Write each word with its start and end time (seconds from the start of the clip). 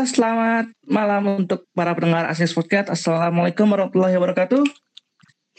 Selamat 0.00 0.64
malam 0.88 1.44
untuk 1.44 1.68
para 1.76 1.92
pendengar 1.92 2.24
Asis 2.32 2.56
Podcast. 2.56 2.88
Assalamualaikum 2.88 3.68
warahmatullahi 3.68 4.16
wabarakatuh. 4.16 4.64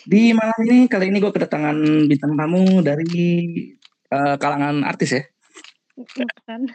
Di 0.10 0.34
malam 0.34 0.58
ini, 0.66 0.90
kali 0.90 1.14
ini 1.14 1.22
gue 1.22 1.30
kedatangan 1.30 1.78
bintang 2.10 2.34
tamu 2.34 2.82
dari 2.82 3.14
uh, 4.10 4.42
kalangan 4.42 4.82
artis 4.82 5.14
ya. 5.14 5.24
Bukan. 5.94 6.62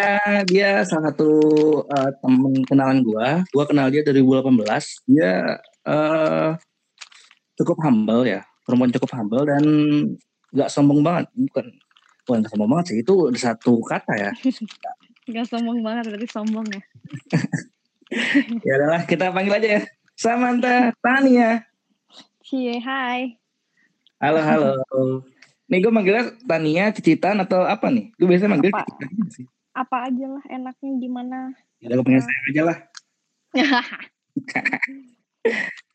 ya, 0.00 0.40
dia 0.48 0.88
salah 0.88 1.12
satu 1.12 1.32
uh, 1.84 2.10
temen 2.24 2.64
kenalan 2.64 3.04
gue. 3.04 3.28
Gue 3.52 3.64
kenal 3.68 3.92
dia 3.92 4.00
dari 4.00 4.24
2018. 4.24 5.04
Dia 5.04 5.60
uh, 5.84 6.56
cukup 7.60 7.76
humble 7.84 8.24
ya, 8.24 8.40
perempuan 8.64 8.88
cukup 8.88 9.20
humble 9.20 9.44
dan 9.44 9.64
gak 10.56 10.72
sombong 10.72 11.04
banget. 11.04 11.28
Bukan 11.36 11.76
Bukan 12.30 12.46
sombong 12.46 12.70
banget 12.70 12.94
sih, 12.94 12.98
itu 13.02 13.14
satu 13.34 13.82
kata 13.82 14.14
ya. 14.14 14.30
Gak 15.28 15.46
sombong 15.52 15.84
banget, 15.84 16.08
berarti 16.08 16.28
sombong 16.32 16.64
ya. 16.72 16.80
ya 18.66 18.72
adalah 18.80 19.00
kita 19.04 19.28
panggil 19.28 19.52
aja 19.60 19.68
ya. 19.76 19.82
Samantha 20.16 20.96
Tania. 21.04 21.68
Cie, 22.40 22.80
hai. 22.80 23.36
Halo, 24.16 24.40
halo. 24.40 24.72
Nih 25.68 25.78
gue 25.84 25.92
manggilnya 25.92 26.32
Tania, 26.48 26.88
Cicitan 26.96 27.36
atau 27.44 27.68
apa 27.68 27.92
nih? 27.92 28.16
Gue 28.16 28.32
biasa 28.32 28.48
manggil 28.48 28.72
apa? 28.72 28.88
Cicitan 28.88 29.10
sih. 29.28 29.44
Apa 29.76 30.08
aja 30.08 30.26
lah, 30.26 30.44
enaknya 30.48 30.90
gimana? 30.96 31.38
Ya 31.84 31.92
gue 31.92 32.04
pengen 32.04 32.24
sayang 32.24 32.46
aja 32.52 32.62
lah. 32.64 32.76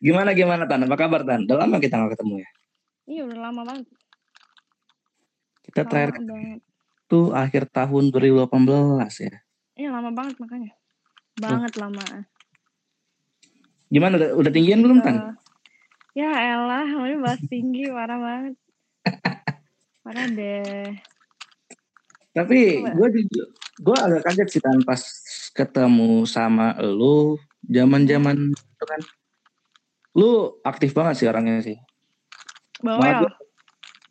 gimana 0.06 0.30
gimana 0.38 0.64
Tan? 0.70 0.86
Apa 0.86 0.96
kabar 1.02 1.26
Tan? 1.26 1.50
Udah 1.50 1.66
lama 1.66 1.82
kita 1.82 1.98
gak 1.98 2.14
ketemu 2.14 2.46
ya? 2.46 2.50
Iya 3.06 3.22
udah 3.26 3.40
lama 3.50 3.62
banget. 3.66 3.86
Kita 5.66 5.82
lama 5.82 5.90
terakhir 5.90 6.14
banget. 6.24 6.62
Itu 7.16 7.32
akhir 7.32 7.72
tahun 7.72 8.12
2018 8.12 8.52
ya. 9.24 9.36
Iya 9.80 9.90
lama 9.96 10.12
banget 10.12 10.36
makanya. 10.36 10.72
Banget 11.40 11.72
oh. 11.80 11.88
lama. 11.88 12.04
Gimana 13.88 14.20
udah, 14.20 14.30
udah 14.36 14.52
tinggian 14.52 14.84
belum 14.84 15.00
Tan? 15.00 15.16
Uh, 15.16 15.36
ya 16.12 16.28
elah, 16.28 16.84
ini 16.84 17.16
bahas 17.24 17.40
tinggi 17.48 17.88
parah 17.88 18.20
banget. 18.20 18.56
parah 20.04 20.28
deh. 20.28 20.92
Tapi 22.36 22.84
gue 22.84 23.08
juga 23.16 23.44
gue 23.80 23.96
agak 23.96 24.22
kaget 24.28 24.48
sih 24.52 24.62
Tan 24.64 24.84
pas 24.84 25.00
ketemu 25.56 26.28
sama 26.28 26.76
lu 26.84 27.40
zaman-zaman 27.64 28.52
itu 28.52 28.84
kan. 28.84 29.02
Lu 30.20 30.60
aktif 30.68 30.92
banget 30.92 31.24
sih 31.24 31.28
orangnya 31.32 31.64
sih. 31.64 31.80
Bawel. 32.84 33.32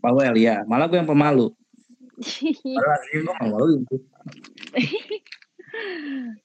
Bawel 0.00 0.34
ya, 0.40 0.64
malah 0.64 0.88
gue 0.88 0.96
yang 0.96 1.08
pemalu. 1.08 1.52
Malah 2.18 2.98
gue 3.12 3.34
pemalu 3.40 3.66
gitu. 3.84 3.96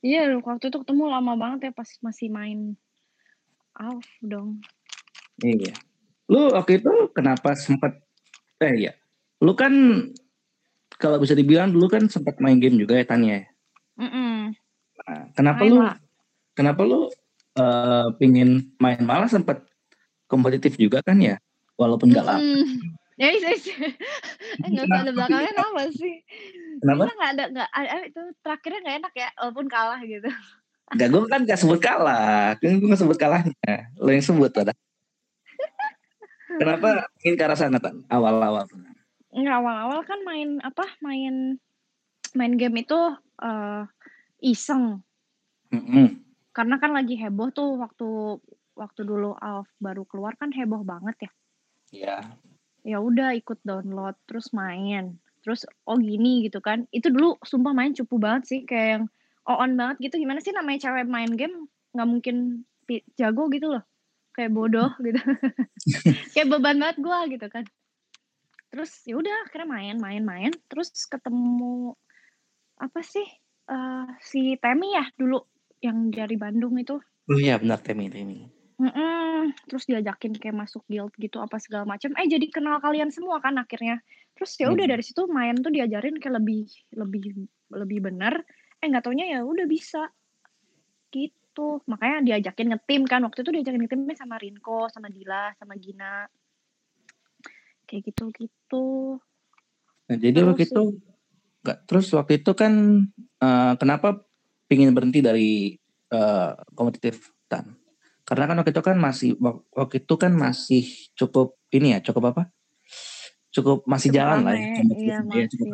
Iya, 0.02 0.42
waktu 0.42 0.74
itu 0.74 0.78
ketemu 0.82 1.04
lama 1.14 1.38
banget 1.38 1.70
ya 1.70 1.72
pas 1.74 1.90
masih 2.02 2.34
main 2.34 2.74
Alf 3.78 4.08
dong. 4.20 4.60
Iya. 5.40 5.78
Lu 6.28 6.52
waktu 6.52 6.82
itu 6.82 7.14
kenapa 7.14 7.54
sempat 7.56 8.02
eh 8.60 8.90
ya. 8.90 8.94
Lu 9.40 9.54
kan 9.56 9.72
kalau 11.00 11.22
bisa 11.22 11.38
dibilang 11.38 11.72
dulu 11.72 11.88
kan 11.88 12.10
sempat 12.12 12.42
main 12.44 12.60
game 12.60 12.76
juga 12.76 13.00
ya 13.00 13.06
Tanya. 13.08 13.48
Mm 13.96 14.10
-mm. 14.10 14.36
Nah, 15.00 15.24
kenapa 15.38 15.62
main 15.64 15.72
lu 15.72 15.80
lah. 15.80 15.96
kenapa 16.58 16.82
lu 16.84 17.08
uh, 17.56 18.08
pingin 18.20 18.76
main 18.82 19.00
malah 19.06 19.32
sempat 19.32 19.64
kompetitif 20.28 20.76
juga 20.76 21.00
kan 21.00 21.22
ya? 21.22 21.40
Walaupun 21.80 22.12
gak 22.12 22.26
lama. 22.28 22.44
Mm. 22.44 23.00
Ya, 23.20 23.36
iya, 23.36 23.52
iya. 23.52 23.76
Enggak 24.64 24.84
usah 24.88 25.00
ada 25.04 25.12
belakangnya 25.12 25.52
apa 25.60 25.84
sih? 25.92 26.16
Kenapa? 26.80 27.04
Kita 27.04 27.16
nggak 27.20 27.32
ada 27.36 27.44
nggak 27.52 27.70
ada 27.76 27.96
itu 28.08 28.22
terakhirnya 28.40 28.80
nggak 28.80 28.98
enak 29.04 29.14
ya, 29.14 29.30
walaupun 29.36 29.68
kalah 29.68 30.00
gitu. 30.08 30.30
Enggak, 30.96 31.08
gue 31.12 31.22
kan 31.28 31.42
gak 31.46 31.60
sebut 31.60 31.80
kalah. 31.84 32.56
Kan 32.58 32.80
gue 32.80 32.88
gak 32.90 33.02
sebut 33.04 33.20
kalahnya. 33.20 33.76
Lo 34.00 34.10
yang 34.10 34.24
sebut 34.24 34.50
ada. 34.56 34.74
Kenapa 36.50 37.06
ingin 37.22 37.36
ke 37.38 37.44
arah 37.46 37.60
sana 37.60 37.78
awal-awal? 38.10 38.66
Enggak 39.30 39.56
awal-awal 39.62 40.00
kan 40.08 40.20
main 40.26 40.64
apa? 40.66 40.88
Main 41.04 41.62
main 42.34 42.54
game 42.58 42.82
itu 42.82 42.98
uh, 43.44 43.84
iseng. 44.42 45.04
Mm 45.70 45.84
-hmm. 45.84 46.08
Karena 46.56 46.82
kan 46.82 46.96
lagi 46.96 47.20
heboh 47.20 47.54
tuh 47.54 47.78
waktu 47.78 48.42
waktu 48.74 49.02
dulu 49.06 49.38
Alf 49.38 49.70
baru 49.78 50.08
keluar 50.10 50.34
kan 50.40 50.50
heboh 50.50 50.82
banget 50.82 51.30
ya. 51.30 51.32
Iya 51.94 52.18
ya 52.90 52.98
udah 52.98 53.38
ikut 53.38 53.62
download 53.62 54.18
terus 54.26 54.50
main. 54.50 55.22
Terus 55.46 55.70
oh 55.86 56.02
gini 56.02 56.50
gitu 56.50 56.58
kan. 56.60 56.90
Itu 56.90 57.14
dulu 57.14 57.38
sumpah 57.46 57.78
main 57.78 57.94
cupu 57.94 58.18
banget 58.18 58.44
sih 58.50 58.60
kayak 58.66 58.88
yang 58.90 59.04
on 59.46 59.78
banget 59.78 60.10
gitu. 60.10 60.26
Gimana 60.26 60.42
sih 60.42 60.50
namanya 60.50 60.90
cewek 60.90 61.06
main 61.06 61.30
game? 61.38 61.70
Nggak 61.94 62.10
mungkin 62.10 62.36
jago 63.14 63.46
gitu 63.54 63.78
loh. 63.78 63.84
Kayak 64.34 64.52
bodoh 64.58 64.92
gitu. 65.04 65.20
Kayak 66.34 66.48
beban 66.48 66.80
banget 66.80 66.98
gue 67.04 67.20
gitu 67.38 67.48
kan. 67.52 67.66
Terus 68.70 68.92
ya 69.04 69.20
udah 69.20 69.36
akhirnya 69.46 69.68
main 69.68 69.96
main 70.02 70.24
main. 70.26 70.52
Terus 70.66 70.90
ketemu 71.06 71.94
apa 72.80 73.04
sih 73.04 73.26
uh, 73.68 74.08
si 74.24 74.56
Temi 74.58 74.96
ya 74.96 75.06
dulu 75.14 75.44
yang 75.84 76.10
dari 76.10 76.40
Bandung 76.40 76.80
itu. 76.80 76.98
Oh 77.30 77.38
iya 77.38 77.60
benar 77.60 77.84
Temi 77.84 78.08
Temi 78.08 78.59
Mhm, 78.80 79.68
terus 79.68 79.84
diajakin 79.92 80.40
kayak 80.40 80.56
masuk 80.56 80.88
guild 80.88 81.12
gitu 81.20 81.44
apa 81.44 81.60
segala 81.60 81.84
macam, 81.84 82.16
eh 82.16 82.28
jadi 82.32 82.48
kenal 82.48 82.80
kalian 82.80 83.12
semua 83.12 83.44
kan 83.44 83.60
akhirnya. 83.60 84.00
Terus 84.40 84.56
ya 84.56 84.72
udah 84.72 84.88
hmm. 84.88 84.94
dari 84.96 85.04
situ 85.04 85.28
main 85.28 85.60
tuh 85.60 85.68
diajarin 85.68 86.16
kayak 86.16 86.40
lebih 86.40 86.64
lebih 86.96 87.24
lebih 87.76 88.00
benar, 88.00 88.40
eh 88.80 88.88
nggak 88.88 89.04
taunya 89.04 89.36
ya 89.36 89.44
udah 89.44 89.68
bisa. 89.68 90.08
Gitu, 91.12 91.84
makanya 91.92 92.24
diajakin 92.24 92.72
ngetim 92.72 93.04
kan, 93.04 93.20
waktu 93.28 93.44
itu 93.44 93.52
diajakin 93.52 93.84
ngetimnya 93.84 94.16
sama 94.16 94.40
Rinko, 94.40 94.88
sama 94.88 95.12
Dila, 95.12 95.52
sama 95.60 95.76
Gina. 95.76 96.24
Kayak 97.84 98.16
gitu-gitu. 98.16 99.20
Nah, 100.08 100.16
jadi 100.16 100.40
terus, 100.40 100.48
waktu 100.56 100.64
itu 100.72 100.84
nggak 101.60 101.80
terus 101.84 102.08
waktu 102.16 102.40
itu 102.40 102.52
kan 102.56 102.74
uh, 103.44 103.74
kenapa 103.76 104.24
pingin 104.72 104.96
berhenti 104.96 105.20
dari 105.20 105.76
uh, 106.16 106.56
kompetitif 106.72 107.36
tan? 107.52 107.79
Karena 108.30 108.46
kan 108.46 108.62
waktu 108.62 108.72
itu 108.78 108.84
kan 108.86 108.98
masih 109.02 109.30
waktu 109.74 109.96
itu 110.06 110.14
kan 110.22 110.30
masih 110.38 110.86
cukup 111.18 111.58
ini 111.74 111.98
ya, 111.98 112.00
cukup 112.06 112.30
apa? 112.30 112.44
Cukup 113.50 113.90
masih 113.90 114.14
cukup 114.14 114.18
jalan 114.22 114.40
lah 114.46 114.54
ya. 114.54 114.86
Iya, 114.86 115.18
masih. 115.26 115.50
cukup 115.50 115.70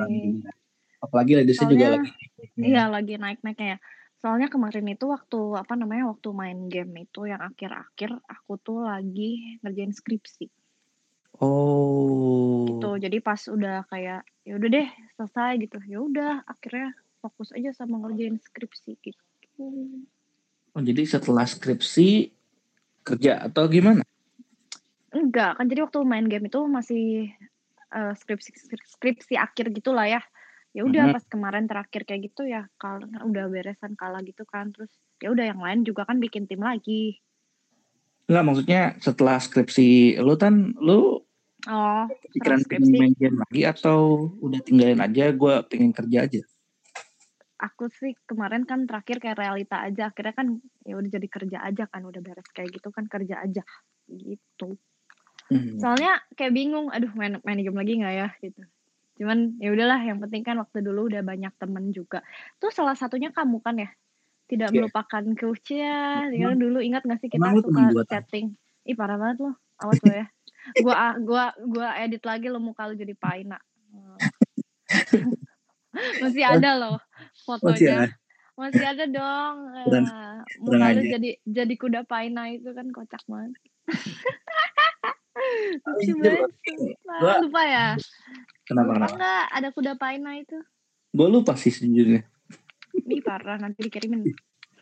Apalagi 1.03 1.31
lagi 1.35 1.51
juga 1.51 1.99
lagi. 1.99 2.09
Iya, 2.55 2.87
lagi 2.87 3.13
naik-naiknya 3.19 3.67
ya. 3.75 3.79
Soalnya 4.23 4.47
kemarin 4.47 4.87
itu 4.87 5.05
waktu 5.11 5.37
apa 5.59 5.75
namanya 5.75 6.15
waktu 6.15 6.31
main 6.31 6.71
game 6.71 7.03
itu 7.03 7.27
yang 7.27 7.43
akhir-akhir 7.43 8.23
aku 8.23 8.55
tuh 8.63 8.87
lagi 8.87 9.59
ngerjain 9.59 9.91
skripsi. 9.91 10.47
Oh. 11.43 12.63
Gitu. 12.71 12.89
Jadi 13.03 13.19
pas 13.19 13.43
udah 13.51 13.83
kayak 13.91 14.23
ya 14.47 14.53
udah 14.55 14.69
deh 14.71 14.87
selesai 15.19 15.59
gitu. 15.59 15.77
Ya 15.83 15.99
udah 15.99 16.47
akhirnya 16.47 16.95
fokus 17.19 17.51
aja 17.51 17.75
sama 17.75 17.99
ngerjain 17.99 18.39
skripsi 18.39 18.95
gitu. 19.03 19.19
Oh, 20.75 20.81
jadi 20.83 21.03
setelah 21.03 21.47
skripsi 21.47 22.34
kerja 23.05 23.45
atau 23.45 23.69
gimana? 23.69 24.01
Enggak, 25.13 25.61
kan 25.61 25.65
jadi 25.69 25.85
waktu 25.85 26.03
main 26.03 26.27
game 26.27 26.49
itu 26.49 26.59
masih 26.65 27.31
uh, 27.93 28.11
skripsi 28.17 28.51
skripsi 28.97 29.37
akhir 29.37 29.71
gitulah 29.71 30.09
ya. 30.09 30.21
Ya 30.75 30.83
udah 30.83 31.07
mm-hmm. 31.07 31.15
pas 31.15 31.25
kemarin 31.31 31.65
terakhir 31.71 32.03
kayak 32.03 32.33
gitu 32.33 32.51
ya 32.51 32.67
kalau 32.75 33.07
udah 33.07 33.47
beresan 33.47 33.95
kalah 33.95 34.19
gitu 34.27 34.43
kan 34.43 34.75
terus 34.75 34.91
ya 35.23 35.31
udah 35.31 35.47
yang 35.47 35.63
lain 35.63 35.87
juga 35.87 36.03
kan 36.03 36.19
bikin 36.19 36.51
tim 36.51 36.59
lagi. 36.59 37.23
Enggak 38.27 38.43
maksudnya 38.43 38.81
setelah 38.99 39.39
skripsi 39.39 40.19
lu 40.19 40.35
kan 40.35 40.75
lu 40.81 41.23
Oh, 41.65 42.05
pikiran 42.29 42.61
pengen 42.69 42.93
main 42.93 43.13
game 43.17 43.41
lagi 43.41 43.65
atau 43.65 44.29
udah 44.37 44.61
tinggalin 44.61 45.01
aja 45.01 45.33
gue 45.33 45.53
pengen 45.65 45.89
kerja 45.89 46.29
aja? 46.29 46.41
Aku 47.55 47.87
sih 47.87 48.11
kemarin 48.27 48.67
kan 48.67 48.83
terakhir 48.83 49.23
kayak 49.23 49.39
realita 49.39 49.79
aja 49.79 50.11
akhirnya 50.11 50.35
kan 50.35 50.47
ya 50.83 50.99
udah 50.99 51.09
jadi 51.09 51.27
kerja 51.31 51.57
aja 51.63 51.83
kan 51.87 52.03
udah 52.03 52.19
beres 52.19 52.49
kayak 52.51 52.75
gitu 52.75 52.91
kan 52.91 53.07
kerja 53.07 53.41
aja 53.43 53.63
gitu. 54.11 54.75
Hmm. 55.45 55.77
soalnya 55.77 56.25
kayak 56.33 56.57
bingung 56.57 56.89
aduh 56.89 57.13
main 57.13 57.37
main 57.45 57.59
game 57.61 57.77
lagi 57.77 57.93
nggak 58.01 58.15
ya? 58.17 58.29
Gitu. 58.41 58.61
Cuman 59.21 59.61
ya 59.61 59.69
udahlah 59.71 60.01
yang 60.01 60.17
penting 60.17 60.41
kan 60.41 60.57
waktu 60.57 60.81
dulu 60.81 61.07
udah 61.07 61.21
banyak 61.21 61.53
temen 61.61 61.93
juga. 61.93 62.25
Tuh 62.57 62.73
salah 62.73 62.97
satunya 62.97 63.29
kamu 63.29 63.61
kan 63.61 63.77
ya? 63.77 63.89
Tidak 64.49 64.73
yeah. 64.73 64.75
melupakan 64.75 65.23
Kucia 65.37 66.29
ya 66.33 66.49
dulu 66.53 66.81
ingat 66.81 67.05
gak 67.05 67.21
sih 67.21 67.29
kita 67.29 67.61
suka 67.61 68.05
chatting? 68.09 68.57
Ih 68.89 68.97
parah 68.97 69.21
banget 69.21 69.45
loh 69.45 69.55
awas 69.79 70.01
lo 70.01 70.13
ya. 70.13 70.25
Gua 70.81 71.13
gua 71.21 71.45
gua 71.61 71.87
edit 72.01 72.25
lagi 72.25 72.49
lo 72.49 72.57
muka 72.57 72.89
lo 72.89 72.97
jadi 72.97 73.13
paina 73.13 73.61
masih 76.21 76.43
ada 76.43 76.71
loh 76.75 76.97
fotonya 77.45 78.09
masih 78.55 78.85
ada, 78.87 79.05
dong. 79.07 79.55
Kurang, 80.63 80.81
uh, 80.81 80.95
lu 80.95 81.03
jadi 81.11 81.29
jadi 81.43 81.73
kuda 81.75 82.07
paina 82.07 82.47
itu 82.51 82.71
kan 82.71 82.87
kocak 82.91 83.23
banget. 83.27 83.53
Lucu 85.85 86.13
banget. 86.23 86.49
Lupa 87.43 87.61
ya? 87.67 87.87
Kenapa 88.65 88.91
lupa 88.97 89.07
enggak 89.13 89.43
ada 89.51 89.69
kuda 89.75 89.93
paina 89.99 90.39
itu? 90.39 90.57
Gue 91.11 91.27
lupa 91.27 91.53
sih 91.59 91.69
sejujurnya. 91.69 92.23
Nih 93.09 93.21
parah 93.21 93.59
nanti 93.59 93.85
dikirimin. 93.85 94.23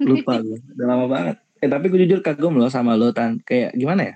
Lupa 0.06 0.40
gue, 0.40 0.62
udah 0.78 0.86
lama 0.88 1.06
banget. 1.10 1.38
Eh 1.58 1.70
tapi 1.70 1.90
gue 1.90 2.06
jujur 2.06 2.22
kagum 2.22 2.62
loh 2.62 2.70
sama 2.70 2.94
lo 2.94 3.10
tan. 3.10 3.42
Kayak 3.42 3.74
gimana 3.74 4.02
ya? 4.14 4.16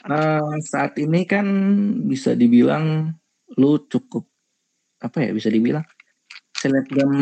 Uh, 0.00 0.56
saat 0.64 0.96
ini 0.98 1.28
kan 1.28 1.46
bisa 2.08 2.32
dibilang 2.32 3.14
lu 3.60 3.84
cukup 3.84 4.24
apa 5.00 5.28
ya 5.28 5.30
bisa 5.36 5.52
dibilang 5.52 5.84
selebgram 6.60 7.12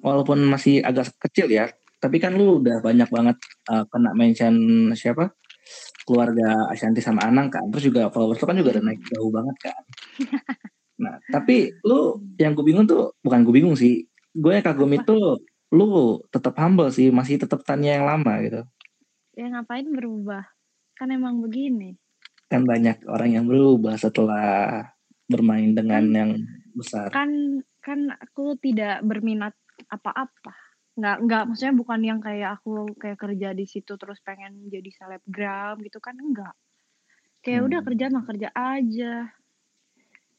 walaupun 0.00 0.38
masih 0.46 0.80
agak 0.86 1.10
kecil 1.18 1.50
ya 1.50 1.66
tapi 2.04 2.20
kan 2.20 2.36
lu 2.36 2.60
udah 2.60 2.84
banyak 2.84 3.08
banget 3.08 3.36
uh, 3.72 3.88
kena 3.88 4.12
mention 4.12 4.54
siapa? 4.92 5.32
Keluarga 6.04 6.68
Ashanti 6.68 7.00
sama 7.00 7.24
Anang 7.24 7.48
kan 7.48 7.64
terus 7.72 7.88
juga 7.88 8.12
followers 8.12 8.36
lu 8.36 8.44
kan 8.44 8.60
juga 8.60 8.76
udah 8.76 8.84
naik 8.84 9.00
jauh 9.08 9.32
banget 9.32 9.56
kan. 9.64 9.82
Nah 10.94 11.18
tapi 11.26 11.74
lu 11.82 12.22
yang 12.38 12.54
gue 12.54 12.62
bingung 12.62 12.86
tuh 12.86 13.18
bukan 13.18 13.42
gue 13.42 13.50
bingung 13.50 13.74
sih 13.74 14.06
gue 14.30 14.52
yang 14.54 14.62
kagum 14.62 14.94
itu 14.94 15.42
lu 15.74 16.22
tetap 16.30 16.54
humble 16.54 16.86
sih 16.86 17.10
masih 17.10 17.34
tetap 17.34 17.66
tanya 17.66 17.98
yang 17.98 18.06
lama 18.06 18.38
gitu. 18.46 18.62
Ya 19.34 19.50
ngapain 19.50 19.90
berubah? 19.90 20.46
Kan 20.94 21.10
emang 21.10 21.42
begini. 21.42 21.98
Kan 22.46 22.62
banyak 22.62 23.10
orang 23.10 23.30
yang 23.34 23.44
berubah 23.50 23.98
setelah 23.98 24.86
bermain 25.26 25.74
dengan 25.74 26.06
kan, 26.06 26.14
yang 26.14 26.30
besar. 26.78 27.10
Kan 27.10 27.58
kan 27.84 28.08
aku 28.16 28.56
tidak 28.56 29.04
berminat 29.04 29.52
apa-apa. 29.92 30.56
Nggak 30.96 31.16
nggak 31.28 31.42
maksudnya 31.52 31.74
bukan 31.76 32.00
yang 32.00 32.20
kayak 32.24 32.56
aku 32.60 32.88
kayak 32.96 33.20
kerja 33.20 33.52
di 33.52 33.68
situ 33.68 34.00
terus 34.00 34.16
pengen 34.24 34.72
jadi 34.72 34.88
selebgram 34.88 35.76
gitu 35.84 36.00
kan 36.00 36.16
enggak. 36.16 36.56
Kayak 37.44 37.60
hmm. 37.60 37.68
udah 37.68 37.80
kerja 37.84 38.04
mah 38.08 38.24
kerja 38.24 38.48
aja. 38.56 39.14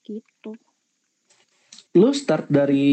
Gitu. 0.02 0.52
Lu 1.94 2.10
start 2.18 2.50
dari 2.50 2.90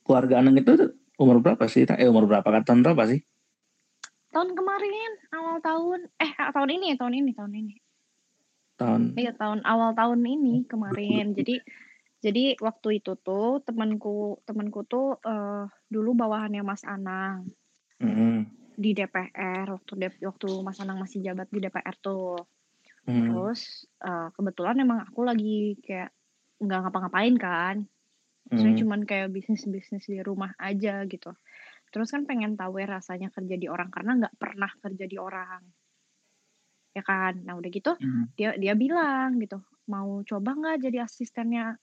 keluarga 0.00 0.40
Aneng 0.40 0.64
itu 0.64 0.96
umur 1.20 1.44
berapa 1.44 1.68
sih? 1.68 1.84
Eh 1.84 2.08
umur 2.08 2.24
berapa 2.24 2.48
kan 2.48 2.64
tahun 2.64 2.80
berapa 2.80 3.04
sih? 3.04 3.20
Tahun 4.32 4.52
kemarin, 4.52 5.10
awal 5.32 5.60
tahun. 5.60 6.00
Eh 6.20 6.32
tahun 6.32 6.70
ini, 6.72 6.88
tahun 6.96 7.14
ini, 7.20 7.30
tahun 7.36 7.52
ini 7.52 7.74
tahun 8.76 9.16
iya 9.16 9.32
tahun 9.32 9.64
awal 9.64 9.96
tahun 9.96 10.20
ini 10.22 10.68
kemarin 10.68 11.32
jadi 11.32 11.64
jadi 12.26 12.58
waktu 12.58 12.98
itu 12.98 13.14
tuh 13.22 13.62
temanku 13.62 14.42
temanku 14.42 14.82
tuh 14.82 15.22
uh, 15.22 15.70
dulu 15.86 16.18
bawahannya 16.18 16.66
Mas 16.66 16.82
Anang 16.82 17.54
mm. 18.02 18.50
di 18.74 18.90
DPR 18.98 19.70
waktu 19.70 19.92
de 19.94 20.08
waktu 20.26 20.48
Mas 20.66 20.82
Anang 20.82 20.98
masih 20.98 21.22
jabat 21.22 21.46
di 21.54 21.62
DPR 21.62 21.94
tuh 22.02 22.34
mm. 23.06 23.30
terus 23.30 23.86
uh, 24.02 24.34
kebetulan 24.34 24.82
emang 24.82 25.06
aku 25.06 25.22
lagi 25.22 25.78
kayak 25.86 26.10
nggak 26.58 26.80
ngapa-ngapain 26.82 27.36
kan 27.38 27.76
saya 28.50 28.74
mm. 28.74 28.78
cuman 28.82 29.00
kayak 29.06 29.30
bisnis 29.30 29.62
bisnis 29.70 30.10
di 30.10 30.18
rumah 30.18 30.50
aja 30.58 31.06
gitu 31.06 31.30
terus 31.94 32.10
kan 32.10 32.26
pengen 32.26 32.58
tahu 32.58 32.82
ya 32.82 32.98
rasanya 32.98 33.30
kerja 33.30 33.54
di 33.54 33.70
orang 33.70 33.94
karena 33.94 34.18
nggak 34.18 34.34
pernah 34.34 34.70
kerja 34.82 35.06
di 35.06 35.16
orang 35.22 35.62
ya 36.96 37.04
kan 37.06 37.38
nah 37.44 37.54
udah 37.54 37.70
gitu 37.70 37.92
hmm. 37.92 38.32
dia 38.34 38.56
dia 38.56 38.72
bilang 38.72 39.36
gitu 39.36 39.60
mau 39.92 40.24
coba 40.24 40.56
nggak 40.56 40.88
jadi 40.88 41.04
asistennya 41.04 41.76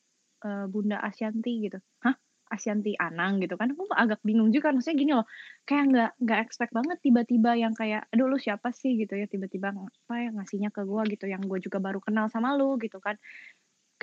uh, 0.44 0.66
Bunda 0.70 1.00
Asyanti 1.02 1.64
gitu. 1.66 1.80
Hah? 2.04 2.16
Asyanti 2.54 2.94
Anang 3.02 3.42
gitu 3.42 3.58
kan. 3.58 3.74
Aku 3.74 3.90
agak 3.90 4.22
bingung 4.22 4.54
juga 4.54 4.70
maksudnya 4.70 4.98
gini 5.00 5.12
loh. 5.18 5.26
Kayak 5.66 5.84
nggak 5.90 6.12
nggak 6.22 6.40
expect 6.46 6.72
banget 6.76 6.98
tiba-tiba 7.02 7.58
yang 7.58 7.74
kayak 7.74 8.06
aduh 8.14 8.30
lu 8.30 8.38
siapa 8.38 8.70
sih? 8.70 8.94
gitu 9.02 9.18
ya. 9.18 9.26
Tiba-tiba 9.26 9.74
apa 9.74 10.14
ya 10.22 10.30
ngasihnya 10.36 10.70
ke 10.70 10.86
gue 10.86 11.04
gitu 11.18 11.26
yang 11.26 11.42
gue 11.42 11.60
juga 11.64 11.82
baru 11.82 11.98
kenal 12.04 12.30
sama 12.30 12.54
lu 12.54 12.78
gitu 12.78 13.02
kan. 13.02 13.18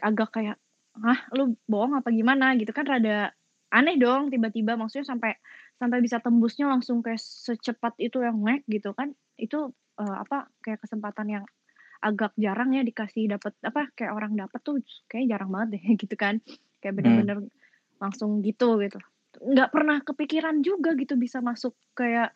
Agak 0.02 0.34
kayak 0.34 0.56
ah 1.06 1.20
lu 1.37 1.54
bohong 1.70 1.94
apa 2.02 2.10
gimana? 2.10 2.58
gitu 2.58 2.75
kan. 2.75 2.84
Rada 2.88 3.31
aneh 3.70 3.96
dong 4.00 4.34
tiba-tiba. 4.34 4.75
Maksudnya 4.75 5.06
sampai 5.06 5.38
sampai 5.78 5.98
bisa 6.02 6.19
tembusnya 6.19 6.66
langsung 6.66 7.00
kayak 7.06 7.22
secepat 7.22 7.94
itu 8.02 8.19
yang 8.19 8.43
ngek 8.43 8.66
gitu 8.66 8.90
kan. 8.98 9.14
Itu 9.38 9.70
uh, 10.00 10.16
apa 10.26 10.50
kayak 10.66 10.82
kesempatan 10.82 11.28
yang 11.31 11.44
agak 12.00 12.32
jarang 12.41 12.73
ya 12.73 12.82
dikasih 12.82 13.29
dapat 13.29 13.52
apa 13.61 13.93
kayak 13.93 14.12
orang 14.17 14.32
dapat 14.37 14.61
tuh 14.64 14.81
kayak 15.06 15.29
jarang 15.29 15.52
banget 15.52 15.79
deh 15.79 15.85
gitu 16.02 16.17
kan 16.17 16.41
kayak 16.81 16.93
hmm. 16.97 16.99
bener-bener 16.99 17.38
hmm. 17.44 17.52
langsung 18.00 18.41
gitu 18.41 18.81
gitu 18.81 18.99
nggak 19.41 19.70
pernah 19.70 20.02
kepikiran 20.02 20.61
juga 20.64 20.97
gitu 20.99 21.14
bisa 21.14 21.38
masuk 21.38 21.76
kayak 21.94 22.35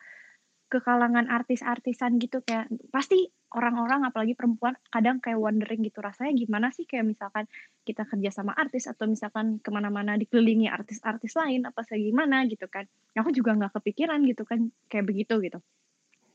ke 0.65 0.81
kalangan 0.81 1.29
artis-artisan 1.29 2.17
gitu 2.17 2.41
kayak 2.41 2.65
pasti 2.89 3.29
orang-orang 3.53 4.03
apalagi 4.09 4.33
perempuan 4.33 4.73
kadang 4.89 5.21
kayak 5.21 5.37
wondering 5.37 5.85
gitu 5.85 6.01
rasanya 6.01 6.33
gimana 6.33 6.73
sih 6.73 6.89
kayak 6.89 7.05
misalkan 7.05 7.45
kita 7.85 8.03
kerja 8.03 8.33
sama 8.33 8.51
artis 8.57 8.89
atau 8.89 9.05
misalkan 9.05 9.61
ke 9.61 9.69
mana-mana 9.69 10.17
dikelilingi 10.17 10.67
artis-artis 10.67 11.37
lain 11.37 11.69
apa 11.69 11.85
sih 11.85 12.09
gimana 12.09 12.49
gitu 12.49 12.65
kan 12.65 12.89
aku 13.13 13.29
juga 13.31 13.53
nggak 13.55 13.77
kepikiran 13.77 14.25
gitu 14.25 14.43
kan 14.43 14.73
kayak 14.89 15.05
begitu 15.05 15.37
gitu 15.39 15.61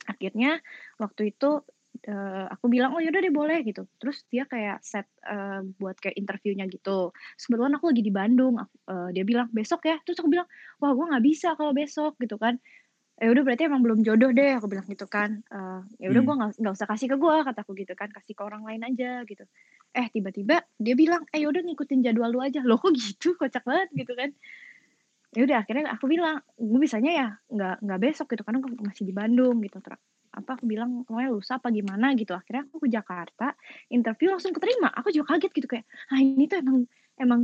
akhirnya 0.07 0.63
waktu 0.97 1.35
itu 1.35 1.67
uh, 2.09 2.47
aku 2.49 2.73
bilang 2.73 2.97
oh 2.97 3.01
yaudah 3.03 3.21
deh 3.21 3.35
boleh 3.35 3.61
gitu. 3.67 3.85
Terus 4.01 4.25
dia 4.33 4.49
kayak 4.49 4.81
set 4.81 5.05
uh, 5.27 5.61
buat 5.77 5.99
kayak 6.01 6.17
interviewnya 6.17 6.65
gitu. 6.71 7.13
Sebelumnya 7.37 7.77
aku 7.77 7.93
lagi 7.93 8.03
di 8.05 8.13
Bandung 8.15 8.57
uh, 8.63 9.09
dia 9.13 9.25
bilang 9.27 9.53
besok 9.53 9.85
ya? 9.85 10.01
Terus 10.07 10.23
aku 10.23 10.31
bilang 10.33 10.49
wah 10.81 10.93
gue 10.97 11.05
nggak 11.05 11.25
bisa 11.25 11.53
kalau 11.59 11.77
besok 11.77 12.17
gitu 12.23 12.41
kan. 12.41 12.57
Ya 13.21 13.29
udah 13.29 13.43
berarti 13.45 13.69
emang 13.69 13.85
belum 13.85 14.01
jodoh 14.01 14.33
deh 14.33 14.57
aku 14.57 14.71
bilang 14.71 14.87
gitu 14.89 15.05
kan. 15.05 15.45
Uh, 15.53 15.85
ya 16.01 16.09
udah 16.09 16.23
hmm. 16.25 16.57
gue 16.57 16.63
nggak 16.65 16.75
usah 16.77 16.89
kasih 16.89 17.09
ke 17.13 17.17
gue 17.21 17.37
kataku 17.45 17.73
gitu 17.77 17.93
kan 17.93 18.09
kasih 18.09 18.33
ke 18.33 18.43
orang 18.47 18.65
lain 18.65 18.81
aja 18.87 19.27
gitu. 19.29 19.45
Eh 19.93 20.07
tiba-tiba 20.09 20.65
dia 20.81 20.95
bilang 20.97 21.29
eh 21.35 21.45
udah 21.45 21.61
ngikutin 21.61 22.01
jadwal 22.01 22.33
lu 22.33 22.41
aja. 22.41 22.65
Loh 22.69 22.81
kok 22.81 22.97
gitu? 22.97 23.37
Kocak 23.37 23.67
banget 23.69 23.89
gitu 23.93 24.17
kan. 24.17 24.33
Ya 25.31 25.47
udah 25.47 25.63
akhirnya 25.63 25.95
aku 25.95 26.11
bilang 26.11 26.41
gue 26.57 26.81
bisanya 26.81 27.11
ya 27.13 27.29
nggak 27.53 27.77
nggak 27.87 28.01
besok 28.03 28.27
gitu 28.35 28.43
karena 28.43 28.59
aku 28.59 28.69
masih 28.83 29.05
di 29.07 29.15
Bandung 29.15 29.63
gitu 29.63 29.79
terus 29.79 30.01
apa 30.31 30.55
aku 30.55 30.65
bilang 30.71 31.03
pokoknya 31.03 31.31
lusa 31.35 31.53
apa 31.59 31.75
gimana? 31.75 32.15
Gitu. 32.15 32.31
Akhirnya 32.31 32.67
aku 32.71 32.87
ke 32.87 32.89
Jakarta 32.91 33.55
interview 33.91 34.31
langsung 34.31 34.55
keterima. 34.55 34.89
Aku 34.95 35.11
juga 35.11 35.35
kaget 35.37 35.53
gitu 35.55 35.67
kayak 35.67 35.87
ah 36.15 36.21
ini 36.23 36.47
tuh 36.47 36.63
emang 36.63 36.79
emang 37.19 37.41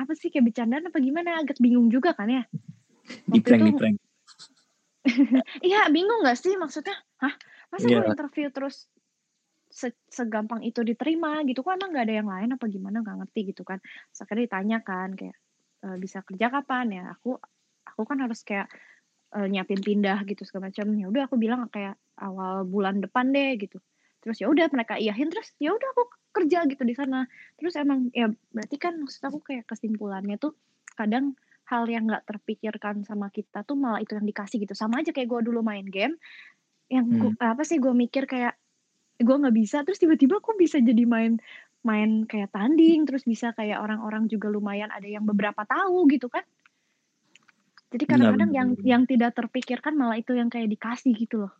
apa 0.00 0.12
sih 0.16 0.32
kayak 0.32 0.52
bercandaan 0.52 0.88
apa 0.88 0.98
gimana? 0.98 1.44
Agak 1.44 1.60
bingung 1.60 1.92
juga 1.92 2.16
kan 2.16 2.32
ya. 2.32 2.44
Di 3.28 3.40
prank 3.44 3.62
di 3.64 3.72
prank. 3.76 3.96
Iya 5.68 5.88
bingung 5.88 6.24
gak 6.24 6.36
sih? 6.36 6.56
Maksudnya 6.60 6.96
hah 7.24 7.32
masa 7.72 7.86
yeah. 7.88 8.04
gue 8.04 8.12
interview 8.12 8.48
terus 8.52 8.84
se 9.70 9.92
segampang 10.08 10.64
itu 10.64 10.80
diterima? 10.80 11.44
Gitu. 11.44 11.60
Kan 11.60 11.80
emang 11.80 11.92
gak 11.92 12.04
ada 12.08 12.14
yang 12.24 12.28
lain? 12.28 12.48
Apa 12.56 12.68
gimana? 12.68 13.04
Nggak 13.04 13.16
ngerti 13.24 13.40
gitu 13.52 13.62
kan. 13.64 13.80
Akhirnya 14.16 14.44
ditanya 14.48 14.78
kan 14.80 15.12
kayak 15.16 15.36
uh, 15.84 15.96
bisa 16.00 16.24
kerja 16.24 16.48
kapan? 16.48 16.86
Ya 17.00 17.04
aku 17.12 17.36
aku 17.84 18.02
kan 18.08 18.20
harus 18.20 18.40
kayak 18.44 18.68
uh, 19.36 19.46
nyiapin 19.46 19.80
pindah 19.80 20.22
gitu 20.26 20.42
segala 20.46 20.70
macam. 20.70 20.86
Ya 20.94 21.06
udah 21.06 21.22
aku 21.26 21.36
bilang 21.38 21.66
kayak 21.70 21.96
awal 22.18 22.66
bulan 22.66 23.02
depan 23.02 23.30
deh 23.30 23.56
gitu. 23.58 23.78
Terus 24.20 24.36
ya 24.42 24.52
udah 24.52 24.68
mereka 24.70 25.00
iyahin 25.00 25.32
terus 25.32 25.54
ya 25.56 25.72
udah 25.72 25.88
aku 25.96 26.04
kerja 26.34 26.66
gitu 26.68 26.82
di 26.84 26.94
sana. 26.94 27.26
Terus 27.56 27.74
emang 27.78 28.12
ya 28.12 28.28
berarti 28.52 28.76
kan 28.76 29.00
maksud 29.00 29.22
aku 29.24 29.38
kayak 29.42 29.64
kesimpulannya 29.66 30.36
tuh 30.36 30.54
kadang 30.94 31.34
hal 31.70 31.86
yang 31.86 32.10
nggak 32.10 32.26
terpikirkan 32.26 33.06
sama 33.06 33.30
kita 33.30 33.62
tuh 33.62 33.78
malah 33.78 34.02
itu 34.02 34.18
yang 34.18 34.26
dikasih 34.26 34.58
gitu. 34.62 34.74
Sama 34.74 35.00
aja 35.00 35.14
kayak 35.14 35.30
gue 35.30 35.40
dulu 35.50 35.62
main 35.62 35.86
game 35.86 36.18
yang 36.90 37.06
gua, 37.06 37.30
hmm. 37.30 37.54
apa 37.54 37.62
sih 37.62 37.78
gue 37.78 37.94
mikir 37.94 38.26
kayak 38.26 38.58
gue 39.22 39.36
nggak 39.36 39.54
bisa 39.54 39.86
terus 39.86 40.02
tiba-tiba 40.02 40.42
aku 40.42 40.58
bisa 40.58 40.82
jadi 40.82 41.06
main 41.06 41.38
main 41.86 42.26
kayak 42.28 42.52
tanding 42.52 43.06
terus 43.08 43.24
bisa 43.24 43.54
kayak 43.56 43.80
orang-orang 43.80 44.26
juga 44.28 44.50
lumayan 44.52 44.90
ada 44.92 45.06
yang 45.06 45.24
beberapa 45.24 45.64
tahu 45.64 46.10
gitu 46.10 46.28
kan 46.28 46.44
jadi 47.90 48.04
kadang-kadang 48.06 48.50
yang 48.54 48.68
yang 48.86 49.02
tidak 49.02 49.34
terpikirkan 49.34 49.98
malah 49.98 50.18
itu 50.18 50.34
yang 50.38 50.46
kayak 50.46 50.70
dikasih 50.70 51.10
gitu 51.14 51.46
loh. 51.46 51.52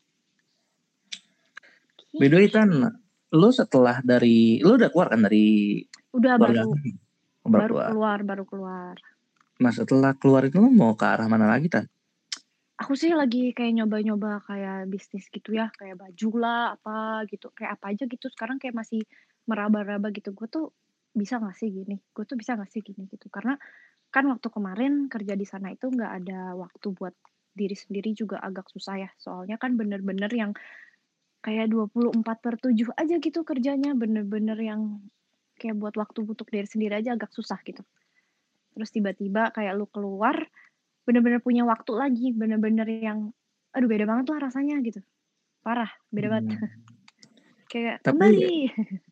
Beda 2.14 2.38
itu 2.38 2.54
kan 2.54 2.70
lu 3.30 3.50
setelah 3.50 4.02
dari 4.02 4.58
lu 4.62 4.78
udah 4.78 4.90
keluar 4.90 5.10
kan 5.10 5.26
dari 5.26 5.82
udah 6.14 6.34
baru. 6.38 6.74
baru 7.46 7.66
keluar. 7.66 7.88
keluar 7.90 8.18
baru 8.22 8.44
keluar. 8.46 8.94
Nah 9.58 9.72
setelah 9.74 10.14
keluar 10.14 10.46
itu 10.46 10.58
lu 10.62 10.70
mau 10.70 10.94
ke 10.94 11.06
arah 11.06 11.26
mana 11.26 11.50
lagi 11.50 11.66
tan? 11.70 11.86
Aku 12.80 12.96
sih 12.96 13.12
lagi 13.12 13.52
kayak 13.52 13.76
nyoba-nyoba 13.76 14.40
kayak 14.48 14.88
bisnis 14.88 15.28
gitu 15.28 15.52
ya 15.52 15.68
kayak 15.76 16.00
baju 16.00 16.30
lah 16.40 16.78
apa 16.78 17.28
gitu. 17.28 17.52
Kayak 17.52 17.76
apa 17.76 17.92
aja 17.92 18.04
gitu. 18.08 18.26
Sekarang 18.32 18.56
kayak 18.56 18.72
masih 18.72 19.04
meraba-raba 19.44 20.08
gitu. 20.16 20.32
Gue 20.32 20.48
tuh 20.48 20.72
bisa 21.12 21.36
gak 21.36 21.58
sih 21.60 21.68
gini? 21.68 22.00
Gue 22.16 22.24
tuh 22.24 22.40
bisa 22.40 22.56
gak 22.56 22.72
sih 22.72 22.80
gini 22.80 23.04
gitu? 23.10 23.28
Karena 23.28 23.58
kan 24.10 24.26
waktu 24.26 24.48
kemarin 24.50 25.06
kerja 25.06 25.38
di 25.38 25.46
sana 25.46 25.70
itu 25.70 25.86
nggak 25.86 26.12
ada 26.22 26.58
waktu 26.58 26.90
buat 26.94 27.14
diri 27.54 27.74
sendiri 27.78 28.10
juga 28.14 28.42
agak 28.42 28.66
susah 28.70 28.98
ya. 28.98 29.10
Soalnya 29.18 29.58
kan 29.58 29.78
bener-bener 29.78 30.30
yang 30.30 30.52
kayak 31.40 31.72
24 31.72 32.20
per 32.42 32.54
7 32.58 32.74
aja 32.94 33.16
gitu 33.22 33.40
kerjanya. 33.46 33.94
Bener-bener 33.94 34.58
yang 34.58 34.98
kayak 35.58 35.78
buat 35.78 35.94
waktu 35.94 36.26
untuk 36.26 36.50
diri 36.50 36.66
sendiri 36.66 36.98
aja 36.98 37.14
agak 37.14 37.30
susah 37.30 37.58
gitu. 37.62 37.82
Terus 38.74 38.90
tiba-tiba 38.90 39.54
kayak 39.54 39.78
lu 39.78 39.86
keluar 39.90 40.36
bener-bener 41.06 41.38
punya 41.38 41.62
waktu 41.62 41.94
lagi. 41.94 42.34
Bener-bener 42.34 42.86
yang 42.90 43.30
aduh 43.70 43.86
beda 43.86 44.06
banget 44.10 44.24
tuh 44.26 44.38
rasanya 44.42 44.82
gitu. 44.82 45.00
Parah 45.62 45.90
beda 46.10 46.26
hmm. 46.26 46.34
banget 46.34 46.58
kayak 47.72 47.96
Tapi, 48.02 48.10
kembali 48.10 48.50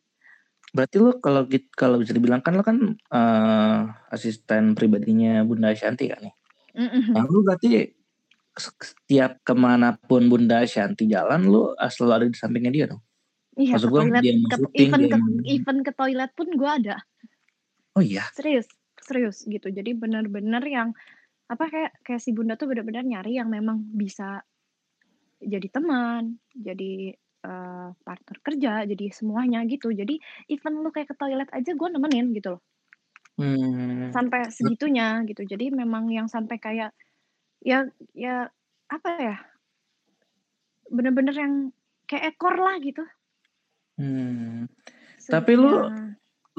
Berarti 0.69 0.95
lo 1.01 1.17
kalau 1.17 1.49
kalau 1.73 1.97
bisa 1.97 2.13
dibilang 2.13 2.41
kan 2.45 2.53
lo 2.53 2.63
kan 2.63 2.77
uh, 3.09 3.79
asisten 4.13 4.77
pribadinya 4.77 5.41
Bunda 5.41 5.73
Shanti 5.73 6.09
kan 6.09 6.21
nih. 6.21 6.35
Mm-hmm. 6.77 7.13
Nah, 7.17 7.23
lu 7.25 7.41
berarti 7.41 7.89
setiap 8.53 9.41
ke 9.41 9.53
mana 9.57 9.97
pun 9.97 10.29
Bunda 10.29 10.61
Shanti 10.69 11.09
jalan 11.09 11.49
lu 11.49 11.73
selalu 11.77 12.11
ada 12.13 12.25
di 12.29 12.37
sampingnya 12.37 12.71
dia 12.71 12.85
dong? 12.91 13.01
Iya, 13.59 13.75
Maksud 13.75 13.89
gue 13.91 14.01
toilet, 14.07 14.23
dia 14.23 14.33
ke, 14.39 14.55
syuting, 14.55 14.79
even, 14.87 14.99
dia 14.99 15.09
ke, 15.11 15.17
even 15.51 15.77
ke 15.83 15.91
toilet 15.91 16.31
pun 16.31 16.47
gue 16.53 16.69
ada. 16.69 16.95
Oh 17.97 18.03
iya? 18.03 18.23
Serius, 18.31 18.69
serius 19.03 19.43
gitu. 19.43 19.67
Jadi 19.67 19.91
benar-benar 19.97 20.63
yang 20.63 20.95
apa 21.49 21.65
kayak 21.65 21.91
kayak 22.05 22.21
si 22.21 22.31
bunda 22.31 22.55
tuh 22.55 22.69
benar-benar 22.69 23.01
nyari 23.01 23.41
yang 23.41 23.49
memang 23.49 23.81
bisa 23.89 24.45
jadi 25.41 25.67
teman, 25.71 26.37
jadi 26.53 27.15
uh, 27.45 27.89
partner 28.03 28.37
kerja, 28.43 28.73
jadi 28.87 29.05
semuanya 29.11 29.63
gitu. 29.67 29.91
Jadi 29.91 30.19
even 30.51 30.83
lu 30.83 30.89
kayak 30.91 31.11
ke 31.11 31.15
toilet 31.15 31.49
aja 31.51 31.71
gue 31.71 31.89
nemenin 31.91 32.31
gitu 32.35 32.57
loh. 32.57 32.61
Hmm. 33.39 34.11
Sampai 34.11 34.51
segitunya 34.51 35.23
gitu. 35.23 35.47
Jadi 35.47 35.71
memang 35.71 36.11
yang 36.11 36.27
sampai 36.27 36.59
kayak 36.59 36.91
ya 37.63 37.87
ya 38.11 38.51
apa 38.91 39.09
ya? 39.19 39.37
Bener-bener 40.91 41.35
yang 41.35 41.53
kayak 42.09 42.35
ekor 42.35 42.59
lah 42.59 42.75
gitu. 42.83 43.03
Hmm. 43.95 44.67
Tapi 45.29 45.51
lu 45.55 45.87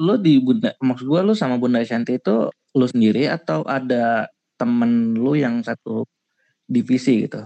lu 0.01 0.13
di 0.17 0.41
Bunda 0.41 0.73
maksud 0.81 1.05
gue 1.05 1.21
lu 1.21 1.33
sama 1.37 1.61
Bunda 1.61 1.85
Shanti 1.85 2.17
itu 2.17 2.49
lu 2.73 2.85
sendiri 2.89 3.29
atau 3.29 3.61
ada 3.67 4.25
temen 4.57 5.13
lu 5.13 5.37
yang 5.37 5.61
satu 5.61 6.07
divisi 6.65 7.27
gitu? 7.27 7.45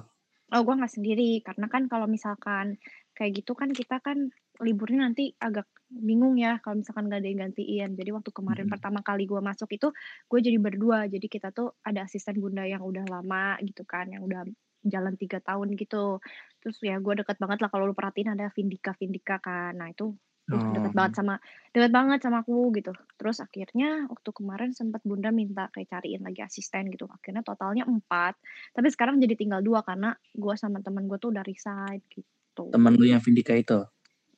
Oh, 0.54 0.62
gue 0.62 0.76
nggak 0.78 0.94
sendiri 0.94 1.42
karena 1.42 1.68
kan 1.68 1.90
kalau 1.90 2.06
misalkan 2.06 2.78
kayak 3.16 3.32
gitu 3.42 3.56
kan 3.56 3.72
kita 3.72 4.04
kan 4.04 4.30
liburnya 4.62 5.08
nanti 5.08 5.32
agak 5.40 5.68
bingung 5.88 6.36
ya 6.36 6.60
kalau 6.60 6.80
misalkan 6.80 7.08
gak 7.08 7.24
ada 7.24 7.30
yang 7.32 7.42
gantiin. 7.50 7.90
Jadi 7.96 8.10
waktu 8.12 8.32
kemarin 8.32 8.68
hmm. 8.68 8.74
pertama 8.76 9.00
kali 9.04 9.24
gue 9.24 9.40
masuk 9.40 9.70
itu 9.72 9.90
gue 10.28 10.40
jadi 10.44 10.58
berdua. 10.60 11.08
Jadi 11.08 11.28
kita 11.32 11.56
tuh 11.56 11.76
ada 11.84 12.04
asisten 12.04 12.40
bunda 12.40 12.68
yang 12.68 12.84
udah 12.84 13.08
lama 13.08 13.56
gitu 13.64 13.88
kan, 13.88 14.12
yang 14.12 14.24
udah 14.28 14.44
jalan 14.86 15.16
tiga 15.16 15.40
tahun 15.42 15.74
gitu. 15.80 16.20
Terus 16.62 16.78
ya 16.84 17.00
gue 17.00 17.14
deket 17.24 17.40
banget 17.40 17.60
lah 17.64 17.70
kalau 17.72 17.90
lu 17.90 17.96
perhatiin 17.96 18.36
ada 18.36 18.52
Vindika 18.54 18.92
Vindika 19.00 19.40
kan. 19.40 19.76
Nah 19.80 19.90
itu 19.90 20.14
Uh, 20.46 20.78
deket 20.78 20.94
banget 20.94 21.18
oh. 21.18 21.18
sama 21.18 21.36
deket 21.74 21.90
banget 21.90 22.20
sama 22.22 22.46
aku 22.46 22.70
gitu. 22.78 22.94
Terus 23.18 23.42
akhirnya 23.42 24.06
waktu 24.06 24.30
kemarin 24.30 24.78
sempat 24.78 25.02
Bunda 25.02 25.34
minta 25.34 25.74
kayak 25.74 25.90
cariin 25.90 26.22
lagi 26.22 26.46
asisten 26.46 26.94
gitu. 26.94 27.10
Akhirnya 27.10 27.42
totalnya 27.42 27.90
empat. 27.90 28.38
Tapi 28.70 28.88
sekarang 28.94 29.18
jadi 29.18 29.34
tinggal 29.34 29.66
dua 29.66 29.82
karena 29.82 30.14
gue 30.38 30.54
sama 30.54 30.86
temen 30.86 31.10
gue 31.10 31.18
tuh 31.18 31.34
udah 31.34 31.42
resign 31.42 31.98
gitu. 32.14 32.30
Temen 32.72 32.94
lu 32.96 33.06
yang 33.10 33.20
Vindika 33.20 33.52
itu? 33.52 33.84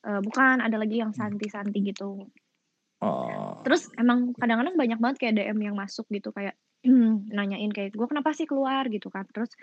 Uh, 0.01 0.21
bukan, 0.25 0.63
ada 0.65 0.77
lagi 0.79 0.97
yang 0.97 1.13
hmm. 1.13 1.19
Santi-Santi 1.21 1.79
gitu. 1.85 2.25
Oh. 2.97 3.61
Terus 3.61 3.93
emang 3.93 4.33
kadang-kadang 4.33 4.73
banyak 4.73 4.97
banget 4.97 5.17
kayak 5.21 5.33
DM 5.37 5.59
yang 5.69 5.75
masuk 5.77 6.09
gitu 6.09 6.33
kayak 6.33 6.57
nanyain 7.29 7.69
kayak 7.73 7.93
gue 7.93 8.07
kenapa 8.07 8.33
sih 8.33 8.49
keluar 8.49 8.87
gitu 8.89 9.11
kan. 9.13 9.27
Terus 9.29 9.53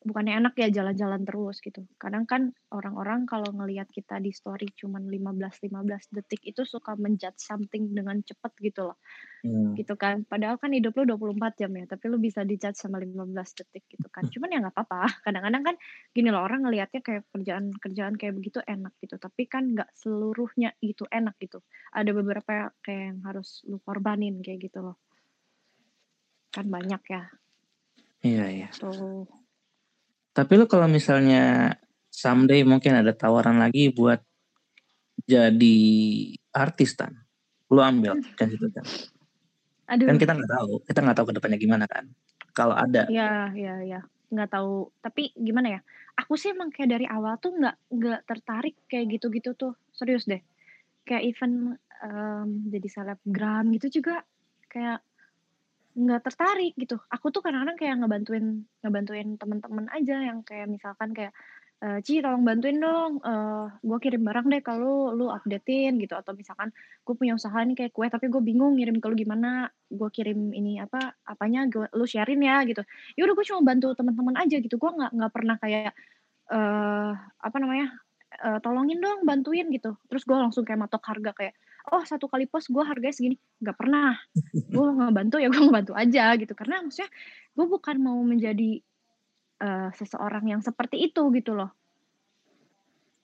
bukannya 0.00 0.40
enak 0.40 0.56
ya 0.56 0.68
jalan-jalan 0.72 1.28
terus 1.28 1.60
gitu. 1.60 1.84
Kadang 2.00 2.24
kan 2.24 2.56
orang-orang 2.72 3.28
kalau 3.28 3.52
ngelihat 3.52 3.84
kita 3.92 4.16
di 4.16 4.32
story 4.32 4.72
cuman 4.72 5.04
15-15 5.04 6.16
detik 6.16 6.40
itu 6.48 6.64
suka 6.64 6.96
menjudge 6.96 7.36
something 7.36 7.92
dengan 7.92 8.24
cepet 8.24 8.52
gitu 8.64 8.88
loh. 8.88 8.96
Hmm. 9.44 9.76
Gitu 9.76 9.92
kan. 10.00 10.24
Padahal 10.24 10.56
kan 10.56 10.72
hidup 10.72 10.96
lu 10.96 11.04
24 11.04 11.60
jam 11.60 11.72
ya, 11.76 11.84
tapi 11.84 12.04
lu 12.08 12.16
bisa 12.16 12.48
dijudge 12.48 12.80
sama 12.80 12.96
15 12.96 13.28
detik 13.60 13.84
gitu 13.92 14.08
kan. 14.08 14.24
Hmm. 14.24 14.32
Cuman 14.32 14.48
ya 14.48 14.58
nggak 14.64 14.74
apa-apa. 14.80 15.00
Kadang-kadang 15.28 15.62
kan 15.68 15.76
gini 16.16 16.28
loh 16.32 16.42
orang 16.48 16.60
ngelihatnya 16.64 17.00
kayak 17.04 17.22
kerjaan-kerjaan 17.36 18.14
kayak 18.16 18.34
begitu 18.40 18.64
enak 18.64 18.96
gitu, 19.04 19.20
tapi 19.20 19.42
kan 19.52 19.68
nggak 19.76 19.92
seluruhnya 19.92 20.72
itu 20.80 21.04
enak 21.12 21.36
gitu. 21.44 21.60
Ada 21.92 22.16
beberapa 22.16 22.72
kayak 22.80 23.02
yang 23.12 23.20
harus 23.28 23.60
lu 23.68 23.76
korbanin 23.84 24.40
kayak 24.40 24.64
gitu 24.64 24.80
loh. 24.80 24.96
Kan 26.48 26.72
banyak 26.72 27.04
ya. 27.04 27.22
Iya, 28.20 28.44
iya. 28.52 28.68
So, 28.76 29.24
tapi 30.40 30.56
lu 30.56 30.64
kalau 30.64 30.88
misalnya 30.88 31.76
someday 32.08 32.64
mungkin 32.64 32.96
ada 32.96 33.12
tawaran 33.12 33.60
lagi 33.60 33.92
buat 33.92 34.24
jadi 35.28 35.78
artis 36.56 36.96
kan, 36.96 37.12
lu 37.68 37.84
ambil 37.84 38.16
kan 38.40 38.48
itu 38.48 38.66
kan. 38.72 38.84
Aduh. 39.92 40.08
Kan 40.08 40.16
kita 40.16 40.32
nggak 40.32 40.48
tahu, 40.48 40.72
kita 40.88 40.98
nggak 41.04 41.16
tahu 41.20 41.26
ke 41.28 41.34
depannya 41.36 41.58
gimana 41.60 41.84
kan. 41.84 42.08
Kalau 42.56 42.72
ada. 42.72 43.04
Ya, 43.12 43.52
ya, 43.52 43.84
ya, 43.84 44.00
nggak 44.32 44.48
tahu. 44.48 44.88
Tapi 45.04 45.36
gimana 45.36 45.76
ya? 45.76 45.80
Aku 46.24 46.40
sih 46.40 46.56
emang 46.56 46.72
kayak 46.72 46.96
dari 46.96 47.06
awal 47.06 47.36
tuh 47.36 47.52
nggak 47.52 47.76
nggak 47.92 48.20
tertarik 48.24 48.74
kayak 48.88 49.20
gitu-gitu 49.20 49.52
tuh, 49.52 49.76
serius 49.92 50.24
deh. 50.24 50.40
Kayak 51.04 51.36
even 51.36 51.76
um, 52.00 52.48
jadi 52.72 52.88
selebgram 52.88 53.68
gitu 53.76 54.00
juga 54.00 54.24
kayak 54.72 55.04
nggak 56.00 56.20
tertarik 56.26 56.72
gitu. 56.80 56.96
Aku 57.14 57.28
tuh 57.34 57.40
kadang-kadang 57.44 57.76
kayak 57.80 57.96
ngebantuin 58.00 58.46
ngebantuin 58.84 59.28
teman-teman 59.40 59.86
aja 59.92 60.16
yang 60.28 60.40
kayak 60.48 60.66
misalkan 60.72 61.12
kayak, 61.16 61.32
eee, 61.84 61.98
"Ci 62.06 62.20
tolong 62.24 62.44
bantuin 62.48 62.78
dong, 62.80 63.20
uh, 63.24 63.68
gue 63.84 63.98
kirim 64.04 64.22
barang 64.24 64.46
deh 64.52 64.62
kalau 64.64 65.12
lu 65.18 65.28
updatein 65.32 66.00
gitu, 66.02 66.14
atau 66.16 66.32
misalkan 66.36 66.72
gue 67.04 67.14
punya 67.20 67.36
usaha 67.36 67.56
nih 67.66 67.76
kayak 67.78 67.92
kue 67.96 68.06
tapi 68.08 68.26
gue 68.32 68.40
bingung 68.44 68.76
ngirim 68.80 68.96
ke 69.02 69.06
lu 69.12 69.16
gimana, 69.18 69.68
gue 69.92 70.08
kirim 70.16 70.52
ini 70.56 70.80
apa, 70.84 71.16
apanya 71.28 71.68
gue 71.68 71.86
lu 71.96 72.04
sharein 72.08 72.40
ya 72.44 72.64
gitu. 72.68 72.82
Ya 73.18 73.22
udah 73.28 73.34
gue 73.36 73.46
cuma 73.50 73.60
bantu 73.74 73.92
teman-teman 73.98 74.36
aja 74.40 74.56
gitu, 74.62 74.76
gue 74.80 74.90
nggak 74.96 75.10
nggak 75.16 75.32
pernah 75.36 75.56
kayak, 75.60 75.92
uh, 76.52 77.12
apa 77.44 77.56
namanya, 77.62 77.86
uh, 78.44 78.58
"Tolongin 78.64 79.00
dong, 79.04 79.24
bantuin," 79.28 79.68
gitu. 79.74 79.96
Terus 80.10 80.22
gue 80.28 80.36
langsung 80.38 80.64
kayak 80.68 80.80
matok 80.88 81.02
harga 81.06 81.32
kayak 81.36 81.54
oh 81.88 82.04
satu 82.04 82.28
kali 82.28 82.44
post 82.44 82.68
gue 82.68 82.84
harganya 82.84 83.16
segini. 83.16 83.36
Nggak 83.60 83.76
pernah. 83.76 84.12
Gue 84.52 84.88
nggak 84.92 85.12
bantu 85.16 85.36
ya 85.40 85.48
gue 85.48 85.64
bantu 85.72 85.92
aja 85.96 86.36
gitu. 86.36 86.52
Karena 86.52 86.84
maksudnya 86.84 87.10
gue 87.56 87.66
bukan 87.66 87.96
mau 87.98 88.20
menjadi 88.20 88.80
uh, 89.64 89.88
seseorang 89.96 90.44
yang 90.52 90.60
seperti 90.60 91.00
itu 91.10 91.24
gitu 91.32 91.56
loh. 91.56 91.72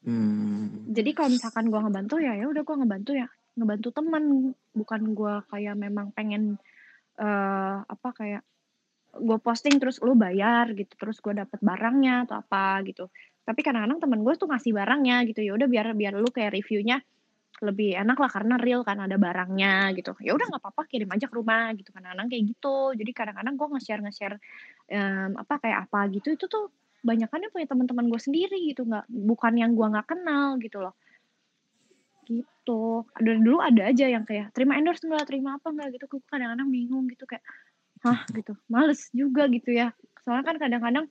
Hmm. 0.06 0.86
jadi 0.86 1.18
kalau 1.18 1.34
misalkan 1.34 1.66
gue 1.66 1.82
ngebantu 1.82 2.22
ya 2.22 2.38
ya 2.38 2.46
udah 2.46 2.62
gue 2.62 2.76
ngebantu 2.78 3.12
ya. 3.12 3.28
Ngebantu 3.56 3.88
teman 3.90 4.24
bukan 4.70 5.02
gue 5.16 5.34
kayak 5.50 5.74
memang 5.74 6.14
pengen 6.14 6.62
uh, 7.18 7.82
apa 7.82 8.08
kayak 8.14 8.42
gue 9.16 9.38
posting 9.40 9.80
terus 9.82 9.98
lu 10.00 10.14
bayar 10.14 10.72
gitu. 10.72 10.92
Terus 10.94 11.18
gue 11.20 11.34
dapet 11.34 11.58
barangnya 11.60 12.28
atau 12.28 12.38
apa 12.38 12.80
gitu. 12.86 13.10
Tapi 13.42 13.60
kadang-kadang 13.62 13.98
temen 13.98 14.20
gue 14.22 14.34
tuh 14.38 14.46
ngasih 14.46 14.72
barangnya 14.74 15.26
gitu. 15.26 15.40
Ya 15.42 15.52
udah 15.58 15.66
biar 15.66 15.92
biar 15.98 16.14
lu 16.18 16.30
kayak 16.30 16.54
reviewnya 16.54 17.02
lebih 17.64 17.96
enak 17.96 18.20
lah 18.20 18.28
karena 18.28 18.54
real 18.60 18.84
kan 18.84 19.00
ada 19.00 19.16
barangnya 19.16 19.96
gitu. 19.96 20.12
Ya 20.20 20.36
udah 20.36 20.44
nggak 20.44 20.60
apa-apa 20.60 20.82
kirim 20.88 21.08
aja 21.08 21.24
ke 21.24 21.34
rumah 21.36 21.72
gitu 21.72 21.88
kadang-kadang 21.88 22.28
kayak 22.28 22.44
gitu. 22.52 22.76
Jadi 22.92 23.10
kadang-kadang 23.16 23.54
gue 23.56 23.66
nge-share 23.76 24.02
nge-share 24.04 24.36
um, 24.92 25.30
apa 25.40 25.54
kayak 25.64 25.78
apa 25.88 26.00
gitu 26.12 26.36
itu 26.36 26.44
tuh 26.44 26.68
banyak 27.00 27.28
kan 27.30 27.40
punya 27.48 27.66
teman-teman 27.70 28.12
gue 28.12 28.20
sendiri 28.20 28.60
gitu. 28.68 28.84
Nggak 28.84 29.08
bukan 29.08 29.52
yang 29.56 29.72
gue 29.72 29.86
nggak 29.88 30.06
kenal 30.06 30.60
gitu 30.60 30.84
loh. 30.84 30.94
Gitu. 32.28 32.82
Ada 33.16 33.30
dulu 33.40 33.58
ada 33.64 33.82
aja 33.88 34.04
yang 34.04 34.28
kayak 34.28 34.52
terima 34.52 34.76
endorse 34.76 35.00
nggak 35.00 35.24
terima 35.24 35.56
apa 35.56 35.72
nggak? 35.72 35.96
gitu. 35.96 36.04
Gue 36.12 36.20
kadang-kadang 36.28 36.68
bingung 36.68 37.08
gitu 37.08 37.24
kayak 37.24 37.44
hah? 38.04 38.20
gitu. 38.36 38.52
Males 38.68 39.08
juga 39.16 39.48
gitu 39.48 39.72
ya. 39.72 39.96
Soalnya 40.28 40.44
kan 40.44 40.56
kadang-kadang 40.60 41.06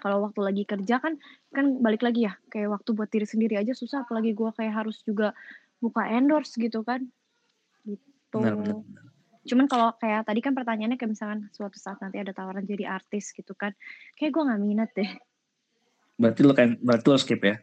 kalau 0.00 0.28
waktu 0.28 0.40
lagi 0.44 0.62
kerja 0.68 1.00
kan 1.00 1.16
kan 1.52 1.80
balik 1.80 2.04
lagi 2.04 2.28
ya 2.28 2.36
kayak 2.52 2.68
waktu 2.68 2.92
buat 2.92 3.08
diri 3.08 3.24
sendiri 3.24 3.54
aja 3.56 3.72
susah 3.72 4.04
apalagi 4.04 4.36
gue 4.36 4.50
kayak 4.52 4.84
harus 4.84 5.00
juga 5.04 5.32
buka 5.80 6.04
endorse 6.08 6.56
gitu 6.56 6.84
kan. 6.84 7.04
Gitu. 7.84 8.36
Benar, 8.36 8.54
benar. 8.58 8.76
cuman 9.46 9.70
kalau 9.70 9.94
kayak 10.02 10.26
tadi 10.26 10.40
kan 10.42 10.52
pertanyaannya 10.58 10.98
kayak 10.98 11.12
misalkan 11.14 11.46
suatu 11.54 11.78
saat 11.78 12.02
nanti 12.02 12.18
ada 12.18 12.34
tawaran 12.34 12.66
jadi 12.66 12.98
artis 12.98 13.30
gitu 13.30 13.54
kan 13.54 13.70
kayak 14.18 14.34
gue 14.34 14.42
nggak 14.42 14.60
minat 14.60 14.90
deh. 14.92 15.10
Berarti 16.18 16.40
lo 16.42 16.52
kan 16.52 16.74
berarti 16.82 17.06
lo 17.06 17.18
skip 17.20 17.40
ya? 17.46 17.56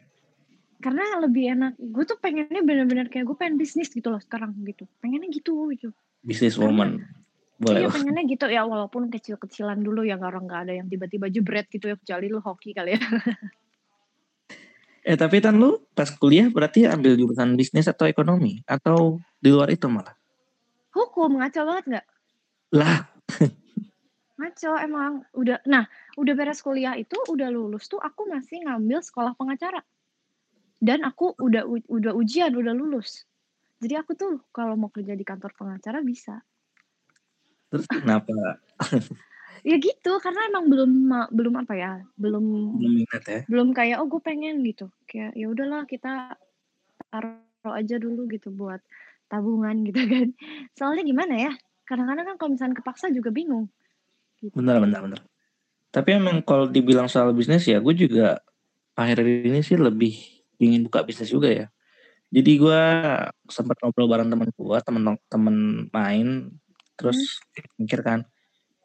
Karena 0.80 1.20
lebih 1.20 1.52
enak 1.54 1.76
gue 1.76 2.04
tuh 2.08 2.16
pengennya 2.18 2.64
bener-bener 2.64 3.12
kayak 3.12 3.28
gue 3.28 3.36
pengen 3.36 3.60
bisnis 3.60 3.92
gitu 3.92 4.08
loh 4.08 4.18
sekarang 4.18 4.56
gitu. 4.64 4.88
Pengennya 5.04 5.28
gitu 5.28 5.68
gitu. 5.76 5.92
Bisnis 6.24 6.56
woman 6.56 7.04
boleh 7.54 7.86
iya 7.86 7.88
pengennya 7.90 8.24
gitu 8.26 8.46
ya 8.50 8.66
walaupun 8.66 9.06
kecil-kecilan 9.14 9.78
dulu 9.78 10.02
ya 10.02 10.18
orang 10.18 10.44
nggak 10.46 10.60
ada 10.66 10.72
yang 10.74 10.90
tiba-tiba 10.90 11.30
jebret 11.30 11.70
gitu 11.70 11.86
ya 11.86 11.94
kecuali 11.94 12.26
lu 12.26 12.42
hoki 12.42 12.74
kali 12.74 12.98
ya. 12.98 13.00
eh 15.08 15.14
tapi 15.14 15.38
kan 15.38 15.54
lu 15.54 15.78
pas 15.94 16.10
kuliah 16.10 16.50
berarti 16.50 16.90
ambil 16.90 17.14
jurusan 17.14 17.54
bisnis 17.54 17.86
atau 17.86 18.10
ekonomi 18.10 18.64
atau 18.66 19.22
di 19.38 19.54
luar 19.54 19.70
itu 19.70 19.86
malah? 19.86 20.16
Hukum 20.90 21.38
ngaco 21.38 21.60
banget 21.62 21.84
nggak? 21.86 22.06
Lah. 22.74 23.06
ngaco 24.34 24.70
emang 24.82 25.22
udah 25.38 25.62
nah 25.70 25.86
udah 26.18 26.34
beres 26.34 26.58
kuliah 26.58 26.98
itu 26.98 27.14
udah 27.30 27.54
lulus 27.54 27.86
tuh 27.86 28.02
aku 28.02 28.26
masih 28.26 28.66
ngambil 28.66 28.98
sekolah 28.98 29.38
pengacara 29.38 29.78
dan 30.82 31.06
aku 31.06 31.38
udah 31.38 31.62
udah 31.86 32.12
ujian 32.18 32.50
udah 32.50 32.74
lulus 32.74 33.22
jadi 33.78 34.02
aku 34.02 34.18
tuh 34.18 34.42
kalau 34.50 34.74
mau 34.74 34.90
kerja 34.90 35.14
di 35.14 35.22
kantor 35.22 35.54
pengacara 35.54 36.02
bisa 36.02 36.42
Terus 37.74 37.86
kenapa? 37.90 38.62
ya 39.64 39.76
gitu 39.80 40.12
karena 40.20 40.46
emang 40.52 40.68
belum 40.68 40.92
belum 41.32 41.54
apa 41.64 41.74
ya 41.74 41.92
belum 42.20 42.76
belum 42.76 42.92
minat 43.00 43.24
ya 43.24 43.40
belum 43.48 43.72
kayak 43.72 43.96
oh 43.96 44.06
gue 44.12 44.20
pengen 44.20 44.60
gitu 44.60 44.92
kayak 45.08 45.32
ya 45.32 45.48
udahlah 45.48 45.88
kita 45.88 46.36
taruh 47.08 47.72
aja 47.72 47.96
dulu 47.96 48.28
gitu 48.28 48.52
buat 48.52 48.84
tabungan 49.32 49.80
gitu 49.88 50.04
kan 50.04 50.36
soalnya 50.76 51.08
gimana 51.08 51.34
ya 51.48 51.52
kadang-kadang 51.88 52.28
kan 52.28 52.36
kalau 52.36 52.50
misalnya 52.52 52.76
kepaksa 52.76 53.08
juga 53.08 53.32
bingung 53.32 53.72
gitu. 54.36 54.52
benar 54.52 54.84
benar 54.84 55.00
benar 55.00 55.20
Tapi 55.88 56.10
emang 56.18 56.44
kalau 56.44 56.68
dibilang 56.68 57.08
soal 57.08 57.32
bisnis 57.32 57.64
ya 57.64 57.80
gue 57.80 57.94
juga 57.96 58.44
akhir 58.98 59.22
ini 59.24 59.64
sih 59.64 59.78
lebih 59.78 60.12
ingin 60.58 60.86
buka 60.86 61.06
bisnis 61.06 61.30
juga 61.30 61.50
ya. 61.50 61.66
Jadi 62.34 62.58
gue 62.58 62.82
sempat 63.46 63.78
ngobrol 63.78 64.10
bareng 64.10 64.26
temen 64.26 64.50
gue, 64.50 64.78
temen-temen 64.82 65.56
main, 65.94 66.50
terus 66.94 67.18
hmm. 67.18 67.84
mikir 67.84 68.00
kan, 68.02 68.26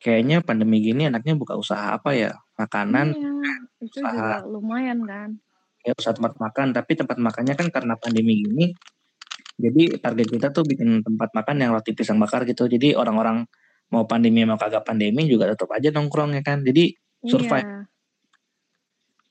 kayaknya 0.02 0.42
pandemi 0.42 0.82
gini 0.82 1.08
enaknya 1.10 1.38
buka 1.38 1.56
usaha 1.56 1.96
apa 1.96 2.16
ya? 2.16 2.32
Makanan, 2.60 3.16
iya, 3.16 3.32
itu 3.80 4.04
usaha, 4.04 4.44
juga 4.44 4.48
lumayan 4.48 5.00
kan. 5.08 5.30
Ya 5.88 5.96
usaha 5.96 6.12
tempat 6.12 6.36
makan, 6.38 6.76
tapi 6.76 6.92
tempat 7.00 7.18
makannya 7.22 7.56
kan 7.56 7.68
karena 7.72 7.96
pandemi 7.96 8.44
gini, 8.44 8.76
jadi 9.60 10.00
target 10.00 10.28
kita 10.32 10.48
tuh 10.56 10.64
bikin 10.64 11.04
tempat 11.04 11.36
makan 11.36 11.56
yang 11.60 11.76
roti 11.76 11.92
pisang 11.92 12.16
bakar 12.16 12.48
gitu. 12.48 12.72
Jadi 12.72 12.96
orang-orang 12.96 13.44
mau 13.92 14.08
pandemi 14.08 14.48
mau 14.48 14.56
kagak 14.56 14.88
pandemi 14.88 15.28
juga 15.28 15.52
tetap 15.52 15.68
aja 15.76 15.92
nongkrong 15.92 16.40
ya 16.40 16.44
kan. 16.48 16.64
Jadi 16.64 16.96
survive. 17.28 17.68
Iya. 17.68 17.80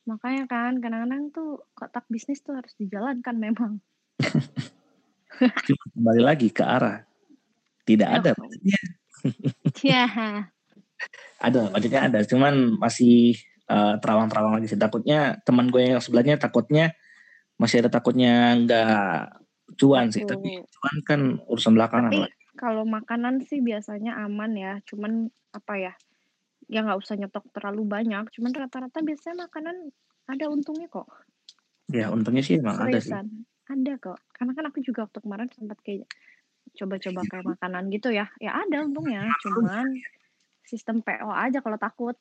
Makanya 0.04 0.44
kan 0.44 0.72
kadang-kadang 0.84 1.32
tuh 1.32 1.64
kotak 1.72 2.04
bisnis 2.12 2.44
tuh 2.44 2.60
harus 2.60 2.76
dijalankan 2.76 3.36
memang. 3.40 3.72
Kembali 5.96 6.22
lagi 6.24 6.52
ke 6.52 6.64
arah 6.64 7.07
tidak 7.88 8.08
ada 8.20 8.30
budgetnya. 8.36 8.80
Iya. 9.82 10.04
ada 11.42 11.60
budgetnya 11.74 12.00
ada, 12.06 12.18
cuman 12.22 12.78
masih 12.78 13.34
uh, 13.66 13.98
terawang-terawang 13.98 14.60
lagi 14.60 14.70
sih. 14.70 14.78
Takutnya 14.78 15.40
teman 15.42 15.72
gue 15.72 15.82
yang 15.96 16.02
sebelahnya 16.02 16.38
takutnya 16.38 16.94
masih 17.58 17.82
ada 17.82 17.90
takutnya 17.90 18.54
nggak 18.62 19.42
cuan 19.78 20.14
sih, 20.14 20.22
tapi 20.22 20.62
cuan 20.62 20.96
kan 21.02 21.20
urusan 21.50 21.74
belakangan 21.74 22.14
tapi, 22.14 22.30
Kalau 22.58 22.86
makanan 22.86 23.42
sih 23.46 23.62
biasanya 23.62 24.18
aman 24.22 24.54
ya, 24.54 24.72
cuman 24.86 25.30
apa 25.54 25.74
ya? 25.78 25.92
Ya 26.70 26.84
nggak 26.84 27.00
usah 27.00 27.18
nyetok 27.18 27.50
terlalu 27.50 27.86
banyak, 27.86 28.30
cuman 28.34 28.50
rata-rata 28.54 29.02
biasanya 29.02 29.50
makanan 29.50 29.90
ada 30.28 30.44
untungnya 30.46 30.86
kok. 30.90 31.08
Ya 31.88 32.12
untungnya 32.12 32.44
sih 32.44 32.60
emang 32.60 32.78
ada 32.78 32.98
sih. 33.00 33.14
Ada 33.68 33.92
kok. 34.00 34.18
Karena 34.34 34.52
kan 34.54 34.64
aku 34.68 34.78
juga 34.84 35.08
waktu 35.08 35.18
kemarin 35.24 35.48
sempat 35.50 35.78
kayak 35.82 36.06
coba-coba 36.78 37.20
kayak 37.26 37.44
iya. 37.44 37.50
makanan 37.50 37.84
gitu 37.90 38.08
ya. 38.14 38.26
Ya 38.38 38.52
ada 38.54 38.86
untungnya, 38.86 39.26
cuman 39.42 39.98
sistem 40.62 41.02
PO 41.02 41.28
aja 41.28 41.58
kalau 41.58 41.78
takut. 41.80 42.16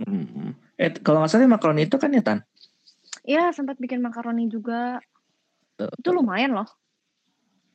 Hmm. 0.00 0.56
Eh 0.78 0.94
kalau 1.02 1.20
nggak 1.20 1.30
salah 1.30 1.50
makaroni 1.50 1.84
itu 1.84 1.96
kan 2.00 2.14
ya 2.14 2.22
Tan? 2.24 2.40
Iya 3.28 3.52
sempat 3.52 3.76
bikin 3.76 4.00
makaroni 4.00 4.48
juga. 4.48 5.02
Tuh, 5.76 5.90
itu 5.92 6.08
lumayan 6.14 6.56
loh. 6.56 6.68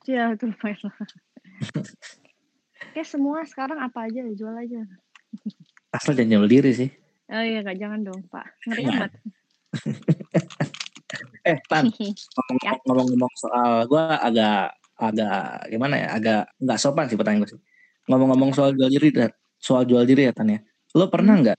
Iya 0.09 0.33
itu 0.33 0.50
lumayan 0.50 0.79
loh. 0.89 0.95
Kayak 2.93 3.09
semua 3.09 3.41
sekarang 3.45 3.81
apa 3.81 4.09
aja 4.09 4.21
jual 4.33 4.53
aja. 4.53 4.81
Asal 5.93 6.17
jangan 6.17 6.41
jual 6.41 6.50
diri 6.50 6.71
sih. 6.73 6.89
Oh 7.29 7.43
iya 7.43 7.65
gak 7.65 7.79
jangan 7.79 8.05
dong 8.05 8.21
Pak. 8.29 8.45
Ngeri 8.69 8.83
amat. 8.89 9.12
eh 11.50 11.59
Tan, 11.67 11.91
ya. 12.65 12.73
ngomong-ngomong 12.88 13.33
soal 13.35 13.83
gue 13.88 14.05
agak 14.21 14.71
agak 14.97 15.67
gimana 15.73 15.95
ya 15.97 16.07
agak 16.13 16.41
nggak 16.62 16.79
sopan 16.79 17.05
sih 17.09 17.17
pertanyaan 17.17 17.43
gue 17.45 17.51
sih 17.57 17.62
ngomong-ngomong 18.07 18.51
soal 18.53 18.71
jual 18.77 18.89
diri 18.91 19.09
soal 19.57 19.83
jual 19.88 20.03
diri 20.05 20.29
ya 20.29 20.33
Tan 20.35 20.53
ya 20.53 20.59
lo 20.93 21.09
pernah 21.09 21.33
hmm. 21.33 21.43
nggak 21.43 21.57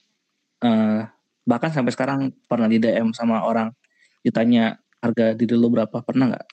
uh, 0.62 1.02
bahkan 1.44 1.70
sampai 1.74 1.92
sekarang 1.92 2.20
pernah 2.46 2.70
di 2.70 2.78
DM 2.78 3.10
sama 3.12 3.42
orang 3.44 3.74
ditanya 4.22 4.78
harga 5.02 5.34
diri 5.36 5.58
lo 5.58 5.68
berapa 5.68 6.00
pernah 6.00 6.32
nggak 6.32 6.46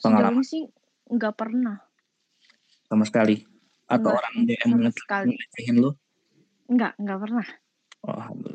pengalaman 0.00 0.42
sih 0.42 0.66
nggak 1.10 1.34
pernah 1.36 1.76
sama 2.88 3.04
sekali 3.06 3.46
atau 3.90 4.10
enggak, 4.10 4.18
orang 4.18 4.34
DM 4.46 4.70
ngecehin 4.88 5.76
lo 5.78 5.90
nggak 6.70 6.92
nggak 6.98 7.18
pernah 7.18 7.46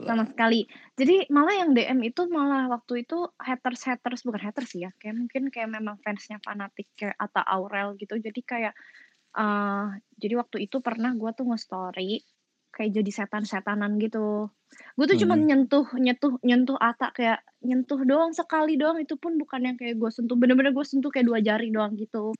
Sama 0.05 0.25
sekali. 0.25 0.65
Jadi 0.97 1.29
malah 1.29 1.53
yang 1.53 1.77
DM 1.77 2.01
itu 2.09 2.25
malah 2.29 2.65
waktu 2.69 3.05
itu 3.05 3.29
haters-haters 3.37 4.25
bukan 4.25 4.41
haters 4.41 4.73
sih 4.73 4.85
ya, 4.85 4.91
kayak 4.97 5.15
mungkin 5.21 5.43
kayak 5.53 5.69
memang 5.69 6.01
fansnya 6.01 6.41
fanatik 6.41 6.89
kayak 6.97 7.13
Atta 7.21 7.45
Aurel 7.45 7.93
gitu. 8.01 8.17
Jadi 8.17 8.41
kayak 8.41 8.73
uh, 9.37 9.93
jadi 10.17 10.41
waktu 10.41 10.65
itu 10.65 10.81
pernah 10.81 11.13
gue 11.13 11.29
tuh 11.37 11.45
nge-story 11.45 12.25
kayak 12.75 12.91
jadi 12.91 13.11
setan-setanan 13.23 13.95
gitu. 14.03 14.51
Gue 14.99 15.05
tuh 15.07 15.15
hmm. 15.15 15.23
cuma 15.23 15.35
nyentuh 15.39 15.87
nyentuh 15.95 16.33
nyentuh 16.43 16.75
Ata 16.75 17.15
kayak 17.15 17.39
nyentuh 17.63 18.03
doang 18.03 18.35
sekali 18.35 18.75
doang 18.75 18.99
itu 18.99 19.15
pun 19.15 19.39
bukan 19.39 19.63
yang 19.63 19.77
kayak 19.79 19.95
gue 19.95 20.11
sentuh 20.11 20.35
bener-bener 20.35 20.75
gue 20.75 20.83
sentuh 20.83 21.07
kayak 21.07 21.29
dua 21.31 21.39
jari 21.39 21.71
doang 21.71 21.95
gitu. 21.95 22.35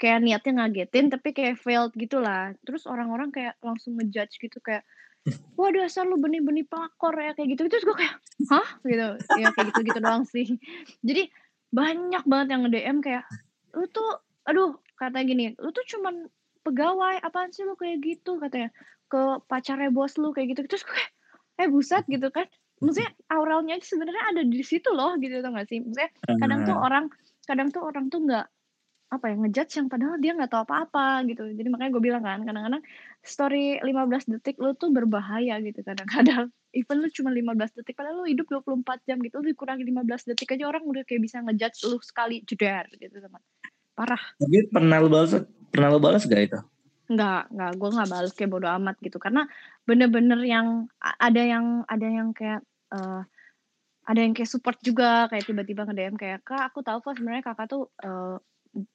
Kayak 0.00 0.18
niatnya 0.24 0.52
ngagetin 0.64 1.12
tapi 1.12 1.36
kayak 1.36 1.60
failed 1.60 1.92
gitu 1.92 2.24
lah. 2.24 2.56
Terus 2.64 2.88
orang-orang 2.88 3.28
kayak 3.28 3.60
langsung 3.60 4.00
ngejudge 4.00 4.40
gitu 4.40 4.62
kayak 4.64 4.86
wah 5.58 5.70
dasar 5.74 6.06
lu 6.06 6.20
benih-benih 6.20 6.66
pelakor 6.68 7.14
ya 7.16 7.32
kayak 7.34 7.56
gitu. 7.56 7.66
Terus 7.66 7.84
gue 7.84 7.96
kayak 7.96 8.14
hah? 8.52 8.68
Gitu. 8.84 9.06
Ya 9.42 9.46
kayak 9.52 9.66
gitu 9.74 9.80
gitu 9.92 9.98
doang 9.98 10.24
sih. 10.28 10.46
Jadi 11.02 11.28
banyak 11.74 12.24
banget 12.24 12.46
yang 12.54 12.62
nge-DM 12.66 12.98
kayak 13.02 13.24
lu 13.74 13.84
tuh 13.90 14.22
aduh 14.46 14.78
kata 14.96 15.26
gini 15.26 15.52
lu 15.58 15.74
tuh 15.74 15.84
cuman 15.84 16.30
pegawai 16.62 17.20
apaan 17.22 17.50
sih 17.50 17.66
lu 17.66 17.74
kayak 17.74 18.02
gitu? 18.02 18.38
Katanya 18.38 18.70
ke 19.06 19.42
pacarnya 19.46 19.90
bos 19.90 20.14
lu 20.18 20.30
kayak 20.30 20.54
gitu. 20.54 20.66
Terus 20.70 20.82
gue 20.86 20.94
kayak 20.94 21.12
eh 21.56 21.68
buset 21.72 22.04
gitu 22.06 22.28
kan. 22.30 22.46
Maksudnya 22.76 23.08
auralnya 23.32 23.80
sebenarnya 23.80 24.36
ada 24.36 24.42
di 24.44 24.60
situ 24.60 24.92
loh 24.92 25.16
gitu 25.16 25.40
tau 25.40 25.50
gak 25.56 25.66
sih? 25.72 25.80
Maksudnya 25.80 26.10
kadang 26.36 26.60
tuh 26.68 26.76
orang 26.76 27.04
kadang 27.48 27.68
tuh 27.72 27.82
orang 27.86 28.12
tuh 28.12 28.20
nggak 28.20 28.46
apa 29.06 29.24
ya 29.30 29.34
ngejudge 29.38 29.72
yang 29.78 29.86
padahal 29.86 30.18
dia 30.18 30.34
nggak 30.34 30.50
tahu 30.50 30.66
apa-apa 30.66 31.24
gitu. 31.30 31.46
Jadi 31.54 31.68
makanya 31.70 31.90
gue 31.94 32.02
bilang 32.02 32.22
kan 32.26 32.42
kadang-kadang 32.42 32.82
story 33.28 33.78
15 33.82 34.32
detik 34.32 34.56
lu 34.58 34.72
tuh 34.78 34.90
berbahaya 34.90 35.58
gitu 35.62 35.82
kadang-kadang. 35.82 36.48
Even 36.78 37.00
lu 37.00 37.08
cuma 37.10 37.32
15 37.32 37.76
detik 37.76 37.96
padahal 37.96 38.22
lu 38.22 38.26
hidup 38.28 38.46
24 38.48 39.06
jam 39.08 39.18
gitu 39.22 39.40
lu 39.40 39.50
dikurangi 39.50 39.84
15 39.84 40.28
detik 40.32 40.56
aja 40.56 40.64
orang 40.68 40.84
udah 40.84 41.02
kayak 41.04 41.22
bisa 41.24 41.40
ngejudge 41.40 41.78
lu 41.88 41.98
sekali 42.00 42.42
jeder 42.44 42.86
gitu 42.96 43.16
teman. 43.18 43.42
Parah. 43.96 44.20
Tapi 44.36 44.68
pernah 44.68 44.96
lu 45.00 45.08
balas 45.08 45.32
pernah 45.72 45.88
lu 45.92 46.00
balas 46.00 46.28
gak 46.28 46.42
itu? 46.52 46.60
Enggak, 47.06 47.46
enggak, 47.54 47.72
gue 47.78 47.90
nggak 47.94 48.10
balas 48.10 48.32
kayak 48.34 48.50
bodo 48.50 48.66
amat 48.66 48.96
gitu. 48.98 49.18
Karena 49.22 49.46
bener-bener 49.86 50.40
yang 50.42 50.90
ada 50.98 51.42
yang 51.42 51.86
ada 51.86 52.06
yang 52.06 52.34
kayak 52.34 52.60
uh, 52.90 53.22
ada 54.06 54.20
yang 54.22 54.32
kayak 54.34 54.50
support 54.50 54.78
juga 54.82 55.26
kayak 55.26 55.44
tiba-tiba 55.50 55.82
nge 55.82 55.94
DM 55.98 56.14
kayak 56.14 56.46
kak 56.46 56.70
aku 56.70 56.82
tahu 56.86 57.02
kok 57.02 57.18
sebenarnya 57.18 57.42
kakak 57.42 57.66
tuh 57.66 57.90
uh, 58.06 58.38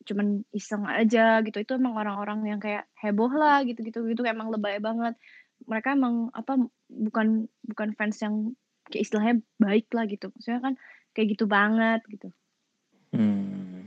cuman 0.06 0.46
iseng 0.54 0.86
aja 0.86 1.42
gitu. 1.46 1.58
Itu 1.62 1.78
emang 1.78 1.98
orang-orang 1.98 2.46
yang 2.46 2.60
kayak 2.62 2.86
heboh 3.02 3.32
lah 3.34 3.66
gitu 3.66 3.82
gitu 3.82 4.06
gitu 4.06 4.22
emang 4.26 4.54
lebay 4.54 4.78
banget. 4.78 5.18
Mereka 5.66 5.98
emang 5.98 6.30
apa 6.34 6.58
bukan 6.90 7.50
bukan 7.66 7.90
fans 7.98 8.22
yang 8.22 8.54
kayak 8.90 9.04
istilahnya 9.08 9.36
baik 9.58 9.90
lah 9.94 10.06
gitu. 10.06 10.30
Maksudnya 10.30 10.62
kan 10.62 10.74
kayak 11.16 11.28
gitu 11.38 11.46
banget 11.50 12.02
gitu. 12.08 12.30
Hmm. 13.12 13.84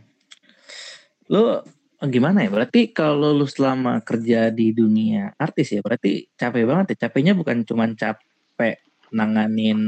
lu 1.33 1.64
gimana 2.04 2.44
ya? 2.44 2.52
Berarti 2.52 2.92
kalau 2.92 3.33
lu 3.33 3.48
selama 3.48 4.04
kerja 4.04 4.52
di 4.52 4.76
dunia 4.76 5.33
artis 5.40 5.72
ya 5.72 5.80
berarti 5.80 6.28
capek 6.37 6.68
banget 6.68 6.87
ya? 6.94 7.09
Capeknya 7.09 7.33
bukan 7.33 7.64
cuman 7.64 7.96
capek 7.96 8.85
nanganin 9.14 9.80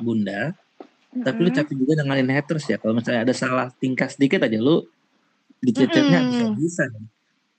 bunda 0.00 0.50
mm 0.50 1.20
-hmm. 1.20 1.22
tapi 1.22 1.38
lu 1.44 1.50
capek 1.52 1.74
juga 1.78 2.02
nanganin 2.02 2.34
haters 2.34 2.66
ya? 2.66 2.76
Kalau 2.82 2.98
misalnya 2.98 3.22
ada 3.22 3.34
salah 3.36 3.70
tingkah 3.78 4.10
sedikit 4.10 4.42
aja 4.42 4.58
lu 4.58 4.82
dicecetnya 5.62 6.20
mm 6.20 6.30
-hmm. 6.32 6.52
bisa 6.56 6.84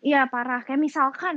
Iya 0.02 0.30
parah. 0.30 0.62
Kayak 0.64 0.82
misalkan 0.82 1.36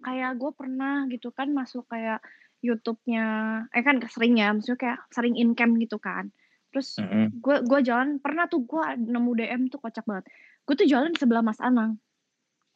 kayak 0.00 0.40
gue 0.40 0.50
pernah 0.56 1.04
gitu 1.12 1.30
kan 1.30 1.52
masuk 1.52 1.84
kayak 1.86 2.24
YouTube-nya, 2.60 3.24
eh 3.72 3.82
kan 3.84 4.00
sering 4.08 4.36
ya, 4.36 4.52
maksudnya 4.52 4.80
kayak 4.80 4.98
sering 5.12 5.36
in 5.36 5.56
cam 5.56 5.76
gitu 5.80 5.96
kan. 6.00 6.32
Terus 6.72 6.96
gue 6.96 7.06
mm 7.06 7.28
-hmm. 7.36 7.66
gue 7.68 7.80
jalan 7.84 8.08
pernah 8.20 8.48
tuh 8.48 8.64
gue 8.64 8.84
nemu 9.00 9.30
DM 9.36 9.62
tuh 9.72 9.80
kocak 9.80 10.04
banget. 10.04 10.28
Gue 10.64 10.74
tuh 10.76 10.88
jalan 10.88 11.12
di 11.12 11.20
sebelah 11.20 11.44
Mas 11.44 11.60
Anang. 11.60 12.00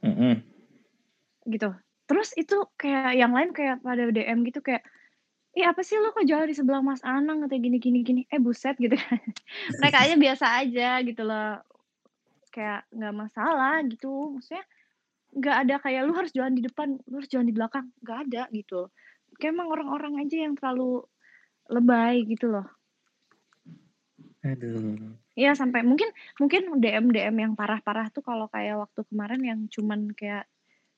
Mm 0.05 0.15
-hmm. 0.15 0.35
Gitu. 1.49 1.71
Terus 2.05 2.31
itu 2.37 2.57
kayak 2.77 3.17
yang 3.17 3.33
lain 3.33 3.57
kayak 3.57 3.81
pada 3.81 4.09
DM 4.09 4.45
gitu 4.45 4.61
kayak 4.61 4.85
Ih 5.55 5.71
apa 5.71 5.87
sih 5.87 5.95
lo 6.03 6.11
kok 6.11 6.27
jalan 6.27 6.51
di 6.51 6.57
sebelah 6.59 6.83
Mas 6.83 6.99
Anang 7.07 7.47
kayak 7.47 7.63
gini 7.63 7.79
gini 7.79 8.03
gini 8.03 8.23
eh 8.27 8.43
buset 8.43 8.75
gitu 8.75 8.99
kan 8.99 9.23
mereka 9.79 10.03
aja 10.03 10.19
biasa 10.19 10.47
aja 10.67 10.99
gitu 11.07 11.23
loh 11.23 11.63
kayak 12.55 12.87
nggak 12.95 13.15
masalah 13.15 13.83
gitu. 13.91 14.39
Maksudnya 14.39 14.65
nggak 15.35 15.57
ada 15.67 15.75
kayak 15.83 16.01
lu 16.07 16.13
harus 16.15 16.31
jalan 16.31 16.55
di 16.55 16.63
depan 16.63 16.95
lu 17.11 17.15
harus 17.19 17.31
jalan 17.31 17.51
di 17.51 17.55
belakang. 17.55 17.91
Nggak 18.07 18.19
ada 18.31 18.43
gitu. 18.55 18.81
Kayak 19.43 19.59
emang 19.59 19.69
orang-orang 19.75 20.23
aja 20.23 20.37
yang 20.47 20.55
terlalu 20.55 21.03
lebay 21.67 22.23
gitu 22.31 22.55
loh. 22.55 22.67
Aduh. 24.47 25.19
Iya 25.35 25.59
sampai 25.59 25.83
mungkin 25.83 26.15
mungkin 26.39 26.79
DM 26.79 27.11
DM 27.11 27.35
yang 27.35 27.53
parah-parah 27.59 28.13
tuh 28.15 28.23
kalau 28.23 28.47
kayak 28.47 28.79
waktu 28.79 29.03
kemarin 29.11 29.43
yang 29.43 29.61
cuman 29.67 30.15
kayak 30.15 30.47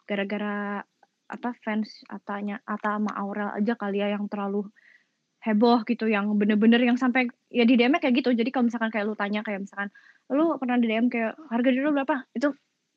gara-gara 0.04 0.84
apa 1.26 1.50
fans 1.64 2.04
atanya 2.06 2.60
Ata 2.68 3.00
sama 3.00 3.16
Aurel 3.16 3.50
aja 3.56 3.74
kali 3.74 3.98
ya 3.98 4.12
yang 4.14 4.28
terlalu 4.28 4.68
heboh 5.42 5.86
gitu 5.86 6.10
yang 6.10 6.26
bener-bener 6.34 6.82
yang 6.82 6.98
sampai 6.98 7.30
ya 7.48 7.62
di 7.62 7.78
DM 7.78 7.96
kayak 8.02 8.18
gitu. 8.18 8.34
Jadi 8.34 8.50
kalau 8.50 8.66
misalkan 8.66 8.90
kayak 8.90 9.06
lu 9.06 9.14
tanya 9.14 9.46
kayak 9.46 9.62
misalkan 9.62 9.94
lu 10.32 10.58
pernah 10.58 10.76
di 10.80 10.86
DM 10.90 11.06
kayak 11.06 11.34
harga 11.50 11.68
diri 11.70 11.82
lu 11.84 11.92
berapa? 11.94 12.26
Itu 12.34 12.54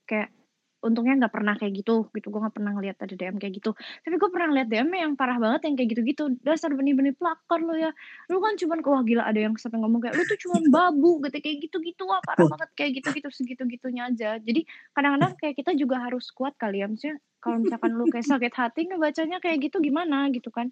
kayak 0.09 0.33
untungnya 0.79 1.27
nggak 1.27 1.33
pernah 1.35 1.53
kayak 1.59 1.83
gitu 1.83 2.07
gitu. 2.15 2.27
Gue 2.31 2.39
nggak 2.39 2.55
pernah 2.55 2.71
ngeliat 2.71 2.97
ada 3.03 3.11
DM 3.11 3.35
kayak 3.35 3.53
gitu. 3.59 3.75
Tapi 3.75 4.15
gue 4.15 4.29
pernah 4.31 4.49
lihat 4.55 4.67
DM 4.71 4.89
yang 4.95 5.13
parah 5.19 5.37
banget 5.37 5.67
yang 5.67 5.75
kayak 5.75 5.89
gitu-gitu. 5.91 6.23
Dasar 6.39 6.71
benih-benih 6.71 7.13
pelakor 7.19 7.59
lo 7.61 7.75
ya. 7.75 7.91
Lu 8.31 8.39
kan 8.39 8.55
cuman 8.55 8.79
wah 8.81 9.03
gila 9.03 9.23
ada 9.27 9.39
yang 9.39 9.53
sampai 9.59 9.77
ngomong 9.83 9.99
kayak 9.99 10.15
lu 10.15 10.23
tuh 10.23 10.39
cuman 10.47 10.63
babu 10.71 11.11
gitu. 11.27 11.37
Kayak 11.43 11.57
gitu-gitu 11.69 12.03
wah. 12.07 12.23
parah 12.23 12.47
banget. 12.47 12.69
Kayak 12.79 12.91
gitu-gitu 13.03 13.27
segitu-gitunya 13.29 14.07
aja. 14.07 14.39
Jadi 14.39 14.63
kadang-kadang 14.95 15.35
kayak 15.35 15.55
kita 15.59 15.71
juga 15.75 15.99
harus 15.99 16.31
kuat 16.31 16.55
kali 16.55 16.81
ya. 16.81 16.87
Maksudnya 16.87 17.19
kalau 17.39 17.57
misalkan 17.59 17.91
lu 17.95 18.05
kayak 18.07 18.27
sakit 18.27 18.53
hati 18.55 18.81
ngebacanya 18.87 19.37
kayak 19.43 19.57
gitu 19.67 19.79
gimana 19.79 20.27
gitu 20.31 20.51
kan 20.51 20.71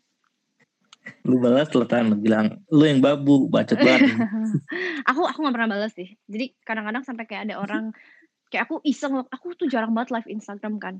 lu 1.27 1.37
balas 1.43 1.69
letan 1.75 2.15
bilang 2.23 2.63
lu 2.71 2.83
yang 2.87 3.03
babu 3.03 3.47
bacot 3.51 3.77
banget. 3.77 4.15
Aku 5.11 5.23
aku 5.23 5.37
nggak 5.43 5.55
pernah 5.55 5.69
balas 5.75 5.91
sih. 5.95 6.15
Jadi 6.27 6.55
kadang-kadang 6.63 7.03
sampai 7.03 7.23
kayak 7.27 7.51
ada 7.51 7.55
orang 7.59 7.95
kayak 8.47 8.67
aku 8.67 8.79
iseng 8.87 9.27
aku 9.27 9.55
tuh 9.59 9.67
jarang 9.67 9.91
banget 9.91 10.15
live 10.15 10.29
Instagram 10.31 10.79
kan. 10.79 10.95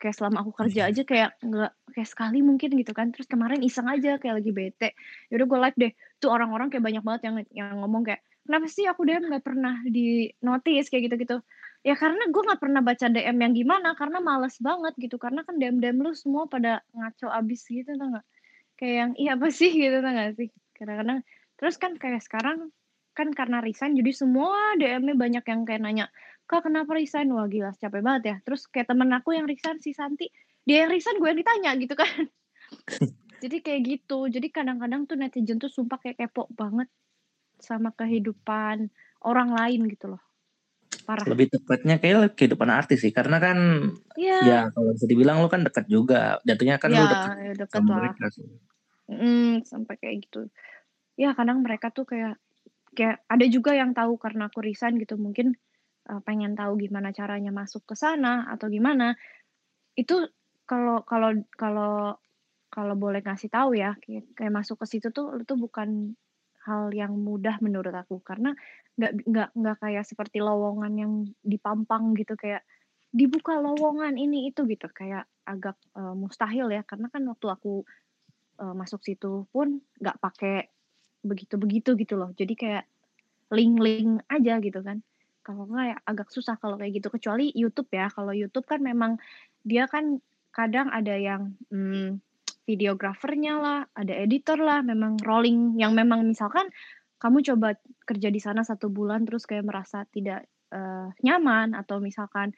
Kayak 0.00 0.16
selama 0.16 0.42
aku 0.42 0.52
kerja 0.56 0.88
aja 0.88 1.02
kayak 1.04 1.36
nggak 1.44 1.72
kayak 1.94 2.08
sekali 2.08 2.38
mungkin 2.40 2.74
gitu 2.78 2.92
kan. 2.94 3.14
Terus 3.14 3.26
kemarin 3.30 3.60
iseng 3.62 3.86
aja 3.86 4.16
kayak 4.18 4.42
lagi 4.42 4.50
bete. 4.50 4.88
Yaudah 5.30 5.46
gue 5.46 5.58
live 5.68 5.78
deh. 5.78 5.92
Tuh 6.18 6.30
orang-orang 6.30 6.72
kayak 6.72 6.84
banyak 6.86 7.02
banget 7.04 7.22
yang 7.26 7.34
yang 7.52 7.70
ngomong 7.78 8.02
kayak 8.06 8.22
kenapa 8.46 8.66
sih 8.66 8.86
aku 8.88 9.06
DM 9.06 9.30
nggak 9.30 9.44
pernah 9.44 9.78
di 9.86 10.30
notice? 10.42 10.88
kayak 10.90 11.10
gitu-gitu. 11.10 11.38
Ya 11.80 11.94
karena 11.96 12.28
gue 12.28 12.42
nggak 12.42 12.60
pernah 12.60 12.80
baca 12.82 13.06
DM 13.06 13.36
yang 13.38 13.54
gimana 13.54 13.88
karena 13.94 14.18
males 14.18 14.56
banget 14.58 14.94
gitu. 14.98 15.16
Karena 15.20 15.46
kan 15.46 15.60
DM 15.60 15.78
DM 15.78 16.00
lu 16.00 16.10
semua 16.16 16.50
pada 16.50 16.82
ngaco 16.96 17.28
abis 17.30 17.66
gitu 17.70 17.94
tau 17.94 18.18
gak 18.18 18.26
kayak 18.80 18.96
yang 18.96 19.12
iya 19.20 19.30
apa 19.36 19.52
sih? 19.52 19.70
gitu 19.76 20.00
tau 20.00 20.12
gak 20.16 20.32
sih? 20.40 20.48
Kadang-kadang 20.72 21.18
terus 21.60 21.76
kan 21.76 21.92
kayak 22.00 22.24
sekarang 22.24 22.72
kan 23.12 23.28
karena 23.36 23.60
resign 23.60 23.92
jadi 23.92 24.16
semua 24.16 24.80
DM-nya 24.80 25.12
banyak 25.12 25.44
yang 25.44 25.68
kayak 25.68 25.84
nanya 25.84 26.06
kak 26.48 26.64
kenapa 26.64 26.96
resign? 26.96 27.28
Wah 27.36 27.44
gila 27.46 27.76
capek 27.76 28.00
banget 28.00 28.22
ya. 28.24 28.36
Terus 28.42 28.64
kayak 28.72 28.88
temen 28.88 29.12
aku 29.12 29.36
yang 29.36 29.44
resign 29.44 29.76
si 29.84 29.92
Santi 29.92 30.32
dia 30.64 30.88
yang 30.88 30.90
resign 30.90 31.20
gue 31.20 31.28
yang 31.28 31.40
ditanya 31.44 31.70
gitu 31.76 31.94
kan. 31.94 32.24
Jadi 33.44 33.56
kayak 33.60 33.80
gitu. 33.84 34.26
Jadi 34.32 34.48
kadang-kadang 34.48 35.04
tuh 35.04 35.20
netizen 35.20 35.60
tuh 35.60 35.68
sumpah 35.68 36.00
kayak 36.00 36.16
kepo 36.16 36.48
banget 36.52 36.88
sama 37.60 37.92
kehidupan 37.92 38.88
orang 39.20 39.52
lain 39.52 39.84
gitu 39.92 40.16
loh 40.16 40.29
parah 41.02 41.24
lebih 41.26 41.52
tepatnya 41.52 41.96
kayak 41.98 42.36
kehidupan 42.36 42.70
artis 42.70 43.04
sih 43.04 43.12
karena 43.12 43.40
kan 43.40 43.58
yeah. 44.14 44.42
ya 44.42 44.60
kalau 44.72 44.94
bisa 44.94 45.06
dibilang 45.08 45.40
lo 45.40 45.48
kan 45.48 45.64
dekat 45.64 45.88
juga 45.90 46.38
jatuhnya 46.44 46.76
kan 46.80 46.90
yeah, 46.92 47.00
lo 47.00 47.06
dekat, 47.08 47.28
ya 47.36 47.52
deket 47.56 47.80
sama 47.80 47.88
lah. 47.88 47.96
mereka 48.00 48.24
sih. 48.32 48.46
Mm, 49.10 49.52
sampai 49.66 49.94
kayak 49.98 50.16
gitu 50.30 50.40
ya 51.18 51.34
kadang 51.34 51.66
mereka 51.66 51.90
tuh 51.90 52.06
kayak 52.06 52.38
kayak 52.94 53.22
ada 53.30 53.46
juga 53.46 53.74
yang 53.74 53.94
tahu 53.94 54.18
karena 54.18 54.50
aku 54.50 54.62
resign 54.62 54.98
gitu 54.98 55.14
mungkin 55.18 55.54
uh, 56.10 56.20
pengen 56.26 56.58
tahu 56.58 56.80
gimana 56.80 57.14
caranya 57.14 57.54
masuk 57.54 57.86
ke 57.86 57.94
sana 57.94 58.50
atau 58.50 58.66
gimana, 58.66 59.14
itu 59.94 60.26
kalau 60.66 61.02
kalau 61.06 61.34
kalau 61.54 62.18
kalau 62.70 62.94
boleh 62.94 63.22
ngasih 63.22 63.50
tahu 63.50 63.74
ya, 63.74 63.98
kayak 63.98 64.30
kayak 64.38 64.52
masuk 64.54 64.78
ke 64.82 64.86
situ 64.86 65.10
tuh 65.10 65.42
itu 65.42 65.54
bukan 65.58 66.14
hal 66.66 66.92
yang 66.92 67.16
mudah 67.16 67.56
menurut 67.64 67.92
aku. 67.92 68.20
Karena 68.20 68.52
nggak 69.00 69.12
nggak 69.26 69.48
nggak 69.56 69.76
kayak 69.80 70.04
seperti 70.04 70.38
lowongan 70.44 70.92
yang 70.98 71.12
dipampang 71.40 72.12
gitu, 72.16 72.36
kayak 72.36 72.64
dibuka 73.10 73.58
lowongan 73.58 74.14
ini 74.14 74.52
itu 74.52 74.62
gitu, 74.70 74.86
kayak 74.92 75.26
agak, 75.42 75.74
uh, 75.98 76.14
mustahil 76.14 76.70
ya, 76.70 76.86
karena 76.86 77.10
kan 77.10 77.26
waktu 77.26 77.46
aku, 77.50 77.82
uh, 78.62 78.74
masuk 78.76 79.02
situ 79.02 79.50
pun 79.50 79.82
nggak 79.98 80.20
pakai 80.22 80.70
begitu-begitu 81.26 81.98
gitu 81.98 82.14
loh. 82.14 82.30
Jadi 82.38 82.54
kayak 82.54 82.84
link-link 83.50 84.22
aja 84.30 84.62
gitu 84.62 84.80
kan. 84.80 85.02
Kalau 85.42 85.66
nggak 85.66 85.86
ya 85.90 85.96
agak 86.06 86.28
susah 86.30 86.54
kalau 86.60 86.78
kayak 86.78 87.02
gitu, 87.02 87.08
kecuali 87.10 87.50
YouTube 87.56 87.90
ya. 87.90 88.06
Kalau 88.12 88.30
YouTube 88.30 88.68
kan 88.68 88.78
memang 88.78 89.18
dia 89.66 89.90
kan 89.90 90.22
kadang 90.54 90.86
ada 90.92 91.14
yang, 91.18 91.58
hmm, 91.72 92.22
videografernya 92.70 93.54
lah, 93.58 93.80
ada 93.98 94.14
editor 94.14 94.62
lah, 94.62 94.86
memang 94.86 95.18
rolling. 95.26 95.74
Yang 95.74 95.92
memang 95.98 96.20
misalkan 96.22 96.70
kamu 97.18 97.42
coba 97.52 97.74
kerja 98.06 98.30
di 98.30 98.38
sana 98.38 98.62
satu 98.62 98.86
bulan 98.86 99.26
terus 99.26 99.42
kayak 99.50 99.66
merasa 99.66 100.06
tidak, 100.06 100.46
uh, 100.70 101.10
nyaman 101.26 101.74
atau 101.74 101.98
misalkan, 101.98 102.54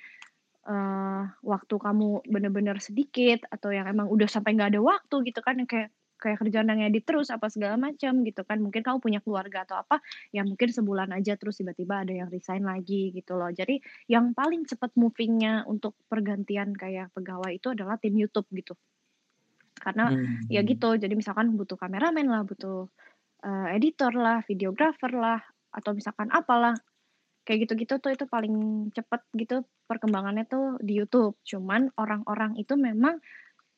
uh, 0.68 1.24
waktu 1.40 1.74
kamu 1.80 2.28
bener-bener 2.28 2.76
sedikit 2.84 3.48
atau 3.48 3.72
yang 3.72 3.88
emang 3.88 4.12
udah 4.12 4.28
sampai 4.28 4.52
nggak 4.52 4.76
ada 4.76 4.82
waktu 4.84 5.16
gitu 5.32 5.40
kan, 5.40 5.56
kayak 5.64 5.88
kayak 6.22 6.38
kerjaan 6.38 6.70
yang 6.70 6.86
edit 6.86 7.02
terus 7.02 7.34
apa 7.34 7.50
segala 7.50 7.74
macam 7.74 8.22
gitu 8.22 8.46
kan. 8.46 8.62
Mungkin 8.62 8.86
kamu 8.86 9.02
punya 9.02 9.18
keluarga 9.18 9.66
atau 9.66 9.82
apa 9.82 9.98
ya 10.30 10.46
mungkin 10.46 10.70
sebulan 10.70 11.10
aja 11.10 11.34
terus 11.34 11.58
tiba-tiba 11.58 12.06
ada 12.06 12.14
yang 12.14 12.30
resign 12.30 12.62
lagi 12.62 13.10
gitu 13.10 13.34
loh. 13.34 13.50
Jadi 13.50 13.82
yang 14.06 14.30
paling 14.30 14.62
cepat 14.70 14.94
movingnya 14.94 15.66
untuk 15.66 15.98
pergantian 16.06 16.70
kayak 16.78 17.10
pegawai 17.10 17.50
itu 17.50 17.74
adalah 17.74 17.98
tim 17.98 18.14
YouTube 18.14 18.46
gitu 18.54 18.78
karena 19.82 20.14
hmm. 20.14 20.46
ya 20.46 20.62
gitu 20.62 20.94
jadi 20.94 21.10
misalkan 21.18 21.58
butuh 21.58 21.74
kameramen 21.74 22.30
lah 22.30 22.46
butuh 22.46 22.86
uh, 23.42 23.66
editor 23.74 24.14
lah 24.14 24.46
videographer 24.46 25.10
lah 25.10 25.42
atau 25.74 25.90
misalkan 25.90 26.30
apalah 26.30 26.78
kayak 27.42 27.66
gitu-gitu 27.66 27.98
tuh 27.98 28.14
itu 28.14 28.24
paling 28.30 28.88
cepet 28.94 29.20
gitu 29.34 29.66
perkembangannya 29.90 30.46
tuh 30.46 30.78
di 30.78 31.02
YouTube 31.02 31.34
cuman 31.42 31.90
orang-orang 31.98 32.54
itu 32.54 32.78
memang 32.78 33.18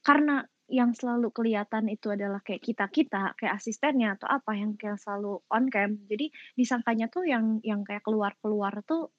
karena 0.04 0.44
yang 0.68 0.96
selalu 0.96 1.28
kelihatan 1.28 1.92
itu 1.92 2.08
adalah 2.08 2.40
kayak 2.40 2.64
kita-kita, 2.64 3.36
kayak 3.36 3.60
asistennya 3.60 4.16
atau 4.16 4.32
apa 4.32 4.56
yang 4.56 4.80
kayak 4.80 4.96
selalu 4.96 5.44
on 5.52 5.68
cam. 5.68 6.00
Jadi 6.08 6.32
disangkanya 6.56 7.12
tuh 7.12 7.28
yang 7.28 7.60
yang 7.60 7.84
kayak 7.84 8.00
keluar-keluar 8.00 8.80
tuh 8.88 9.12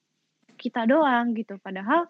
kita 0.58 0.90
doang 0.90 1.38
gitu. 1.38 1.62
Padahal 1.62 2.10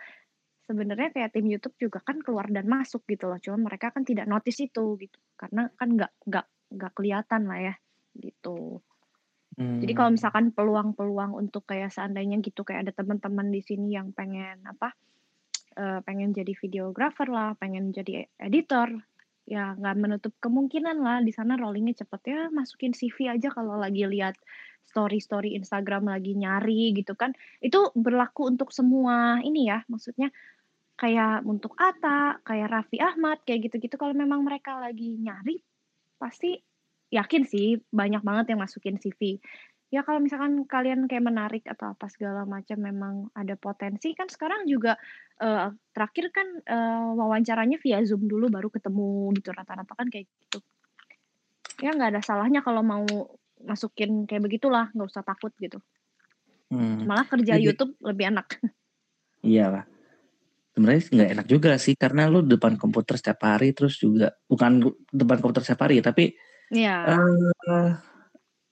sebenarnya 0.66 1.14
kayak 1.14 1.32
tim 1.34 1.46
YouTube 1.46 1.78
juga 1.78 2.02
kan 2.02 2.22
keluar 2.22 2.50
dan 2.50 2.66
masuk 2.66 3.06
gitu 3.06 3.30
loh. 3.30 3.40
Cuma 3.42 3.70
mereka 3.70 3.94
kan 3.94 4.02
tidak 4.04 4.26
notice 4.26 4.60
itu 4.62 4.98
gitu. 5.00 5.18
Karena 5.38 5.70
kan 5.78 5.90
nggak 5.94 6.12
nggak 6.26 6.46
nggak 6.76 6.92
kelihatan 6.98 7.42
lah 7.46 7.60
ya 7.72 7.76
gitu. 8.18 8.82
Hmm. 9.56 9.80
Jadi 9.80 9.94
kalau 9.96 10.10
hmm. 10.12 10.18
misalkan 10.20 10.46
peluang-peluang 10.52 11.32
untuk 11.38 11.64
kayak 11.64 11.94
seandainya 11.94 12.44
gitu 12.44 12.68
kayak 12.68 12.90
ada 12.90 12.94
teman-teman 12.94 13.48
di 13.54 13.64
sini 13.64 13.96
yang 13.96 14.12
pengen 14.12 14.60
apa 14.68 14.92
uh, 15.80 16.00
pengen 16.04 16.36
jadi 16.36 16.52
videographer 16.60 17.28
lah, 17.32 17.56
pengen 17.56 17.96
jadi 17.96 18.28
editor, 18.36 18.92
ya 19.46 19.78
nggak 19.78 19.96
menutup 20.02 20.34
kemungkinan 20.42 20.98
lah 21.00 21.22
di 21.22 21.30
sana 21.30 21.54
rollingnya 21.54 22.02
cepet 22.02 22.22
ya 22.26 22.42
masukin 22.50 22.98
CV 22.98 23.30
aja 23.30 23.54
kalau 23.54 23.78
lagi 23.78 24.02
lihat 24.10 24.34
story-story 24.90 25.54
Instagram 25.54 26.10
lagi 26.10 26.34
nyari 26.34 26.98
gitu 26.98 27.14
kan 27.14 27.38
itu 27.62 27.94
berlaku 27.94 28.50
untuk 28.50 28.74
semua 28.74 29.38
ini 29.46 29.70
ya 29.70 29.86
maksudnya 29.86 30.34
kayak 30.96 31.44
untuk 31.44 31.76
Ata 31.76 32.40
kayak 32.42 32.72
Raffi 32.72 32.98
Ahmad 33.04 33.44
kayak 33.44 33.70
gitu-gitu. 33.70 33.96
Kalau 34.00 34.16
memang 34.16 34.44
mereka 34.48 34.80
lagi 34.80 35.20
nyari 35.20 35.60
pasti 36.16 36.56
yakin 37.12 37.44
sih 37.46 37.78
banyak 37.92 38.24
banget 38.24 38.56
yang 38.56 38.64
masukin 38.64 38.98
CV 38.98 39.38
ya 39.94 40.02
kalau 40.02 40.20
misalkan 40.20 40.66
kalian 40.66 41.06
kayak 41.06 41.24
menarik 41.24 41.64
atau 41.70 41.94
apa 41.94 42.10
segala 42.12 42.44
macam 42.44 42.76
memang 42.82 43.16
ada 43.32 43.56
potensi. 43.56 44.12
Kan 44.12 44.28
sekarang 44.28 44.66
juga 44.68 44.98
uh, 45.40 45.72
terakhir 45.96 46.36
kan 46.36 46.48
uh, 46.68 47.16
wawancaranya 47.16 47.80
via 47.80 48.02
zoom 48.04 48.26
dulu 48.26 48.50
baru 48.50 48.68
ketemu 48.68 49.32
gitu 49.40 49.56
rata-rata 49.56 49.94
kan 49.96 50.08
kayak 50.12 50.28
gitu. 50.28 50.60
Ya 51.80 51.96
nggak 51.96 52.18
ada 52.18 52.22
salahnya 52.24 52.60
kalau 52.60 52.82
mau 52.82 53.06
masukin 53.64 54.28
kayak 54.28 54.44
begitulah 54.44 54.92
nggak 54.92 55.10
usah 55.12 55.24
takut 55.24 55.52
gitu. 55.60 55.80
Hmm. 56.66 57.06
malah 57.06 57.30
kerja 57.30 57.62
Jadi, 57.62 57.62
YouTube 57.62 57.94
lebih 58.02 58.34
enak. 58.34 58.48
Iya 59.46 59.70
lah 59.70 59.86
sebenarnya 60.76 61.02
nggak 61.08 61.32
enak 61.40 61.48
juga 61.48 61.72
sih 61.80 61.96
karena 61.96 62.28
lu 62.28 62.44
depan 62.44 62.76
komputer 62.76 63.16
setiap 63.16 63.48
hari 63.48 63.72
terus 63.72 63.96
juga 63.96 64.36
bukan 64.52 64.84
depan 65.08 65.40
komputer 65.40 65.64
setiap 65.64 65.88
hari 65.88 66.04
tapi 66.04 66.36
Iya. 66.74 66.98
Uh, 67.70 67.92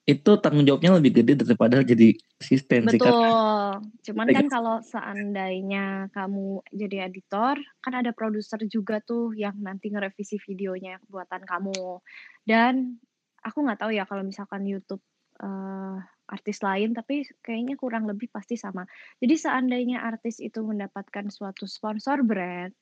itu 0.03 0.31
tanggung 0.43 0.67
jawabnya 0.67 0.99
lebih 0.99 1.23
gede 1.23 1.39
daripada 1.39 1.79
jadi 1.79 2.11
asisten 2.35 2.91
sih 2.91 2.99
kan. 2.99 3.07
Betul. 3.07 3.71
Cuman 4.11 4.27
kan 4.35 4.45
kalau 4.51 4.75
seandainya 4.83 6.11
kamu 6.11 6.59
jadi 6.75 7.07
editor, 7.07 7.55
kan 7.79 7.93
ada 7.95 8.11
produser 8.11 8.59
juga 8.67 8.99
tuh 8.99 9.31
yang 9.31 9.55
nanti 9.63 9.87
ngerevisi 9.93 10.43
videonya 10.43 10.99
buatan 11.07 11.47
kamu. 11.47 12.03
Dan 12.43 12.99
aku 13.39 13.63
nggak 13.63 13.79
tahu 13.79 13.91
ya 13.95 14.03
kalau 14.03 14.27
misalkan 14.27 14.67
YouTube 14.67 15.03
uh, 15.39 16.03
artis 16.33 16.65
lain, 16.65 16.97
tapi 16.97 17.21
kayaknya 17.45 17.77
kurang 17.77 18.09
lebih 18.09 18.33
pasti 18.33 18.57
sama. 18.57 18.89
Jadi 19.21 19.35
seandainya 19.37 20.01
artis 20.01 20.41
itu 20.41 20.65
mendapatkan 20.65 21.29
suatu 21.29 21.69
sponsor 21.69 22.25
brand, 22.25 22.73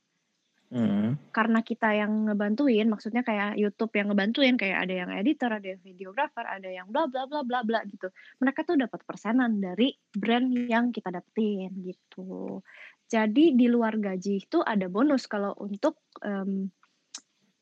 Hmm. 0.71 1.19
Karena 1.35 1.59
kita 1.59 1.91
yang 1.91 2.31
ngebantuin, 2.31 2.87
maksudnya 2.87 3.27
kayak 3.27 3.59
YouTube 3.59 3.91
yang 3.91 4.07
ngebantuin, 4.07 4.55
kayak 4.55 4.87
ada 4.87 5.03
yang 5.03 5.11
editor, 5.11 5.51
ada 5.51 5.67
yang 5.67 5.83
videographer, 5.83 6.47
ada 6.47 6.71
yang 6.71 6.87
bla 6.87 7.11
bla 7.11 7.27
bla 7.27 7.43
bla 7.43 7.59
bla 7.67 7.83
gitu. 7.91 8.07
Mereka 8.39 8.63
tuh 8.63 8.79
dapat 8.79 9.03
persenan 9.03 9.59
dari 9.59 9.91
brand 10.15 10.47
yang 10.71 10.95
kita 10.95 11.11
dapetin 11.11 11.75
gitu. 11.83 12.63
Jadi 13.11 13.51
di 13.59 13.67
luar 13.67 13.99
gaji 13.99 14.47
itu 14.47 14.63
ada 14.63 14.87
bonus 14.87 15.27
kalau 15.27 15.51
untuk 15.59 15.99
um, 16.23 16.71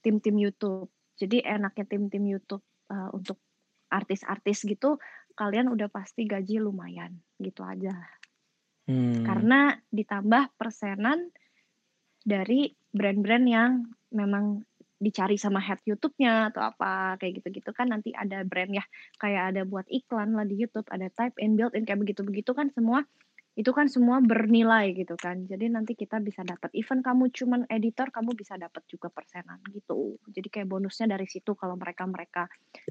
tim-tim 0.06 0.38
YouTube. 0.38 0.94
Jadi 1.18 1.42
enaknya 1.42 1.90
tim-tim 1.90 2.22
YouTube 2.30 2.62
uh, 2.94 3.10
untuk 3.10 3.42
artis-artis 3.90 4.70
gitu, 4.70 5.02
kalian 5.40 5.72
udah 5.72 5.88
pasti 5.88 6.28
gaji 6.28 6.60
lumayan 6.60 7.16
gitu 7.40 7.64
aja. 7.64 7.96
Hmm. 8.92 9.24
Karena 9.24 9.72
ditambah 9.88 10.60
persenan 10.60 11.32
dari 12.20 12.68
brand-brand 12.92 13.46
yang 13.48 13.72
memang 14.12 14.68
dicari 15.00 15.40
sama 15.40 15.64
head 15.64 15.80
YouTube-nya 15.88 16.52
atau 16.52 16.60
apa 16.60 17.16
kayak 17.16 17.40
gitu-gitu 17.40 17.72
kan 17.72 17.88
nanti 17.88 18.12
ada 18.12 18.44
brand 18.44 18.76
ya 18.76 18.84
kayak 19.16 19.56
ada 19.56 19.62
buat 19.64 19.88
iklan 19.88 20.36
lah 20.36 20.44
di 20.44 20.60
YouTube 20.60 20.92
ada 20.92 21.08
type 21.08 21.40
in 21.40 21.56
build 21.56 21.72
in 21.72 21.88
kayak 21.88 22.04
begitu-begitu 22.04 22.52
kan 22.52 22.68
semua 22.76 23.08
itu 23.58 23.72
kan 23.76 23.90
semua 23.90 24.22
bernilai 24.22 24.94
gitu 24.94 25.18
kan. 25.18 25.44
Jadi 25.50 25.68
nanti 25.68 25.98
kita 25.98 26.22
bisa 26.22 26.46
dapat. 26.46 26.70
Even 26.78 27.02
kamu 27.02 27.34
cuman 27.34 27.66
editor 27.68 28.08
kamu 28.14 28.38
bisa 28.38 28.56
dapat 28.56 28.86
juga 28.86 29.10
persenan 29.10 29.60
gitu. 29.74 30.16
Jadi 30.30 30.48
kayak 30.48 30.70
bonusnya 30.70 31.18
dari 31.18 31.26
situ 31.26 31.58
kalau 31.58 31.76
mereka 31.76 32.06
mereka 32.06 32.44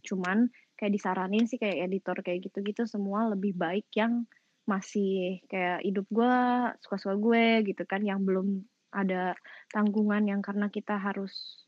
cuman 0.04 0.50
kayak 0.74 0.92
disaranin 0.92 1.46
sih 1.48 1.56
kayak 1.56 1.88
editor 1.88 2.20
kayak 2.20 2.50
gitu-gitu 2.50 2.84
semua 2.84 3.30
lebih 3.32 3.54
baik 3.54 3.88
yang 3.96 4.26
masih 4.68 5.40
kayak 5.48 5.80
hidup 5.80 6.04
gue 6.12 6.34
suka-suka 6.84 7.14
gue 7.16 7.44
gitu 7.72 7.82
kan. 7.88 8.04
Yang 8.04 8.20
belum 8.28 8.48
ada 8.92 9.36
tanggungan 9.72 10.24
yang 10.28 10.40
karena 10.44 10.68
kita 10.68 11.00
harus 11.00 11.64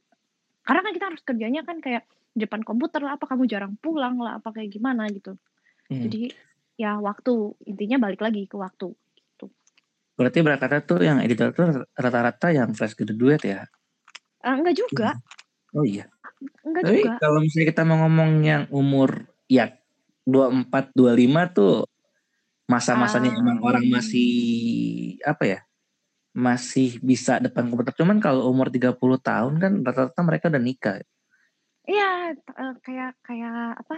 karena 0.65 0.85
kan 0.85 0.93
kita 0.93 1.07
harus 1.09 1.23
kerjanya 1.25 1.63
kan 1.65 1.81
kayak 1.81 2.05
depan 2.37 2.63
komputer 2.63 3.03
lah, 3.03 3.17
apa 3.19 3.27
kamu 3.27 3.49
jarang 3.51 3.75
pulang 3.81 4.21
lah, 4.21 4.39
apa 4.39 4.55
kayak 4.55 4.71
gimana 4.71 5.09
gitu. 5.11 5.35
Hmm. 5.91 6.05
Jadi 6.07 6.31
ya 6.81 6.97
waktu 6.97 7.53
intinya 7.69 8.01
balik 8.01 8.25
lagi 8.25 8.49
ke 8.49 8.57
waktu. 8.57 8.97
Gitu. 8.97 9.53
Berarti 10.17 10.39
berkata 10.41 10.81
tuh 10.81 11.05
yang 11.05 11.21
editor 11.21 11.53
tuh 11.53 11.85
rata-rata 11.93 12.49
yang 12.57 12.73
fresh 12.73 12.97
graduate 12.97 13.45
ya? 13.45 13.61
Uh, 14.41 14.57
enggak 14.57 14.81
juga. 14.81 15.21
Oh 15.77 15.85
iya. 15.85 16.09
Enggak 16.65 16.89
Tapi 16.89 17.01
juga. 17.05 17.13
kalau 17.21 17.39
misalnya 17.45 17.67
kita 17.69 17.83
mau 17.85 17.99
ngomong 18.09 18.31
yang 18.41 18.63
umur 18.73 19.29
ya 19.45 19.77
24 20.25 20.97
25 20.97 21.53
tuh 21.53 21.85
masa-masanya 22.65 23.37
uh, 23.37 23.39
emang 23.45 23.59
orang 23.61 23.85
masih 23.93 24.33
apa 25.21 25.45
ya? 25.45 25.61
masih 26.31 27.03
bisa 27.03 27.43
depan 27.43 27.67
komputer. 27.67 27.95
Cuman 27.99 28.23
kalau 28.23 28.47
umur 28.47 28.71
30 28.71 28.95
tahun 29.19 29.53
kan 29.59 29.73
rata-rata 29.83 30.21
mereka 30.23 30.47
udah 30.47 30.63
nikah. 30.63 30.97
Iya, 31.91 32.39
uh, 32.55 32.75
kayak 32.87 33.19
kayak 33.27 33.83
apa? 33.83 33.97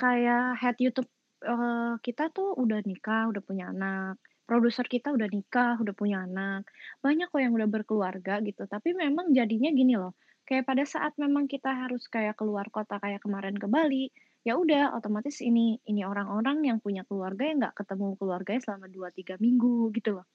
Kayak 0.00 0.44
head 0.58 0.76
YouTube 0.80 1.08
uh, 1.44 1.94
kita 2.00 2.32
tuh 2.32 2.56
udah 2.56 2.80
nikah, 2.82 3.30
udah 3.30 3.42
punya 3.44 3.70
anak. 3.70 4.18
Produser 4.44 4.84
kita 4.84 5.12
udah 5.12 5.28
nikah, 5.28 5.80
udah 5.80 5.94
punya 5.96 6.24
anak. 6.24 6.68
Banyak 7.00 7.32
kok 7.32 7.40
yang 7.40 7.56
udah 7.56 7.68
berkeluarga 7.68 8.40
gitu. 8.44 8.68
Tapi 8.68 8.92
memang 8.92 9.32
jadinya 9.32 9.72
gini 9.72 9.96
loh. 9.96 10.16
Kayak 10.44 10.68
pada 10.68 10.84
saat 10.84 11.16
memang 11.16 11.48
kita 11.48 11.72
harus 11.72 12.04
kayak 12.12 12.36
keluar 12.36 12.68
kota 12.68 13.00
kayak 13.00 13.24
kemarin 13.24 13.56
ke 13.56 13.64
Bali, 13.64 14.12
ya 14.44 14.60
udah 14.60 14.92
otomatis 14.92 15.40
ini 15.40 15.80
ini 15.88 16.04
orang-orang 16.04 16.60
yang 16.68 16.78
punya 16.84 17.00
keluarga 17.08 17.48
yang 17.48 17.64
nggak 17.64 17.80
ketemu 17.80 18.12
keluarganya 18.20 18.60
selama 18.60 18.86
2 18.92 19.40
3 19.40 19.40
minggu 19.40 19.88
gitu 19.96 20.20
loh. 20.20 20.26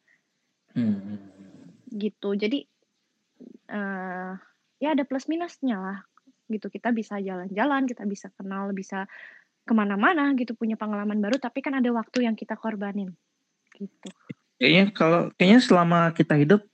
Hmm. 0.73 1.29
Gitu. 1.93 2.29
Jadi 2.33 2.59
uh, 3.69 4.33
ya 4.81 4.87
ada 4.97 5.05
plus 5.05 5.29
minusnya 5.29 5.77
lah 5.77 5.97
gitu. 6.49 6.73
Kita 6.73 6.89
bisa 6.89 7.21
jalan-jalan, 7.21 7.85
kita 7.85 8.09
bisa 8.09 8.33
kenal, 8.33 8.73
bisa 8.73 9.05
ke 9.69 9.73
mana-mana 9.77 10.33
gitu, 10.33 10.57
punya 10.57 10.73
pengalaman 10.73 11.21
baru. 11.21 11.37
Tapi 11.37 11.61
kan 11.61 11.77
ada 11.77 11.93
waktu 11.93 12.25
yang 12.25 12.33
kita 12.33 12.57
korbanin, 12.57 13.13
gitu. 13.77 14.09
Kayaknya 14.57 14.83
kalau 14.97 15.21
kayaknya 15.37 15.59
selama 15.61 16.09
kita 16.17 16.33
hidup, 16.41 16.65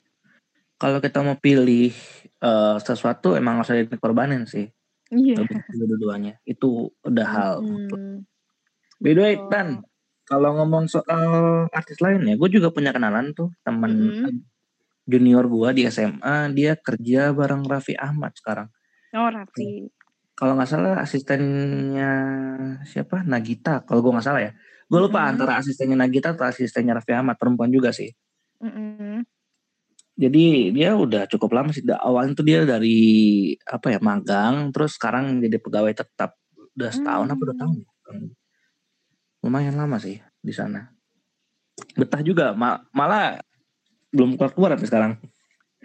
kalau 0.80 1.04
kita 1.04 1.20
mau 1.20 1.36
pilih 1.36 1.92
uh, 2.40 2.80
sesuatu 2.80 3.36
emang 3.36 3.60
harus 3.60 3.76
ada 3.76 4.00
korbanin 4.00 4.48
sih. 4.48 4.72
Iya. 5.12 5.44
Dua-duanya 5.76 6.40
itu 6.48 6.90
udah 7.04 7.28
hal. 7.28 7.54
Hmm. 7.62 8.24
By 8.98 9.12
the 9.14 9.22
way, 9.22 9.36
Tan, 9.52 9.86
kalau 10.26 10.58
ngomong 10.58 10.90
soal 10.90 11.26
artis 11.70 12.02
lain 12.02 12.26
ya, 12.26 12.34
gue 12.34 12.50
juga 12.50 12.74
punya 12.74 12.90
kenalan 12.90 13.36
tuh 13.38 13.54
teman 13.62 13.94
mm-hmm. 13.94 14.42
junior 15.06 15.46
gue 15.46 15.70
di 15.78 15.84
SMA, 15.94 16.50
dia 16.56 16.74
kerja 16.74 17.30
bareng 17.30 17.62
Raffi 17.70 17.94
Ahmad 17.94 18.34
sekarang. 18.34 18.72
Oh 19.14 19.30
Raffi. 19.30 19.86
Kalau 20.36 20.54
nggak 20.60 20.68
salah 20.68 21.00
asistennya 21.00 22.12
siapa? 22.84 23.24
Nagita. 23.24 23.88
Kalau 23.88 24.04
gue 24.04 24.12
nggak 24.12 24.28
salah 24.28 24.42
ya, 24.44 24.52
gue 24.92 25.00
lupa 25.00 25.24
mm-hmm. 25.24 25.32
antara 25.32 25.52
asistennya 25.64 25.96
Nagita 25.96 26.36
atau 26.36 26.46
asistennya 26.46 27.00
Raffi 27.00 27.16
Ahmad 27.16 27.40
perempuan 27.40 27.72
juga 27.72 27.96
sih. 27.96 28.12
Mm-hmm. 28.60 29.16
Jadi 30.16 30.46
dia 30.76 30.96
udah 30.96 31.28
cukup 31.32 31.56
lama 31.56 31.72
sih. 31.72 31.84
Awalnya 31.88 32.36
tuh 32.36 32.48
dia 32.48 32.68
dari 32.68 33.00
apa 33.64 33.96
ya 33.96 34.00
magang, 34.04 34.76
terus 34.76 35.00
sekarang 35.00 35.40
jadi 35.40 35.56
pegawai 35.60 35.96
tetap. 35.96 36.36
Udah 36.76 36.92
setahun 36.92 37.32
mm-hmm. 37.32 37.36
apa 37.40 37.48
dua 37.48 37.56
tahun? 37.56 37.76
Ya? 37.80 37.88
lumayan 39.46 39.78
lama 39.78 40.02
sih 40.02 40.18
di 40.42 40.50
sana. 40.50 40.90
Betah 41.94 42.26
juga, 42.26 42.58
ma 42.58 42.82
malah 42.90 43.38
belum 44.10 44.42
keluar 44.42 44.52
keluar 44.58 44.70
sampai 44.74 44.90
sekarang. 44.90 45.14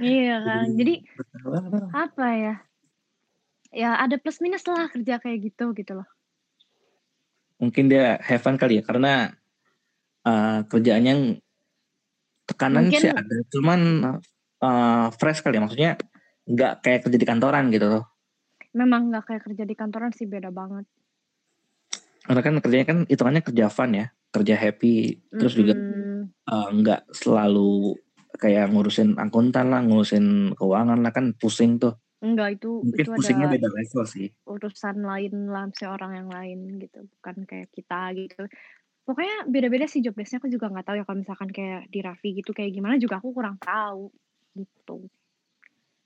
Iya 0.01 0.37
kan, 0.41 0.67
jadi 0.81 1.05
apa 1.93 2.27
ya? 2.41 2.55
Ya 3.71 3.95
ada 3.95 4.19
plus 4.19 4.43
minus 4.43 4.67
lah 4.67 4.91
kerja 4.91 5.23
kayak 5.23 5.39
gitu 5.47 5.71
gitu 5.79 6.03
loh. 6.03 6.09
Mungkin 7.63 7.87
dia 7.87 8.19
have 8.19 8.43
fun 8.43 8.59
kali 8.59 8.81
ya, 8.81 8.83
karena 8.83 9.31
uh, 10.27 10.65
kerjaannya 10.65 11.39
tekanan 12.49 12.89
Mungkin, 12.89 12.99
sih 13.05 13.13
ada, 13.13 13.35
cuman 13.53 13.81
uh, 14.65 15.07
fresh 15.15 15.45
kali 15.45 15.61
ya, 15.61 15.63
maksudnya 15.63 15.93
nggak 16.49 16.73
kayak 16.81 17.01
kerja 17.05 17.19
di 17.21 17.27
kantoran 17.29 17.69
gitu 17.69 17.87
loh. 17.87 18.05
Memang 18.73 19.13
nggak 19.13 19.29
kayak 19.29 19.43
kerja 19.45 19.63
di 19.69 19.77
kantoran 19.77 20.11
sih 20.17 20.25
beda 20.25 20.49
banget. 20.49 20.89
Karena 22.25 22.41
kan 22.41 22.55
kerjanya 22.65 22.87
kan 22.89 22.99
hitungannya 23.05 23.45
kerja 23.45 23.69
fun 23.69 23.93
ya, 23.93 24.09
kerja 24.33 24.55
happy, 24.57 25.21
terus 25.29 25.53
juga 25.53 25.77
uh, 26.49 26.69
nggak 26.73 27.13
selalu 27.13 27.93
kayak 28.41 28.73
ngurusin 28.73 29.21
akuntan 29.21 29.69
lah, 29.69 29.85
ngurusin 29.85 30.57
keuangan 30.57 31.05
lah 31.05 31.13
kan 31.13 31.37
pusing 31.37 31.77
tuh. 31.77 32.00
Enggak 32.21 32.61
itu 32.61 32.85
Mungkin 32.85 33.01
itu 33.01 33.11
pusingnya 33.17 33.49
beda 33.49 33.69
level 33.73 34.05
sih. 34.05 34.29
Urusan 34.45 34.97
lain 35.01 35.35
lah 35.49 35.67
seorang 35.73 36.13
yang 36.21 36.29
lain 36.29 36.81
gitu, 36.81 37.09
bukan 37.17 37.37
kayak 37.49 37.69
kita 37.73 38.13
gitu. 38.17 38.45
Pokoknya 39.09 39.49
beda-beda 39.49 39.89
sih 39.89 40.05
job 40.05 40.15
aku 40.15 40.47
juga 40.53 40.69
nggak 40.69 40.87
tahu 40.87 40.97
ya 41.01 41.05
kalau 41.09 41.19
misalkan 41.19 41.51
kayak 41.51 41.89
di 41.89 41.99
Raffi 42.05 42.37
gitu 42.37 42.53
kayak 42.53 42.77
gimana 42.77 43.01
juga 43.01 43.19
aku 43.19 43.33
kurang 43.33 43.57
tahu 43.57 44.13
gitu. 44.55 45.09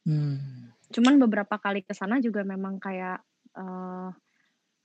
Hmm. 0.07 0.71
Cuman 0.95 1.19
beberapa 1.19 1.59
kali 1.59 1.83
ke 1.83 1.93
sana 1.93 2.23
juga 2.23 2.47
memang 2.47 2.79
kayak 2.79 3.19
uh, 3.59 4.15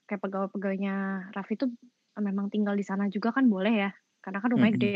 kayak 0.10 0.22
pegawai-pegawainya 0.26 1.30
Raffi 1.38 1.54
tuh 1.54 1.70
memang 2.18 2.50
tinggal 2.50 2.74
di 2.74 2.82
sana 2.82 3.06
juga 3.08 3.30
kan 3.30 3.46
boleh 3.48 3.74
ya 3.88 3.92
karena 4.20 4.40
kan 4.44 4.50
rumahnya 4.52 4.74
gede 4.76 4.96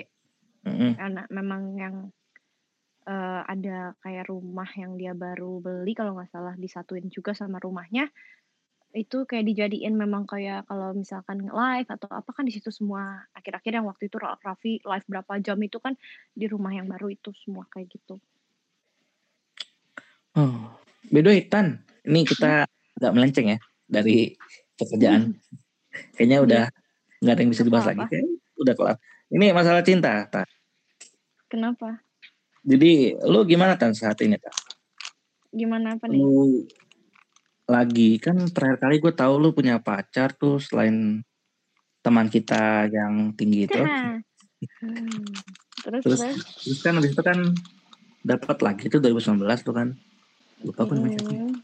mm-hmm. 0.68 0.92
karena 1.00 1.22
memang 1.32 1.62
yang 1.80 1.96
uh, 3.08 3.42
ada 3.48 3.96
kayak 4.04 4.32
rumah 4.32 4.68
yang 4.76 4.96
dia 4.96 5.14
baru 5.16 5.60
beli 5.60 5.94
kalau 5.96 6.16
nggak 6.18 6.32
salah 6.32 6.56
disatuin 6.56 7.08
juga 7.12 7.36
sama 7.36 7.60
rumahnya 7.60 8.08
itu 8.94 9.26
kayak 9.26 9.50
dijadiin 9.50 9.98
memang 9.98 10.30
kayak 10.30 10.70
kalau 10.70 10.94
misalkan 10.94 11.50
live 11.50 11.90
atau 11.90 12.06
apa 12.14 12.30
kan 12.30 12.46
di 12.46 12.54
situ 12.54 12.70
semua 12.70 13.26
akhir-akhir 13.34 13.82
yang 13.82 13.90
waktu 13.90 14.06
itu 14.06 14.22
Raffi 14.22 14.86
live 14.86 15.06
berapa 15.10 15.34
jam 15.42 15.58
itu 15.66 15.82
kan 15.82 15.98
di 16.38 16.46
rumah 16.46 16.70
yang 16.70 16.86
baru 16.86 17.10
itu 17.10 17.34
semua 17.42 17.66
kayak 17.74 17.90
gitu. 17.90 18.22
Oh, 20.38 20.78
beda 21.10 21.34
Tan. 21.50 21.82
Ini 22.06 22.22
kita 22.22 22.70
agak 22.70 23.12
melenceng 23.18 23.58
ya 23.58 23.60
dari 23.90 24.38
pekerjaan. 24.78 25.42
Kayaknya 26.14 26.38
udah 26.46 26.64
nggak 27.26 27.34
ada 27.34 27.42
yang 27.42 27.52
bisa 27.54 27.66
dibahas 27.66 27.90
lagi. 27.90 28.06
Kayak 28.14 28.30
udah 28.62 28.74
kelar. 28.78 28.98
Ini 29.34 29.46
masalah 29.58 29.82
cinta, 29.82 30.30
Ta. 30.30 30.46
Kenapa? 31.50 31.98
Jadi 32.64 33.20
lu 33.28 33.44
gimana 33.44 33.76
Tan 33.76 33.92
saat 33.92 34.18
ini, 34.24 34.40
Ta? 34.40 34.52
Gimana 35.52 36.00
apa 36.00 36.08
nih? 36.08 36.24
Lu 36.24 36.64
lagi 37.64 38.20
kan 38.20 38.36
terakhir 38.52 38.80
kali 38.80 38.96
gue 39.00 39.14
tahu 39.16 39.34
lu 39.40 39.50
punya 39.56 39.80
pacar 39.80 40.36
tuh 40.36 40.60
selain 40.60 41.24
teman 42.04 42.28
kita 42.28 42.88
yang 42.92 43.32
tinggi 43.36 43.68
itu. 43.68 43.80
Hmm. 43.80 44.24
Terus, 45.84 46.04
terus, 46.04 46.22
terus 46.64 46.80
kan 46.80 46.96
habis 46.96 47.12
itu 47.12 47.24
kan 47.24 47.40
dapat 48.24 48.58
lagi 48.64 48.88
itu 48.88 49.00
2019 49.00 49.44
tuh 49.64 49.76
kan. 49.76 49.88
Lupa 50.64 50.88
aku 50.88 50.96
namanya. 50.96 51.20
Hmm. 51.28 51.60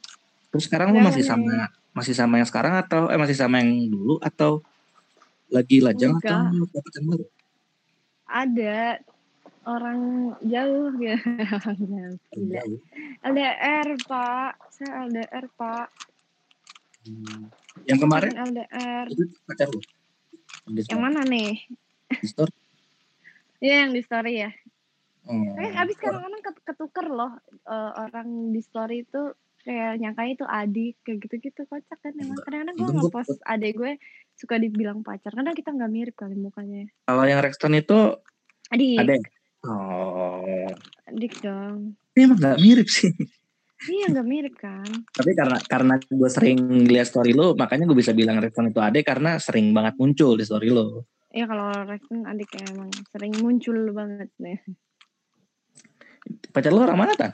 Terus 0.52 0.64
sekarang 0.68 0.92
lu 0.92 1.00
masih 1.00 1.24
sama 1.24 1.72
masih 1.96 2.14
sama 2.16 2.40
yang 2.40 2.48
sekarang 2.48 2.76
atau 2.80 3.08
eh 3.12 3.20
masih 3.20 3.36
sama 3.36 3.64
yang 3.64 3.72
dulu 3.88 4.20
atau 4.20 4.64
lagi 5.50 5.82
lajang 5.82 6.16
Enggak. 6.16 6.32
atau 6.32 6.68
dapat 6.70 6.92
yang 6.96 7.06
baru? 7.10 7.26
Ada 8.30 8.78
orang 9.68 10.00
jauh 10.46 10.94
ya. 11.02 11.18
Gila. 12.36 12.62
LDR 13.26 13.88
Pak, 14.08 14.52
saya 14.72 15.10
LDR 15.10 15.46
Pak. 15.56 15.88
Hmm. 17.08 17.52
Yang 17.88 18.00
kemarin? 18.06 18.32
LDR. 18.36 19.06
Itu 19.12 19.24
pacar 19.48 19.68
lu? 19.72 19.80
Yang 20.70 21.02
mana 21.02 21.26
nih? 21.26 21.60
Di 22.10 22.28
story? 22.28 22.54
Iya 23.60 23.76
yang 23.88 23.92
di 23.92 24.02
story 24.04 24.34
ya. 24.48 24.52
Hmm. 25.28 25.54
Eh, 25.60 25.72
habis 25.76 26.00
kadang-kadang 26.00 26.42
ketuker 26.64 27.08
loh 27.12 27.32
uh, 27.70 27.92
orang 28.02 28.56
di 28.56 28.62
story 28.66 29.06
itu 29.06 29.36
kayak 29.62 30.00
nyangka 30.00 30.24
itu 30.26 30.46
adik 30.48 30.96
kayak 31.04 31.20
gitu-gitu 31.28 31.62
kocak 31.68 32.00
kan 32.00 32.16
emang 32.16 32.40
kadang-kadang 32.42 32.76
gue 32.80 32.90
ngepost 32.96 33.44
adik 33.44 33.76
gue 33.76 33.92
suka 34.40 34.56
dibilang 34.56 35.04
pacar 35.04 35.36
karena 35.36 35.52
kita 35.52 35.76
nggak 35.76 35.92
mirip 35.92 36.16
kali 36.16 36.40
mukanya 36.40 36.88
kalau 37.04 37.28
yang 37.28 37.44
Rexton 37.44 37.76
itu 37.76 38.16
adik 38.72 39.04
adik 39.04 39.24
oh 39.68 40.68
adik 41.10 41.42
dong 41.42 41.98
Tapi 42.14 42.20
emang 42.26 42.40
gak 42.40 42.60
mirip 42.60 42.88
sih. 42.92 43.12
Iya 43.88 44.12
gak 44.12 44.28
mirip 44.28 44.60
kan. 44.60 44.84
Tapi 45.18 45.32
karena 45.32 45.56
karena 45.64 45.96
gue 45.96 46.30
sering 46.30 46.84
lihat 46.84 47.08
story 47.08 47.32
lo, 47.32 47.56
makanya 47.56 47.88
gue 47.88 47.96
bisa 47.96 48.12
bilang 48.12 48.44
Rekton 48.44 48.68
itu 48.68 48.84
Ade 48.84 49.08
karena 49.08 49.40
sering 49.40 49.72
banget 49.72 49.96
muncul 49.96 50.36
di 50.36 50.44
story 50.44 50.68
lo. 50.68 51.08
Iya 51.32 51.48
kalau 51.48 51.72
Rekton 51.88 52.28
adik 52.28 52.60
emang 52.60 52.92
sering 53.08 53.40
muncul 53.40 53.78
banget 53.96 54.30
deh. 54.36 54.60
Pacar 56.52 56.76
lo 56.76 56.84
orang 56.84 57.00
mana 57.00 57.14
kan? 57.16 57.32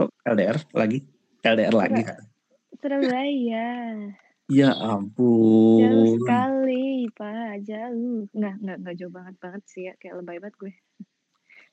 Kok 0.00 0.08
LDR 0.24 0.56
lagi? 0.72 0.98
LDR 1.44 1.74
lagi 1.76 2.02
kan? 2.08 2.20
Surabaya. 2.80 3.68
Ya 4.50 4.70
ampun. 4.74 5.80
Jauh 5.80 6.06
sekali, 6.18 7.06
Pak. 7.14 7.62
Jauh. 7.68 8.26
Enggak, 8.32 8.56
enggak, 8.58 8.76
enggak 8.80 8.94
jauh 8.98 9.12
banget 9.12 9.34
banget 9.38 9.62
sih 9.68 9.82
ya. 9.86 9.94
Kayak 10.00 10.14
lebay 10.22 10.38
banget 10.40 10.56
gue. 10.58 10.72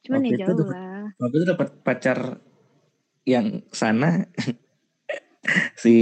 Cuman 0.05 0.21
Waktu 0.21 0.31
ya 0.31 0.38
jauh 0.41 0.55
dapet- 0.55 0.71
lah. 0.71 1.03
Waktu 1.19 1.35
itu 1.35 1.45
dapat 1.47 1.67
pacar 1.81 2.17
yang 3.23 3.47
sana 3.69 4.25
si 5.81 5.93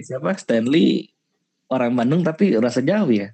siapa 0.00 0.36
Stanley 0.36 1.10
orang 1.68 1.92
Bandung 1.92 2.22
tapi 2.22 2.54
rasa 2.56 2.80
jauh 2.80 3.10
ya. 3.10 3.32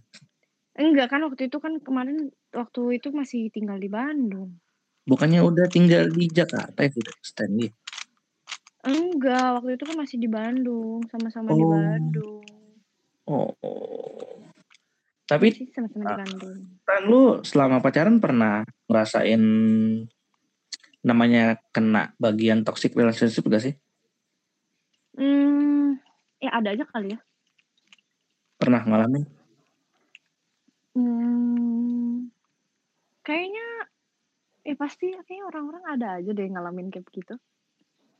Enggak 0.72 1.12
kan 1.12 1.20
waktu 1.22 1.52
itu 1.52 1.58
kan 1.60 1.76
kemarin 1.78 2.32
waktu 2.50 2.96
itu 2.96 3.12
masih 3.12 3.52
tinggal 3.52 3.76
di 3.76 3.86
Bandung. 3.86 4.56
Bukannya 5.02 5.42
udah 5.42 5.66
tinggal 5.66 6.08
di 6.08 6.30
Jakarta 6.30 6.80
ya 6.80 6.90
Stanley. 7.20 7.68
Enggak, 8.82 9.62
waktu 9.62 9.78
itu 9.78 9.84
kan 9.86 9.94
masih 9.94 10.18
di 10.18 10.26
Bandung, 10.26 11.06
sama-sama 11.06 11.54
di 11.54 11.62
Oh. 11.62 11.70
Bandung. 11.70 12.42
Oh. 13.26 13.54
Tapi 15.32 15.48
Masih 15.48 15.68
sama-sama 15.72 16.02
di 16.04 16.12
Ah. 16.12 16.18
Bandung. 16.20 16.58
kan 16.84 17.02
lu 17.08 17.22
selama 17.40 17.76
pacaran 17.80 18.20
pernah 18.20 18.68
ngerasain 18.84 19.42
namanya 21.00 21.56
kena 21.72 22.12
bagian 22.20 22.62
toxic 22.62 22.92
relationship 22.92 23.48
gak 23.48 23.64
sih? 23.64 23.74
Hmm, 25.16 25.96
ya 26.36 26.52
ada 26.52 26.76
aja 26.76 26.84
kali 26.84 27.16
ya. 27.16 27.18
Pernah 28.60 28.84
ngalamin? 28.84 29.24
Hmm, 30.92 32.28
kayaknya 33.24 33.66
ya 34.62 34.74
pasti 34.76 35.10
kayaknya 35.16 35.44
orang-orang 35.48 35.84
ada 35.88 36.08
aja 36.20 36.30
deh 36.30 36.46
ngalamin 36.46 36.92
kayak 36.92 37.08
begitu. 37.08 37.34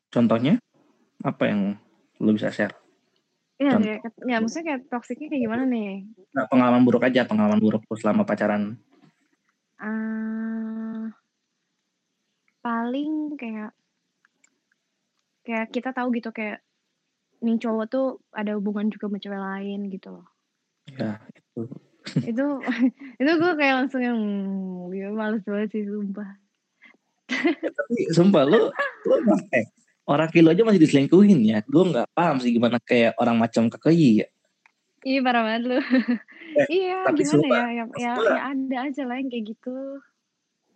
Contohnya 0.09 0.59
apa 1.23 1.43
yang 1.47 1.77
lu 2.19 2.33
bisa 2.35 2.51
share? 2.51 2.75
Iya, 3.63 3.79
kayak, 3.79 4.01
ya 4.27 4.37
maksudnya 4.43 4.65
kayak 4.75 4.81
toksiknya 4.91 5.29
kayak 5.31 5.43
gimana 5.47 5.65
nih? 5.71 6.03
Nah, 6.35 6.45
pengalaman 6.51 6.83
buruk 6.83 7.07
aja, 7.07 7.23
pengalaman 7.23 7.63
buruk 7.63 7.87
selama 7.95 8.27
pacaran. 8.27 8.75
Ah, 9.79 11.15
paling 12.59 13.39
kayak 13.39 13.71
kayak 15.47 15.71
kita 15.71 15.95
tahu 15.95 16.11
gitu 16.19 16.35
kayak 16.35 16.63
nih 17.43 17.59
cowok 17.59 17.87
tuh 17.91 18.07
ada 18.35 18.55
hubungan 18.59 18.91
juga 18.91 19.11
sama 19.11 19.19
cewek 19.23 19.43
lain 19.43 19.81
gitu 19.91 20.09
loh. 20.11 20.27
Ya, 20.91 21.23
itu. 21.31 21.63
Itu 22.35 22.47
itu 23.23 23.33
gue 23.39 23.53
kayak 23.55 23.75
langsung 23.79 24.03
yang 24.03 24.19
hmm, 24.19 24.91
gue 24.91 25.15
males 25.15 25.43
banget 25.47 25.71
sih 25.71 25.87
sumpah. 25.87 26.35
Tapi 27.63 27.95
sumpah 28.11 28.43
lu, 28.43 28.75
lu 29.07 29.17
orang 30.07 30.29
kilo 30.31 30.51
aja 30.51 30.63
masih 30.67 30.83
diselingkuhin 30.83 31.41
ya. 31.47 31.59
Gue 31.67 31.83
nggak 31.87 32.11
paham 32.15 32.43
sih 32.43 32.51
gimana 32.51 32.79
kayak 32.83 33.15
orang 33.19 33.39
macam 33.39 33.71
KKI 33.71 34.11
ya. 34.25 34.29
Iya 35.03 35.19
parah 35.27 35.43
banget 35.43 35.63
lu. 35.67 35.79
iya 36.71 37.03
tapi 37.03 37.27
gimana 37.27 37.43
sumpah, 37.43 37.59
ya 37.59 37.67
ya, 37.67 37.85
ya 37.99 38.13
gua- 38.15 38.35
ya 38.39 38.43
ada 38.55 38.77
aja 38.87 39.03
lah 39.03 39.17
yang 39.19 39.29
kayak 39.31 39.45
gitu. 39.51 39.75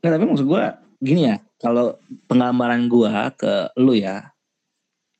Nggak, 0.02 0.10
tapi 0.18 0.24
maksud 0.26 0.46
gue 0.46 0.62
gini 0.98 1.20
ya, 1.30 1.36
kalau 1.62 1.86
penggambaran 2.26 2.90
gue 2.90 3.12
ke 3.38 3.54
lu 3.78 3.94
ya, 3.94 4.34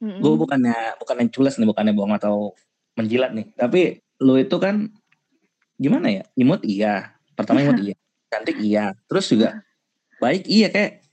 Mm-mm. 0.02 0.18
gue 0.18 0.32
bukannya 0.34 0.98
bukannya 0.98 1.30
cules 1.30 1.54
nih, 1.60 1.68
bukannya 1.70 1.92
bohong 1.94 2.14
atau 2.18 2.56
menjilat 2.98 3.30
nih. 3.30 3.46
Tapi 3.54 4.02
lu 4.24 4.34
itu 4.40 4.56
kan 4.58 4.90
gimana 5.78 6.10
ya? 6.10 6.22
Imut 6.34 6.66
iya. 6.66 7.14
Pertama 7.38 7.62
imut 7.62 7.78
iya. 7.78 7.94
Cantik 8.32 8.58
iya. 8.58 8.90
Terus 9.06 9.30
juga 9.30 9.62
baik 10.18 10.50
iya 10.50 10.66
kayak 10.72 11.04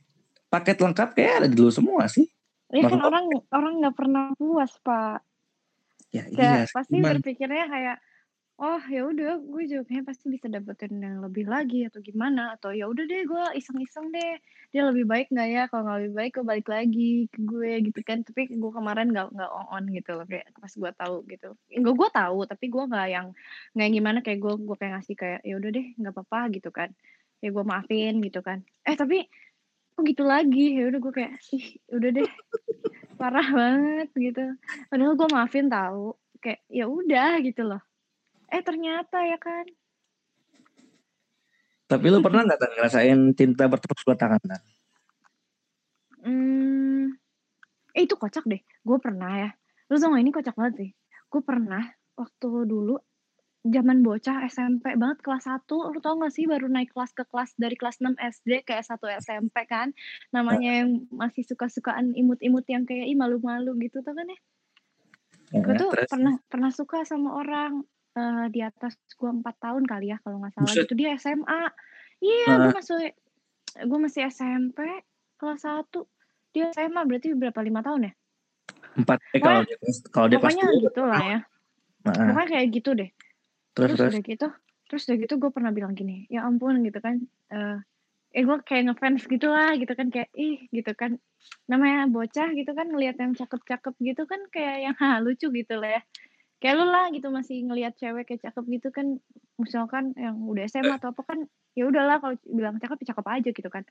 paket 0.49 0.77
lengkap 0.81 1.09
kayak 1.13 1.33
ada 1.43 1.47
di 1.51 1.57
lu 1.61 1.69
semua 1.69 2.09
sih. 2.09 2.25
Ya 2.73 2.89
kan 2.89 2.99
orang 3.05 3.25
orang 3.53 3.73
nggak 3.85 3.95
pernah 3.95 4.23
puas 4.33 4.73
pak. 4.81 5.21
Ya 6.09 6.25
Kayak 6.29 6.69
iya. 6.69 6.73
pasti 6.73 6.97
cuman- 6.97 7.21
berpikirnya 7.21 7.65
kayak 7.69 7.97
oh 8.53 8.81
ya 8.85 9.01
udah 9.09 9.41
gue 9.41 9.63
juga 9.65 9.81
kayaknya 9.89 10.05
pasti 10.13 10.25
bisa 10.29 10.45
dapetin 10.45 10.93
yang 11.01 11.25
lebih 11.25 11.49
lagi 11.49 11.89
atau 11.89 11.97
gimana 12.05 12.53
atau 12.53 12.69
ya 12.69 12.85
udah 12.85 13.01
deh 13.05 13.25
gue 13.25 13.45
iseng-iseng 13.57 14.13
deh. 14.13 14.37
Dia 14.73 14.89
lebih 14.89 15.05
baik 15.09 15.29
nggak 15.33 15.49
ya? 15.49 15.63
Kalau 15.69 15.85
nggak 15.85 15.97
lebih 16.05 16.13
baik 16.17 16.31
gue 16.37 16.45
balik 16.45 16.67
lagi 16.69 17.11
ke 17.33 17.39
gue 17.41 17.71
gitu 17.89 17.99
kan. 18.05 18.21
Tapi 18.21 18.53
gue 18.53 18.71
kemarin 18.73 19.09
nggak 19.09 19.27
nggak 19.33 19.51
on 19.53 19.65
on 19.73 19.83
gitu 19.89 20.11
loh 20.17 20.25
kayak 20.25 20.49
pas 20.57 20.69
gue 20.73 20.91
tahu 20.97 21.15
gitu. 21.29 21.49
Gue 21.81 21.93
gue 21.97 22.09
tahu 22.13 22.39
tapi 22.49 22.65
gue 22.69 22.83
nggak 22.89 23.07
yang 23.09 23.27
nggak 23.73 23.89
gimana 23.89 24.17
kayak 24.21 24.39
gue 24.41 24.53
gue 24.65 24.75
kayak 24.77 24.91
ngasih 25.01 25.15
kayak 25.17 25.39
ya 25.45 25.53
udah 25.57 25.69
deh 25.73 25.85
nggak 25.97 26.13
apa-apa 26.13 26.39
gitu 26.53 26.69
kan. 26.69 26.89
Ya 27.41 27.49
gue 27.49 27.63
maafin 27.65 28.21
gitu 28.21 28.39
kan. 28.45 28.61
Eh 28.85 28.93
tapi 28.97 29.25
kok 30.03 30.11
gitu 30.11 30.23
lagi. 30.27 30.65
Ya 30.75 30.91
udah 30.91 30.99
gue 30.99 31.13
kayak 31.15 31.33
ih 31.55 31.65
udah 31.87 32.09
deh. 32.11 32.27
Parah 33.19 33.47
banget 33.47 34.09
gitu. 34.11 34.43
Padahal 34.91 35.15
gue 35.15 35.27
maafin 35.31 35.71
tahu 35.71 36.19
kayak 36.43 36.59
ya 36.67 36.91
udah 36.91 37.39
gitu 37.39 37.63
loh. 37.63 37.79
Eh 38.51 38.59
ternyata 38.59 39.23
ya 39.23 39.39
kan. 39.39 39.63
Tapi 41.87 42.05
lu 42.11 42.19
pernah 42.19 42.43
nggak 42.43 42.59
ngerasain 42.59 43.19
cinta 43.31 43.63
bertepuk 43.71 43.95
sebelah 43.95 44.19
tangan 44.19 44.43
Tan? 44.43 44.61
hmm. 46.27 47.03
Eh 47.95 48.03
itu 48.03 48.19
kocak 48.19 48.43
deh. 48.43 48.59
Gue 48.83 48.99
pernah 48.99 49.47
ya. 49.47 49.49
Lu 49.87 49.95
tau 49.95 50.11
gak 50.11 50.19
ini 50.19 50.31
kocak 50.35 50.55
banget 50.59 50.73
sih. 50.83 50.89
Gue 51.31 51.41
pernah 51.45 51.85
waktu 52.19 52.49
dulu 52.67 52.99
zaman 53.63 54.03
bocah 54.03 54.43
SMP 54.51 54.91
banget 54.99 55.23
kelas 55.23 55.47
1 55.47 55.63
lu 55.71 55.99
tau 56.03 56.19
gak 56.19 56.35
sih 56.35 56.43
baru 56.43 56.67
naik 56.67 56.91
kelas 56.91 57.15
ke 57.15 57.23
kelas 57.23 57.55
dari 57.55 57.79
kelas 57.79 58.03
6 58.03 58.19
SD 58.19 58.67
kayak 58.67 58.83
satu 58.83 59.07
SMP 59.07 59.63
kan? 59.63 59.95
Namanya 60.35 60.83
yang 60.83 61.07
masih 61.07 61.47
suka-sukaan 61.47 62.11
imut-imut 62.11 62.67
yang 62.67 62.83
kayak 62.83 63.07
ih 63.07 63.15
malu-malu 63.15 63.71
gitu 63.79 64.03
tau 64.03 64.11
kan 64.11 64.27
ya? 64.27 64.39
Gue 65.63 65.73
Ya, 65.73 65.79
tuh 65.79 65.89
terus? 65.95 66.09
pernah 66.11 66.35
pernah 66.51 66.71
suka 66.75 67.07
sama 67.07 67.39
orang 67.39 67.87
eh, 68.19 68.45
di 68.51 68.59
atas 68.59 68.99
gue 69.15 69.31
empat 69.31 69.55
tahun 69.63 69.87
kali 69.87 70.11
ya 70.11 70.19
kalau 70.19 70.43
nggak 70.43 70.59
salah. 70.59 70.67
Buset. 70.67 70.83
gitu 70.83 70.93
dia 70.99 71.15
SMA 71.15 71.61
iya 72.19 72.47
gue 72.59 72.71
masih 72.75 73.15
gue 73.79 73.99
masih 74.03 74.21
SMP 74.27 74.79
kelas 75.39 75.63
1 75.63 75.87
dia 76.51 76.67
SMA 76.75 77.01
berarti 77.07 77.31
berapa 77.31 77.59
lima 77.63 77.79
tahun 77.79 78.11
ya? 78.11 78.13
Empat. 78.99 79.17
Eh 79.31 79.39
kalau 79.39 79.63
dia 79.63 79.77
kalau 80.11 80.27
dia 80.27 80.37
pokoknya 80.43 80.65
gitu 80.83 81.01
lah 81.07 81.21
ya. 81.23 81.39
Nah, 82.03 82.27
pokoknya 82.27 82.47
kayak 82.59 82.67
gitu 82.75 82.91
deh 82.99 83.07
terus 83.73 83.93
terus, 83.93 83.99
terus. 83.99 84.13
udah 84.13 84.23
gitu 84.23 84.47
terus 84.89 85.01
udah 85.09 85.17
gitu 85.25 85.33
gue 85.41 85.51
pernah 85.53 85.71
bilang 85.73 85.93
gini 85.97 86.29
ya 86.29 86.45
ampun 86.45 86.85
gitu 86.85 87.01
kan 87.01 87.21
eh 87.49 87.77
eh 88.33 88.41
gue 88.41 88.57
kayak 88.65 88.89
ngefans 88.89 89.29
gitu 89.29 89.45
lah 89.45 89.77
gitu 89.77 89.93
kan 89.93 90.09
kayak 90.09 90.29
ih 90.33 90.65
gitu 90.73 90.89
kan 90.97 91.21
namanya 91.69 92.09
bocah 92.09 92.49
gitu 92.57 92.71
kan 92.73 92.89
ngelihat 92.89 93.17
yang 93.21 93.37
cakep-cakep 93.37 93.93
gitu 94.01 94.25
kan 94.25 94.41
kayak 94.49 94.89
yang 94.89 94.95
ha, 94.97 95.21
lucu 95.21 95.53
gitu 95.53 95.77
lah 95.77 95.97
ya 95.97 96.01
kayak 96.57 96.75
lu 96.81 96.85
lah 96.89 97.13
gitu 97.13 97.29
masih 97.29 97.61
ngelihat 97.69 97.93
cewek 98.01 98.25
kayak 98.25 98.41
cakep 98.49 98.63
gitu 98.79 98.89
kan 98.89 99.21
misalkan 99.61 100.17
yang 100.17 100.33
udah 100.49 100.65
SMA 100.65 100.97
atau 100.97 101.13
apa 101.13 101.21
kan 101.21 101.45
ya 101.77 101.85
udahlah 101.85 102.17
kalau 102.17 102.33
bilang 102.49 102.81
cakep 102.81 102.97
ya 103.05 103.05
cakep 103.13 103.25
aja 103.29 103.49
gitu 103.53 103.69
kan 103.69 103.85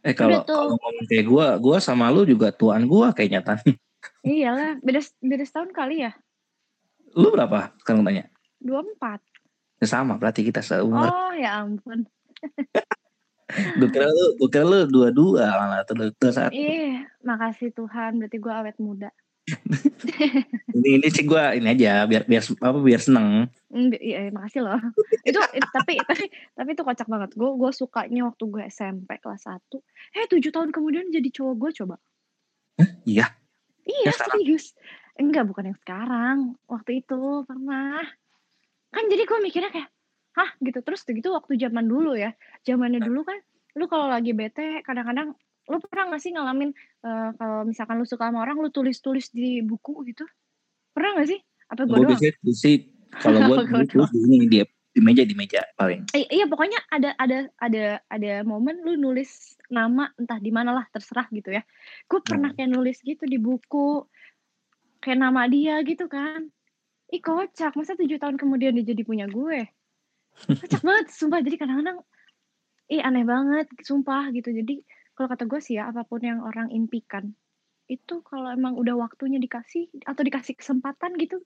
Eh 0.00 0.16
kalau 0.16 0.40
kalau 0.48 0.80
ngomong 0.80 1.04
kayak 1.12 1.28
gue, 1.28 1.46
gue 1.60 1.76
sama 1.84 2.08
lu 2.08 2.24
juga 2.24 2.48
tuan 2.56 2.88
gue 2.88 3.06
kayaknya 3.12 3.44
Tan. 3.44 3.60
iyalah 4.24 4.80
beda 4.80 5.00
beda 5.20 5.44
setahun 5.44 5.76
kali 5.76 6.08
ya 6.08 6.12
Lu 7.16 7.28
berapa 7.34 7.74
sekarang 7.82 8.06
tanya? 8.06 8.30
Dua 8.60 8.80
empat 8.80 9.18
Ya 9.76 9.88
sama 9.88 10.14
berarti 10.14 10.44
kita 10.44 10.60
seumur. 10.60 11.02
oh 11.02 11.32
ya 11.32 11.60
ampun 11.60 12.04
Gue 13.50 13.90
kira 13.90 14.06
lu, 14.06 14.38
gue 14.38 14.46
kira 14.48 14.62
lu 14.62 14.86
dua-dua 14.86 15.50
malah 15.50 15.82
atau 15.82 15.92
dua 15.92 16.14
dua 16.14 16.30
satu. 16.30 16.54
Ih, 16.54 17.02
makasih 17.20 17.74
Tuhan, 17.74 18.14
berarti 18.16 18.38
gue 18.38 18.52
awet 18.52 18.78
muda. 18.78 19.10
Ini 20.70 20.88
ini 20.96 21.08
sih 21.10 21.26
gue 21.26 21.58
ini 21.58 21.66
aja 21.66 22.06
biar 22.06 22.22
biar 22.24 22.42
apa 22.46 22.78
biar 22.78 23.02
seneng. 23.02 23.50
Mm, 23.66 23.90
Iya, 23.92 24.30
makasih 24.30 24.62
loh. 24.62 24.78
itu 25.26 25.34
it- 25.50 25.66
tapi 25.68 25.98
tapi 25.98 26.30
tapi 26.54 26.68
itu 26.70 26.82
kocak 26.86 27.10
banget. 27.10 27.34
Gue 27.34 27.50
gue 27.50 27.70
sukanya 27.74 28.30
waktu 28.30 28.44
gue 28.46 28.62
SMP 28.70 29.18
kelas 29.18 29.42
1. 29.42 29.82
Eh, 30.14 30.30
tujuh 30.30 30.54
tahun 30.54 30.70
kemudian 30.70 31.10
jadi 31.10 31.26
cowok 31.28 31.54
gue 31.58 31.70
coba. 31.82 31.96
Iya. 33.02 33.34
Iya, 33.82 34.14
sekarang? 34.14 34.38
serius. 34.38 34.64
Enggak, 35.18 35.50
bukan 35.50 35.74
yang 35.74 35.78
sekarang. 35.82 36.36
Waktu 36.64 37.02
itu 37.02 37.18
pernah. 37.42 38.06
Kan 38.90 39.06
jadi 39.06 39.22
gue 39.26 39.38
mikirnya 39.42 39.70
kayak, 39.70 39.88
hah 40.36 40.50
gitu. 40.62 40.78
Terus 40.82 41.06
gitu 41.06 41.30
waktu 41.34 41.56
zaman 41.58 41.86
dulu 41.86 42.18
ya. 42.18 42.34
Zamannya 42.66 43.00
dulu 43.02 43.22
kan, 43.26 43.38
lu 43.78 43.86
kalau 43.86 44.10
lagi 44.10 44.34
bete 44.34 44.82
kadang-kadang 44.82 45.34
lu 45.70 45.78
pernah 45.86 46.18
gak 46.18 46.22
sih 46.26 46.34
ngalamin 46.34 46.74
eh, 47.06 47.30
kalau 47.38 47.62
misalkan 47.62 48.02
lu 48.02 48.06
suka 48.08 48.26
sama 48.26 48.42
orang 48.42 48.58
lu 48.58 48.74
tulis-tulis 48.74 49.30
di 49.30 49.62
buku 49.62 50.02
gitu? 50.10 50.26
Pernah 50.90 51.22
gak 51.22 51.28
sih? 51.30 51.40
Apa 51.70 51.86
gue 51.86 51.96
doang? 52.02 52.10
biasanya 52.18 52.54
sih 52.54 52.90
kalau 53.18 53.62
gue 53.66 54.06
ini 54.26 54.46
dia 54.50 54.64
di 54.90 55.00
meja 55.02 55.22
di 55.22 55.34
meja 55.38 55.62
paling 55.78 56.10
I 56.18 56.26
iya 56.34 56.50
pokoknya 56.50 56.82
ada 56.90 57.14
ada 57.14 57.46
ada 57.62 57.84
ada 58.10 58.32
momen 58.42 58.82
lu 58.82 58.98
nulis 58.98 59.54
nama 59.70 60.10
entah 60.18 60.42
di 60.42 60.50
mana 60.50 60.74
lah 60.74 60.86
terserah 60.90 61.30
gitu 61.30 61.54
ya 61.54 61.62
gue 62.10 62.20
pernah 62.26 62.50
hmm. 62.50 62.58
kayak 62.58 62.70
nulis 62.74 62.98
gitu 63.06 63.22
di 63.22 63.38
buku 63.38 64.02
kayak 64.98 65.18
nama 65.22 65.46
dia 65.46 65.78
gitu 65.86 66.10
kan 66.10 66.50
ih 67.10 67.22
kocak. 67.22 67.74
Masa 67.74 67.98
tujuh 67.98 68.18
tahun 68.22 68.38
kemudian 68.38 68.74
dia 68.78 68.86
jadi 68.86 69.02
punya 69.02 69.26
gue? 69.26 69.66
Kocak 70.46 70.82
banget 70.86 71.06
sumpah. 71.10 71.42
Jadi 71.42 71.56
kadang-kadang 71.58 71.98
ih 72.90 73.02
aneh 73.02 73.26
banget 73.26 73.66
sumpah 73.82 74.30
gitu. 74.34 74.50
Jadi 74.54 74.82
kalau 75.14 75.28
kata 75.30 75.44
gue 75.46 75.60
sih 75.60 75.76
ya 75.76 75.90
apa 75.90 76.06
pun 76.06 76.22
yang 76.22 76.40
orang 76.40 76.70
impikan 76.72 77.34
itu 77.90 78.22
kalau 78.22 78.54
emang 78.54 78.78
udah 78.78 78.94
waktunya 78.94 79.42
dikasih 79.42 79.90
atau 80.06 80.22
dikasih 80.22 80.54
kesempatan 80.54 81.18
gitu 81.18 81.42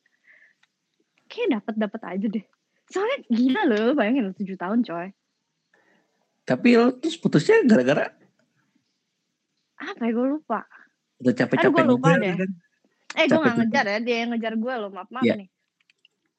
kayak 1.25 1.59
dapat 1.61 1.75
dapat 1.81 2.01
aja 2.05 2.27
deh. 2.29 2.45
Soalnya 2.85 3.19
gila 3.33 3.63
loh 3.65 3.89
bayangin 3.97 4.37
tujuh 4.37 4.61
tahun 4.61 4.85
coy. 4.85 5.09
Tapi 6.45 6.69
lo 6.77 6.93
terus 7.01 7.17
putusnya 7.17 7.65
gara-gara? 7.65 8.13
Apa 9.81 10.05
ya 10.05 10.13
gue 10.13 10.27
lupa. 10.37 10.69
Udah 11.25 11.33
capek-capek 11.33 11.73
gue 11.73 11.85
lupa 11.89 12.11
deh. 12.21 12.37
kan? 12.37 12.51
eh 13.15 13.31
gue 13.31 13.41
gak 13.41 13.57
ngejar 13.63 13.87
ya 13.87 13.99
dia 14.05 14.17
yang 14.27 14.31
ngejar 14.37 14.55
gue 14.61 14.75
loh. 14.77 14.91
Maaf 14.93 15.09
maaf 15.09 15.25
ya. 15.25 15.41
nih 15.41 15.49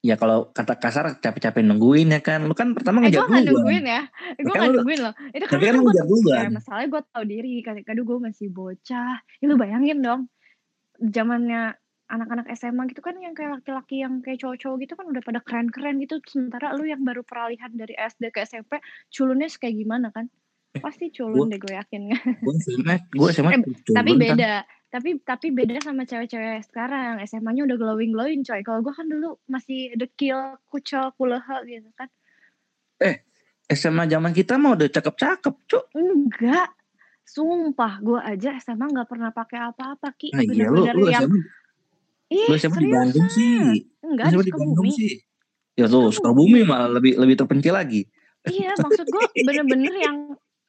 ya 0.05 0.15
kalau 0.21 0.53
kata 0.53 0.77
kasar 0.77 1.17
capek-capek 1.17 1.65
nungguin 1.65 2.13
ya 2.13 2.21
kan. 2.21 2.45
Lu 2.45 2.53
kan 2.53 2.77
pertama 2.77 3.01
eh, 3.01 3.09
ngejar 3.09 3.25
gue 3.25 3.33
gak 3.41 3.49
nungguin 3.49 3.85
ya. 3.89 4.01
Eh, 4.37 4.41
gue 4.45 4.53
gak 4.53 4.69
nungguin 4.69 4.99
loh. 5.01 5.13
Itu 5.33 5.45
kan, 5.49 5.57
kan 5.57 5.81
gue 5.81 6.21
ya, 6.29 6.49
masalahnya 6.53 6.87
gue 6.93 7.01
tau 7.09 7.25
diri. 7.25 7.53
Kadang 7.65 8.05
gue 8.05 8.17
masih 8.21 8.47
bocah. 8.53 9.17
Ya 9.41 9.45
lu 9.49 9.57
bayangin 9.57 10.05
dong 10.05 10.29
zamannya 11.01 11.75
anak-anak 12.05 12.45
SMA 12.53 12.85
gitu 12.93 13.01
kan 13.01 13.17
yang 13.17 13.33
kayak 13.33 13.59
laki-laki 13.59 14.05
yang 14.05 14.21
kayak 14.21 14.37
cowok-cowok 14.37 14.77
gitu 14.85 14.93
kan 14.93 15.05
udah 15.09 15.23
pada 15.25 15.39
keren-keren 15.41 15.97
gitu. 16.05 16.21
Sementara 16.29 16.77
lu 16.77 16.85
yang 16.85 17.01
baru 17.01 17.25
peralihan 17.25 17.73
dari 17.73 17.97
SD 17.97 18.29
ke 18.29 18.45
SMP 18.45 18.77
culunnya 19.09 19.49
kayak 19.49 19.75
gimana 19.75 20.13
kan? 20.13 20.29
Eh, 20.75 20.83
pasti 20.83 21.09
culun 21.09 21.49
deh 21.49 21.57
gue 21.57 21.73
yakin. 21.73 22.01
gue 22.45 22.53
SMA 22.61 22.95
gue 23.09 23.29
SMA 23.33 23.51
eh, 23.57 23.61
tapi 23.89 24.11
kan. 24.21 24.37
Tapi 24.89 25.19
tapi 25.21 25.51
beda 25.51 25.81
sama 25.83 26.07
cewek-cewek 26.07 26.63
sekarang. 26.69 27.19
SMA-nya 27.25 27.67
udah 27.67 27.77
glowing 27.77 28.11
glowing 28.15 28.41
coy. 28.45 28.61
Kalau 28.63 28.79
gue 28.79 28.93
kan 28.93 29.07
dulu 29.09 29.35
masih 29.49 29.91
dekil 29.97 30.55
kucel 30.71 31.11
kuleha 31.19 31.65
gitu 31.67 31.89
kan. 31.97 32.07
Eh 33.01 33.25
SMA 33.67 34.05
zaman 34.07 34.31
kita 34.31 34.55
mah 34.61 34.77
udah 34.77 34.87
cakep-cakep 34.87 35.55
cuk 35.67 35.85
enggak. 35.97 36.69
Sumpah 37.25 37.97
gue 38.05 38.19
aja 38.21 38.55
SMA 38.61 38.85
nggak 38.85 39.09
pernah 39.09 39.33
pakai 39.33 39.59
apa-apa 39.73 40.13
ki. 40.13 40.29
Nah, 40.31 40.43
iya, 40.45 40.69
lu, 40.69 40.85
lu 40.85 41.09
yang 41.09 41.25
SMA, 41.25 41.41
Ih, 42.29 42.47
lu 42.49 42.55
SMA 42.61 42.79
di 42.79 42.89
Bandung 42.93 43.27
sih. 43.33 43.59
Enggak 44.05 44.25
SMA 44.31 44.43
di 44.45 44.53
Bandung 44.53 44.89
sih. 44.93 45.13
Ya 45.75 45.85
tuh 45.89 46.13
Sukabumi. 46.13 46.61
Malah 46.63 46.87
lebih 46.87 47.17
lebih 47.17 47.35
terpencil 47.41 47.73
lagi. 47.75 48.05
Iya 48.45 48.77
maksud 48.77 49.05
gue 49.09 49.23
bener-bener 49.49 49.93
yang 49.97 50.17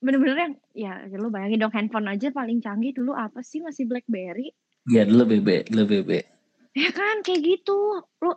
bener-bener 0.01 0.37
yang 0.37 0.55
ya 0.77 0.93
lu 1.17 1.33
bayangin 1.33 1.63
dong 1.63 1.75
handphone 1.75 2.09
aja 2.11 2.29
paling 2.31 2.61
canggih 2.61 2.93
dulu 2.93 3.17
apa 3.17 3.41
sih 3.41 3.65
masih 3.65 3.89
BlackBerry? 3.89 4.53
Iya 4.87 5.09
dulu 5.09 5.35
BB, 5.35 5.73
dulu 5.73 5.85
BB. 5.89 6.11
Ya 6.77 6.91
kan 6.93 7.25
kayak 7.25 7.41
gitu. 7.43 8.05
Lu 8.23 8.33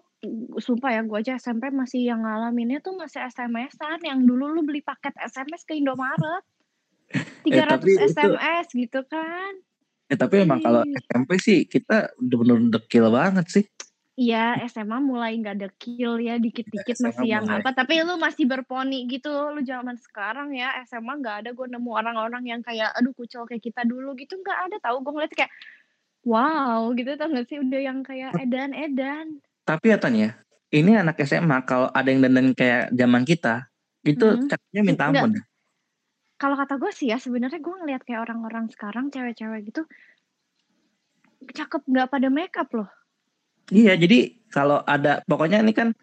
sumpah 0.60 1.00
ya 1.00 1.02
gue 1.04 1.20
aja 1.20 1.40
SMP 1.40 1.72
masih 1.72 2.08
yang 2.08 2.24
ngalaminnya 2.24 2.84
tuh 2.84 2.96
masih 2.96 3.24
SMS-an 3.28 4.04
yang 4.04 4.24
dulu 4.24 4.52
lu 4.52 4.62
beli 4.66 4.84
paket 4.84 5.14
SMS 5.20 5.68
ke 5.68 5.78
Indomaret. 5.78 6.44
300 7.46 7.46
eh, 7.52 8.10
SMS 8.10 8.66
itu, 8.74 8.78
gitu 8.88 9.02
kan. 9.08 9.52
Ya 10.10 10.16
tapi 10.18 10.42
emang 10.42 10.64
kalau 10.66 10.82
SMP 10.88 11.38
sih 11.38 11.70
kita 11.70 12.18
udah 12.18 12.38
bener-bener 12.42 12.72
dekil 12.82 13.06
banget 13.14 13.46
sih. 13.52 13.66
Iya, 14.20 14.60
SMA 14.68 15.00
mulai 15.00 15.40
nggak 15.40 15.56
ada 15.64 15.72
kill 15.80 16.20
ya, 16.20 16.36
dikit-dikit 16.36 17.00
masih 17.00 17.24
yang 17.24 17.48
mulai. 17.48 17.64
apa, 17.64 17.72
tapi 17.72 18.04
lu 18.04 18.20
masih 18.20 18.44
berponi 18.52 19.08
gitu, 19.08 19.32
lu 19.32 19.64
zaman 19.64 19.96
sekarang 19.96 20.52
ya, 20.52 20.76
SMA 20.84 21.24
nggak 21.24 21.36
ada 21.48 21.50
gue 21.56 21.68
nemu 21.72 21.88
orang-orang 21.88 22.44
yang 22.52 22.60
kayak, 22.60 22.92
aduh 23.00 23.16
kucel 23.16 23.48
kayak 23.48 23.64
kita 23.64 23.88
dulu 23.88 24.20
gitu, 24.20 24.36
nggak 24.44 24.60
ada 24.68 24.78
tahu 24.84 25.08
gue 25.08 25.12
ngeliat 25.16 25.32
kayak, 25.32 25.52
wow 26.28 26.92
gitu 27.00 27.16
tau 27.16 27.32
gak 27.32 27.48
sih, 27.48 27.64
udah 27.64 27.80
yang 27.80 28.04
kayak 28.04 28.36
edan-edan. 28.44 29.40
Tapi 29.64 29.86
ya 29.88 29.98
Tanya, 30.04 30.36
ini 30.76 31.00
anak 31.00 31.16
SMA 31.24 31.64
kalau 31.64 31.88
ada 31.88 32.12
yang 32.12 32.20
dandan 32.20 32.52
kayak 32.52 32.92
zaman 32.92 33.24
kita, 33.24 33.72
itu 34.04 34.36
hmm. 34.36 34.52
cakepnya 34.52 34.82
minta 34.84 35.08
ampun. 35.08 35.40
Kalau 36.36 36.60
kata 36.60 36.76
gue 36.76 36.92
sih 36.92 37.08
ya, 37.08 37.24
sebenarnya 37.24 37.64
gue 37.64 37.72
ngeliat 37.72 38.04
kayak 38.04 38.20
orang-orang 38.28 38.68
sekarang, 38.68 39.16
cewek-cewek 39.16 39.64
gitu, 39.72 39.88
cakep 41.56 41.88
nggak 41.88 42.12
pada 42.12 42.28
makeup 42.28 42.68
loh 42.76 42.99
Iya, 43.70 43.94
jadi 43.96 44.34
kalau 44.50 44.82
ada 44.84 45.22
pokoknya 45.26 45.62
ini 45.62 45.74
kan 45.74 45.94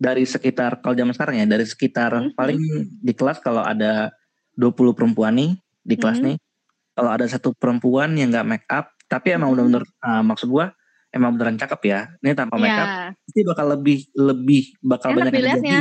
dari 0.00 0.24
sekitar 0.24 0.80
kalau 0.80 0.96
zaman 0.96 1.12
sekarang 1.12 1.44
ya, 1.44 1.46
dari 1.46 1.66
sekitar 1.68 2.10
mm 2.12 2.20
-hmm. 2.32 2.36
paling 2.36 2.60
di 3.00 3.12
kelas 3.12 3.38
kalau 3.44 3.60
ada 3.60 4.12
20 4.56 4.96
perempuan 4.96 5.36
nih 5.36 5.52
di 5.84 5.96
kelas 6.00 6.20
mm 6.20 6.24
-hmm. 6.24 6.36
nih, 6.36 6.96
kalau 6.96 7.10
ada 7.12 7.26
satu 7.28 7.52
perempuan 7.52 8.16
yang 8.16 8.32
nggak 8.32 8.48
make 8.48 8.66
up, 8.72 8.92
tapi 9.08 9.36
emang 9.36 9.52
mm 9.52 9.60
-hmm. 9.60 9.68
benar-benar 9.68 9.84
uh, 10.04 10.22
maksud 10.24 10.48
gua 10.48 10.72
emang 11.10 11.36
beneran 11.36 11.58
cakep 11.60 11.80
ya. 11.84 12.00
Ini 12.22 12.32
tanpa 12.32 12.56
yeah. 12.56 12.64
make 12.64 12.80
up, 12.80 12.90
pasti 13.28 13.40
bakal 13.44 13.66
lebih 13.76 13.98
lebih 14.16 14.62
bakal 14.80 15.08
banyak 15.12 15.32
yang 15.36 15.46
lihatnya. 15.46 15.80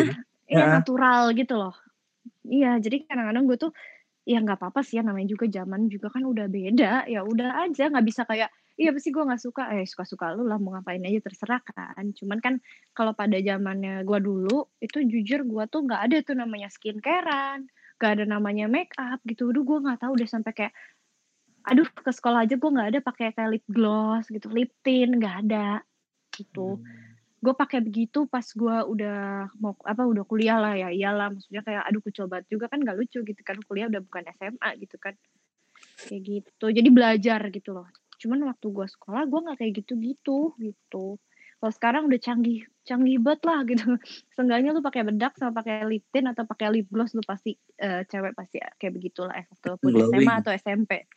Ya, 0.49 0.81
natural 0.81 1.31
gitu 1.37 1.55
loh. 1.55 1.77
Iya, 2.49 2.81
jadi 2.81 3.05
kadang-kadang 3.05 3.45
gue 3.45 3.57
tuh 3.61 3.71
ya 4.25 4.41
nggak 4.41 4.57
apa-apa 4.57 4.81
sih 4.81 4.97
ya 4.97 5.05
namanya 5.05 5.29
juga 5.29 5.45
zaman 5.49 5.89
juga 5.89 6.09
kan 6.13 6.21
udah 6.21 6.45
beda 6.45 7.09
ya 7.09 7.25
udah 7.25 7.65
aja 7.65 7.89
nggak 7.89 8.05
bisa 8.05 8.25
kayak 8.29 8.53
iya 8.79 8.95
pasti 8.95 9.11
gue 9.11 9.19
nggak 9.19 9.43
suka 9.43 9.63
eh 9.75 9.83
suka-suka 9.83 10.31
lu 10.39 10.47
lah 10.47 10.55
mau 10.55 10.71
ngapain 10.71 11.03
aja 11.03 11.19
terserah 11.19 11.59
kan. 11.67 12.05
Cuman 12.15 12.39
kan 12.39 12.53
kalau 12.95 13.11
pada 13.11 13.35
zamannya 13.35 14.07
gue 14.07 14.19
dulu 14.23 14.71
itu 14.79 15.03
jujur 15.03 15.43
gue 15.43 15.63
tuh 15.67 15.83
nggak 15.83 16.01
ada 16.07 16.17
tuh 16.23 16.35
namanya 16.39 16.71
skincarean 16.71 17.67
gak 17.99 18.15
ada 18.15 18.23
namanya 18.23 18.71
make 18.71 18.95
up 18.95 19.19
gitu. 19.27 19.51
Aduh 19.51 19.67
gue 19.67 19.77
nggak 19.83 19.99
tahu 19.99 20.15
deh 20.15 20.29
sampai 20.31 20.53
kayak 20.55 20.73
aduh 21.67 21.83
ke 21.83 22.11
sekolah 22.15 22.47
aja 22.47 22.55
gue 22.55 22.71
nggak 22.71 22.89
ada 22.95 22.99
pakai 23.03 23.35
kayak 23.35 23.49
lip 23.59 23.65
gloss 23.67 24.31
gitu 24.31 24.47
lip 24.47 24.71
tint 24.79 25.19
nggak 25.19 25.35
ada 25.45 25.83
gitu. 26.31 26.79
Hmm. 26.79 27.07
gue 27.39 27.55
pakai 27.55 27.79
begitu 27.79 28.27
pas 28.27 28.43
gue 28.43 28.77
udah 28.83 29.47
mau 29.63 29.71
apa 29.87 30.03
udah 30.03 30.27
kuliah 30.27 30.59
lah 30.59 30.75
ya 30.75 30.91
iyalah 30.91 31.31
maksudnya 31.31 31.63
kayak 31.63 31.87
aduh 31.87 32.03
kucel 32.03 32.27
banget 32.27 32.51
juga 32.51 32.67
kan 32.71 32.79
gak 32.83 32.95
lucu 32.95 33.19
gitu 33.23 33.41
kan. 33.43 33.59
Kuliah 33.67 33.91
udah 33.91 34.01
bukan 34.03 34.23
SMA 34.39 34.69
gitu 34.79 34.95
kan. 34.99 35.15
Kayak 36.07 36.21
gitu. 36.23 36.65
Jadi 36.71 36.89
belajar 36.91 37.39
gitu 37.51 37.75
loh 37.75 37.87
cuman 38.19 38.51
waktu 38.51 38.67
gue 38.67 38.87
sekolah 38.87 39.23
gue 39.25 39.39
nggak 39.39 39.57
kayak 39.57 39.73
gitu-gitu 39.83 40.53
gitu. 40.59 41.17
Kalau 41.59 41.73
sekarang 41.75 42.07
udah 42.07 42.19
canggih 42.23 42.63
canggih 42.87 43.19
banget 43.19 43.41
lah 43.43 43.59
gitu. 43.67 43.83
Seenggaknya 44.35 44.71
lu 44.71 44.83
pakai 44.83 45.03
bedak 45.07 45.35
sama 45.35 45.55
pakai 45.55 45.87
lip 45.87 46.03
tint 46.11 46.27
atau 46.31 46.43
pakai 46.47 46.67
lip 46.71 46.87
gloss 46.87 47.11
lu 47.15 47.23
pasti 47.23 47.55
uh, 47.79 48.03
cewek 48.07 48.35
pasti 48.35 48.63
kayak 48.79 48.93
begitulah 48.95 49.35
eh, 49.35 49.47
waktu 49.47 49.87
SMA 50.07 50.33
atau 50.43 50.51
SMP 50.55 51.07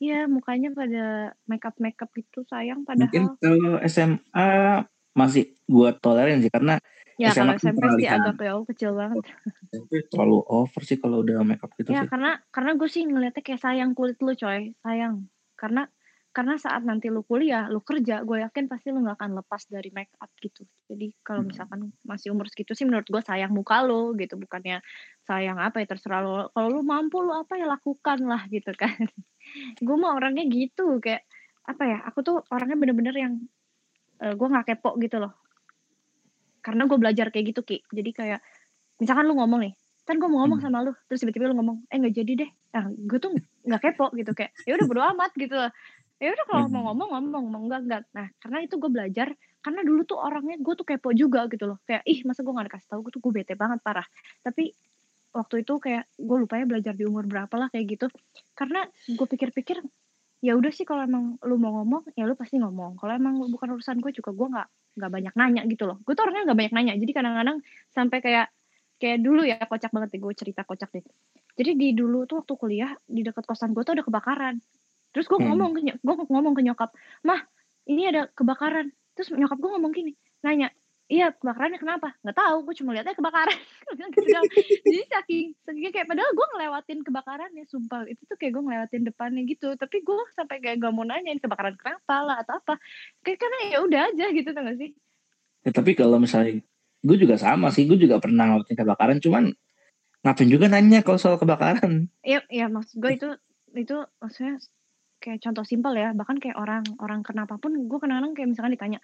ya 0.00 0.24
mukanya 0.24 0.72
pada 0.72 1.36
makeup 1.44 1.76
makeup 1.76 2.08
gitu 2.16 2.44
sayang 2.48 2.84
padahal. 2.88 3.08
mungkin 3.08 3.24
kalau 3.36 3.76
SMA 3.84 4.48
masih 5.10 5.52
gue 5.68 5.88
tolerin 6.00 6.40
sih 6.40 6.52
karena 6.52 6.80
Ya 7.20 7.36
SMA 7.36 7.52
kalau 7.52 7.60
SMP 7.60 7.82
sih 8.00 8.08
agak 8.08 8.40
jauh 8.40 8.64
kecil 8.64 8.90
banget. 8.96 9.28
SMP 9.68 9.92
terlalu 10.08 10.40
over 10.48 10.82
sih 10.88 10.96
kalau 10.96 11.20
udah 11.20 11.44
makeup 11.44 11.68
gitu 11.76 11.92
ya, 11.92 12.08
sih. 12.08 12.08
karena 12.08 12.40
karena 12.48 12.70
gue 12.80 12.88
sih 12.88 13.04
ngeliatnya 13.04 13.44
kayak 13.44 13.60
sayang 13.60 13.92
kulit 13.92 14.16
lu 14.24 14.32
coy, 14.32 14.72
sayang. 14.80 15.28
Karena 15.52 15.84
karena 16.30 16.54
saat 16.62 16.86
nanti 16.86 17.10
lu 17.10 17.26
kuliah, 17.26 17.66
lu 17.66 17.82
kerja, 17.82 18.22
gue 18.22 18.38
yakin 18.46 18.70
pasti 18.70 18.94
lu 18.94 19.02
gak 19.02 19.18
akan 19.18 19.42
lepas 19.42 19.66
dari 19.66 19.90
make 19.90 20.14
up 20.22 20.30
gitu. 20.38 20.62
Jadi 20.86 21.10
kalau 21.26 21.42
misalkan 21.42 21.90
masih 22.06 22.30
umur 22.30 22.46
segitu 22.46 22.70
sih 22.78 22.86
menurut 22.86 23.02
gue 23.10 23.18
sayang 23.18 23.50
muka 23.50 23.82
lu 23.82 24.14
gitu, 24.14 24.38
bukannya 24.38 24.78
sayang 25.26 25.58
apa 25.58 25.82
ya 25.82 25.90
terserah 25.90 26.22
lu. 26.22 26.46
Kalau 26.54 26.68
lu 26.70 26.86
mampu 26.86 27.18
lu 27.18 27.34
apa 27.34 27.58
ya 27.58 27.66
lakukan 27.66 28.22
lah 28.30 28.46
gitu 28.46 28.70
kan. 28.78 28.94
gue 29.86 29.96
mah 29.98 30.14
orangnya 30.14 30.46
gitu 30.46 31.02
kayak 31.02 31.26
apa 31.66 31.82
ya? 31.82 31.98
Aku 32.06 32.22
tuh 32.22 32.46
orangnya 32.54 32.78
bener-bener 32.78 33.14
yang 33.18 33.34
uh, 34.22 34.30
gue 34.30 34.46
gak 34.54 34.70
kepo 34.70 34.94
gitu 35.02 35.18
loh. 35.18 35.34
Karena 36.62 36.86
gue 36.86 36.94
belajar 36.94 37.34
kayak 37.34 37.58
gitu 37.58 37.66
ki. 37.66 37.90
Jadi 37.90 38.10
kayak 38.14 38.40
misalkan 39.02 39.26
lu 39.26 39.34
ngomong 39.34 39.66
nih, 39.66 39.74
kan 40.06 40.14
gue 40.14 40.30
mau 40.30 40.46
ngomong 40.46 40.62
sama 40.62 40.86
lu, 40.86 40.94
terus 41.10 41.26
tiba-tiba 41.26 41.50
lu 41.50 41.58
ngomong, 41.58 41.90
eh 41.90 41.96
nggak 41.98 42.14
jadi 42.14 42.32
deh. 42.44 42.50
Nah, 42.76 42.84
gue 42.92 43.18
tuh 43.18 43.32
nggak 43.66 43.80
kepo 43.80 44.12
gitu 44.12 44.30
kayak, 44.36 44.52
ya 44.68 44.76
udah 44.76 44.86
bodo 44.86 45.02
amat 45.10 45.32
gitu 45.34 45.56
loh 45.56 45.72
ya 46.20 46.36
udah 46.36 46.46
kalau 46.46 46.64
hmm. 46.68 46.72
mau 46.76 46.82
ngomong 46.92 47.08
ngomong 47.16 47.44
mau 47.48 47.62
enggak 47.64 47.80
enggak 47.88 48.02
nah 48.12 48.28
karena 48.44 48.58
itu 48.62 48.74
gue 48.76 48.90
belajar 48.92 49.28
karena 49.60 49.80
dulu 49.84 50.08
tuh 50.08 50.18
orangnya 50.18 50.56
gue 50.56 50.74
tuh 50.74 50.86
kepo 50.88 51.12
juga 51.12 51.44
gitu 51.52 51.68
loh. 51.68 51.78
Kayak 51.84 52.02
ih 52.08 52.24
masa 52.24 52.40
gue 52.40 52.52
gak 52.52 52.66
dikasih 52.72 52.88
tahu? 52.88 53.00
Gue 53.06 53.12
tuh 53.12 53.20
gue 53.20 53.32
bete 53.40 53.54
banget 53.56 53.78
parah. 53.84 54.06
Tapi 54.40 54.72
waktu 55.30 55.62
itu 55.62 55.72
kayak 55.78 56.04
gue 56.16 56.36
lupa 56.40 56.58
ya 56.58 56.64
belajar 56.66 56.92
di 56.96 57.04
umur 57.04 57.28
berapa 57.28 57.54
lah 57.60 57.68
kayak 57.68 57.86
gitu. 57.96 58.06
Karena 58.56 58.88
gue 58.88 59.26
pikir-pikir 59.28 59.84
ya 60.40 60.56
udah 60.56 60.72
sih 60.72 60.88
kalau 60.88 61.04
emang 61.04 61.36
lu 61.44 61.60
mau 61.60 61.76
ngomong 61.80 62.16
ya 62.16 62.24
lu 62.24 62.32
pasti 62.40 62.56
ngomong. 62.56 62.96
Kalau 62.96 63.12
emang 63.12 63.36
bukan 63.52 63.76
urusan 63.76 64.00
gue 64.00 64.12
juga 64.16 64.32
gue 64.32 64.48
nggak 64.48 64.68
nggak 64.96 65.10
banyak 65.12 65.34
nanya 65.36 65.62
gitu 65.68 65.84
loh. 65.84 66.00
Gue 66.08 66.16
tuh 66.16 66.24
orangnya 66.24 66.48
nggak 66.48 66.58
banyak 66.64 66.74
nanya. 66.80 66.92
Jadi 66.96 67.12
kadang-kadang 67.12 67.56
sampai 67.92 68.18
kayak 68.24 68.46
kayak 68.96 69.18
dulu 69.20 69.44
ya 69.44 69.60
kocak 69.60 69.92
banget 69.92 70.08
deh 70.16 70.20
gue 70.24 70.34
cerita 70.40 70.64
kocak 70.64 70.88
deh. 70.88 71.04
Jadi 71.52 71.76
di 71.76 71.88
dulu 71.92 72.24
tuh 72.24 72.40
waktu 72.40 72.54
kuliah 72.56 72.92
di 73.04 73.20
dekat 73.20 73.44
kosan 73.44 73.76
gue 73.76 73.84
tuh 73.84 73.92
ada 73.92 74.04
kebakaran 74.08 74.56
Terus 75.10 75.26
gue 75.26 75.38
hmm. 75.38 75.48
ngomong 75.50 75.70
ke 75.74 75.80
gue 75.98 76.14
ngomong 76.30 76.54
ke 76.54 76.62
nyokap, 76.62 76.90
mah 77.26 77.40
ini 77.86 78.10
ada 78.10 78.30
kebakaran. 78.30 78.94
Terus 79.18 79.34
nyokap 79.34 79.58
gue 79.58 79.70
ngomong 79.74 79.92
gini, 79.92 80.12
nanya, 80.46 80.70
Iya, 81.10 81.34
kebakarannya 81.34 81.82
kenapa? 81.82 82.14
Nggak 82.22 82.38
tahu, 82.38 82.56
gue 82.70 82.74
cuma 82.78 82.94
lihatnya 82.94 83.18
kebakaran. 83.18 83.58
gitu 84.14 84.30
Jadi 84.86 85.02
saking, 85.10 85.46
saking 85.66 85.90
kayak 85.90 86.06
padahal 86.06 86.30
gue 86.30 86.46
ngelewatin 86.54 87.02
kebakarannya, 87.02 87.66
sumpah. 87.66 88.06
Itu 88.06 88.30
tuh 88.30 88.38
kayak 88.38 88.54
gue 88.54 88.62
ngelewatin 88.62 89.02
depannya 89.10 89.42
gitu. 89.42 89.74
Tapi 89.74 90.06
gue 90.06 90.22
sampai 90.38 90.62
kayak 90.62 90.78
gak 90.78 90.94
mau 90.94 91.02
nanyain 91.02 91.42
kebakaran 91.42 91.74
kenapa 91.74 92.14
lah 92.22 92.36
atau 92.46 92.62
apa. 92.62 92.78
Kayak 93.26 93.42
karena 93.42 93.58
ya 93.74 93.78
udah 93.82 94.00
aja 94.06 94.26
gitu 94.30 94.48
tuh 94.54 94.62
gak 94.62 94.78
sih? 94.78 94.90
Ya, 95.66 95.70
tapi 95.74 95.90
kalau 95.98 96.22
misalnya 96.22 96.62
gue 97.02 97.16
juga 97.18 97.34
sama 97.42 97.74
sih, 97.74 97.90
gue 97.90 97.98
juga 97.98 98.22
pernah 98.22 98.46
ngelewatin 98.46 98.78
kebakaran, 98.78 99.18
cuman 99.18 99.50
ngapain 100.22 100.46
juga 100.46 100.70
nanya 100.70 101.02
kalau 101.02 101.18
soal 101.18 101.42
kebakaran? 101.42 102.06
Iya, 102.22 102.46
iya 102.46 102.70
maksud 102.70 103.02
gue 103.02 103.18
itu 103.18 103.28
itu 103.74 103.98
maksudnya 104.22 104.62
kayak 105.20 105.38
contoh 105.44 105.62
simpel 105.62 105.92
ya. 105.94 106.16
Bahkan 106.16 106.40
kayak 106.40 106.56
orang 106.56 106.82
orang 106.98 107.20
kenapa 107.20 107.60
pun 107.60 107.76
gue 107.76 107.98
kadang-kadang 108.00 108.32
kayak 108.32 108.48
misalkan 108.56 108.72
ditanya, 108.74 108.98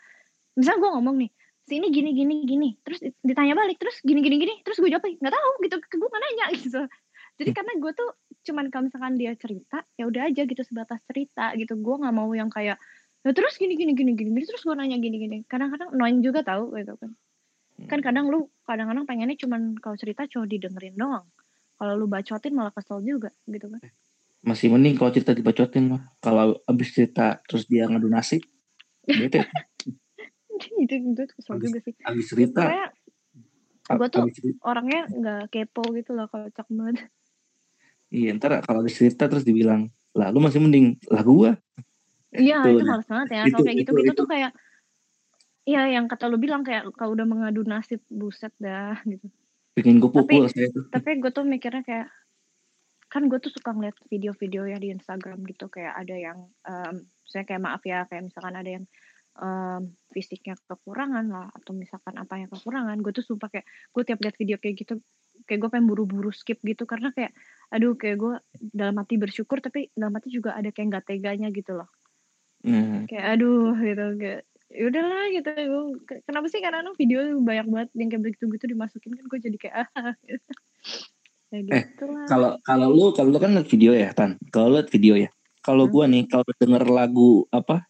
misalnya 0.57 0.79
gue 0.81 0.91
ngomong 0.97 1.17
nih, 1.21 1.31
sini 1.69 1.87
gini 1.91 2.11
gini 2.15 2.35
gini 2.47 2.69
terus 2.87 3.03
ditanya 3.27 3.59
balik 3.59 3.83
terus 3.83 3.99
gini 4.07 4.23
gini 4.23 4.39
gini 4.39 4.55
terus 4.63 4.79
gue 4.79 4.87
jawab 4.87 5.03
nggak 5.03 5.35
tahu 5.35 5.51
gitu 5.67 5.77
ke 5.83 5.95
gue 5.99 6.09
nggak 6.09 6.23
nanya 6.25 6.47
gitu. 6.63 6.83
Jadi 7.37 7.51
karena 7.53 7.73
gue 7.77 7.93
tuh 7.93 8.11
cuman 8.49 8.65
kalau 8.73 8.89
misalkan 8.89 9.15
dia 9.21 9.33
cerita 9.37 9.85
ya 10.01 10.09
udah 10.09 10.33
aja 10.33 10.43
gitu 10.49 10.63
sebatas 10.65 11.05
cerita 11.05 11.53
gitu. 11.61 11.77
Gue 11.77 11.95
nggak 12.01 12.15
mau 12.17 12.31
yang 12.33 12.49
kayak 12.49 12.81
ya 13.27 13.31
terus 13.35 13.59
gini 13.61 13.75
gini 13.77 13.93
gini 13.93 14.17
gini 14.17 14.41
terus 14.47 14.65
gue 14.65 14.73
nanya 14.73 14.97
gini 14.97 15.21
gini. 15.21 15.39
Kadang-kadang 15.45 15.93
annoying 15.93 16.25
juga 16.25 16.41
tahu 16.47 16.73
gitu 16.81 16.97
kan. 16.97 17.13
Kan 17.91 18.01
kadang 18.01 18.33
lu 18.33 18.49
kadang-kadang 18.65 19.05
pengennya 19.05 19.37
cuman 19.37 19.77
kalau 19.77 20.01
cerita 20.01 20.25
cuma 20.31 20.49
didengerin 20.49 20.97
doang. 20.97 21.29
Kalau 21.77 21.93
lu 21.93 22.09
bacotin 22.09 22.57
malah 22.57 22.73
kesel 22.73 23.05
juga 23.05 23.29
gitu 23.45 23.69
kan 23.69 23.85
masih 24.45 24.73
mending 24.73 24.99
kalau 24.99 25.11
cerita 25.15 25.33
dibacotin 25.33 25.97
mah. 25.97 26.03
Kalau 26.21 26.59
abis 26.67 26.89
cerita 26.93 27.41
terus 27.47 27.65
dia 27.65 27.89
ngadu 27.89 28.11
nasib 28.11 28.43
bete. 29.07 29.47
Itu 30.81 30.95
itu 30.97 31.23
kesel 31.37 31.61
juga 31.61 31.79
sih. 31.85 31.95
abis 32.05 32.27
cerita. 32.29 32.91
Gue 33.87 34.09
tuh 34.11 34.27
orangnya 34.67 35.07
nggak 35.07 35.43
kepo 35.55 35.87
gitu 35.95 36.17
loh 36.17 36.27
kalau 36.27 36.51
cak 36.51 36.67
banget. 36.69 37.07
Iya 38.11 38.35
ntar 38.39 38.63
kalau 38.67 38.83
abis 38.83 38.99
cerita 38.99 39.31
terus 39.31 39.47
dibilang 39.47 39.91
lah 40.17 40.33
lu 40.33 40.41
masih 40.41 40.59
mending 40.59 40.97
lah 41.13 41.23
gua. 41.23 41.55
Iya 42.35 42.67
itu, 42.67 42.81
itu 42.81 42.85
males 42.85 43.07
banget 43.07 43.29
ya 43.33 43.43
kalau 43.49 43.65
kayak 43.65 43.77
gitu 43.85 43.91
gitu 44.03 44.13
tuh 44.13 44.29
kayak 44.29 44.51
Iya 45.67 45.99
yang 45.99 46.07
kata 46.07 46.31
lu 46.31 46.39
bilang 46.39 46.63
kayak 46.63 46.95
kalau 46.95 47.19
udah 47.19 47.27
mengadu 47.27 47.67
nasib 47.67 47.99
buset 48.07 48.55
dah 48.63 49.03
gitu. 49.03 49.27
Bikin 49.75 49.99
gue 49.99 50.11
pukul 50.15 50.47
tapi, 50.47 50.55
saya 50.55 50.71
tuh. 50.71 50.87
Tapi 50.95 51.19
gue 51.19 51.31
tuh 51.35 51.43
mikirnya 51.43 51.83
kayak 51.83 52.07
kan 53.17 53.33
gue 53.33 53.39
tuh 53.41 53.49
suka 53.49 53.73
ngeliat 53.73 53.97
video-video 54.13 54.69
ya 54.69 54.77
di 54.77 54.93
Instagram 54.93 55.41
gitu 55.49 55.73
kayak 55.73 55.97
ada 55.97 56.13
yang 56.21 56.39
um, 56.69 57.09
saya 57.25 57.49
kayak 57.49 57.65
maaf 57.65 57.81
ya 57.89 58.05
kayak 58.05 58.29
misalkan 58.29 58.53
ada 58.53 58.71
yang 58.77 58.85
um, 59.41 59.89
fisiknya 60.13 60.53
kekurangan 60.69 61.25
lah 61.25 61.49
atau 61.57 61.73
misalkan 61.73 62.13
apa 62.21 62.37
yang 62.37 62.53
kekurangan 62.53 63.01
gue 63.01 63.13
tuh 63.17 63.25
sumpah 63.25 63.49
kayak 63.49 63.65
gue 63.65 64.03
tiap 64.05 64.21
lihat 64.21 64.37
video 64.37 64.61
kayak 64.61 64.77
gitu 64.85 65.01
kayak 65.49 65.65
gue 65.65 65.71
pengen 65.73 65.89
buru-buru 65.89 66.29
skip 66.29 66.61
gitu 66.61 66.85
karena 66.85 67.09
kayak 67.17 67.33
aduh 67.73 67.97
kayak 67.97 68.21
gue 68.21 68.35
dalam 68.77 69.01
hati 69.01 69.17
bersyukur 69.17 69.65
tapi 69.65 69.89
dalam 69.97 70.13
hati 70.13 70.29
juga 70.29 70.53
ada 70.53 70.69
kayak 70.69 70.87
nggak 70.93 71.07
teganya 71.09 71.49
gitu 71.57 71.73
loh 71.73 71.89
mm. 72.69 73.09
kayak 73.09 73.25
aduh 73.41 73.73
gitu 73.81 74.05
kayak 74.21 74.41
ya 74.77 74.85
udahlah 74.93 75.25
gitu 75.33 75.49
gue 75.57 75.83
kenapa 76.29 76.47
sih 76.53 76.61
karena 76.61 76.85
video 77.01 77.21
banyak 77.41 77.67
banget 77.73 77.89
yang 77.97 78.09
kayak 78.13 78.23
begitu 78.29 78.45
gitu 78.61 78.65
dimasukin 78.77 79.13
kan 79.17 79.25
gue 79.25 79.41
jadi 79.41 79.57
kayak 79.57 79.75
ah 79.97 80.13
gitu. 80.21 80.53
Kayak 81.51 81.65
eh, 81.73 81.85
gitu 81.95 82.05
kalau 82.27 82.51
kalau 82.63 82.89
lu 82.91 83.15
kalau 83.15 83.31
lu 83.33 83.39
kan 83.39 83.55
liat 83.55 83.69
video 83.71 83.93
ya 83.95 84.11
tan. 84.13 84.41
Kalau 84.51 84.75
liat 84.75 84.89
video 84.91 85.15
ya. 85.17 85.31
Kalau 85.63 85.87
hmm. 85.87 85.93
gue 85.95 86.05
nih 86.13 86.23
kalau 86.31 86.47
denger 86.59 86.85
lagu 86.87 87.31
apa 87.51 87.87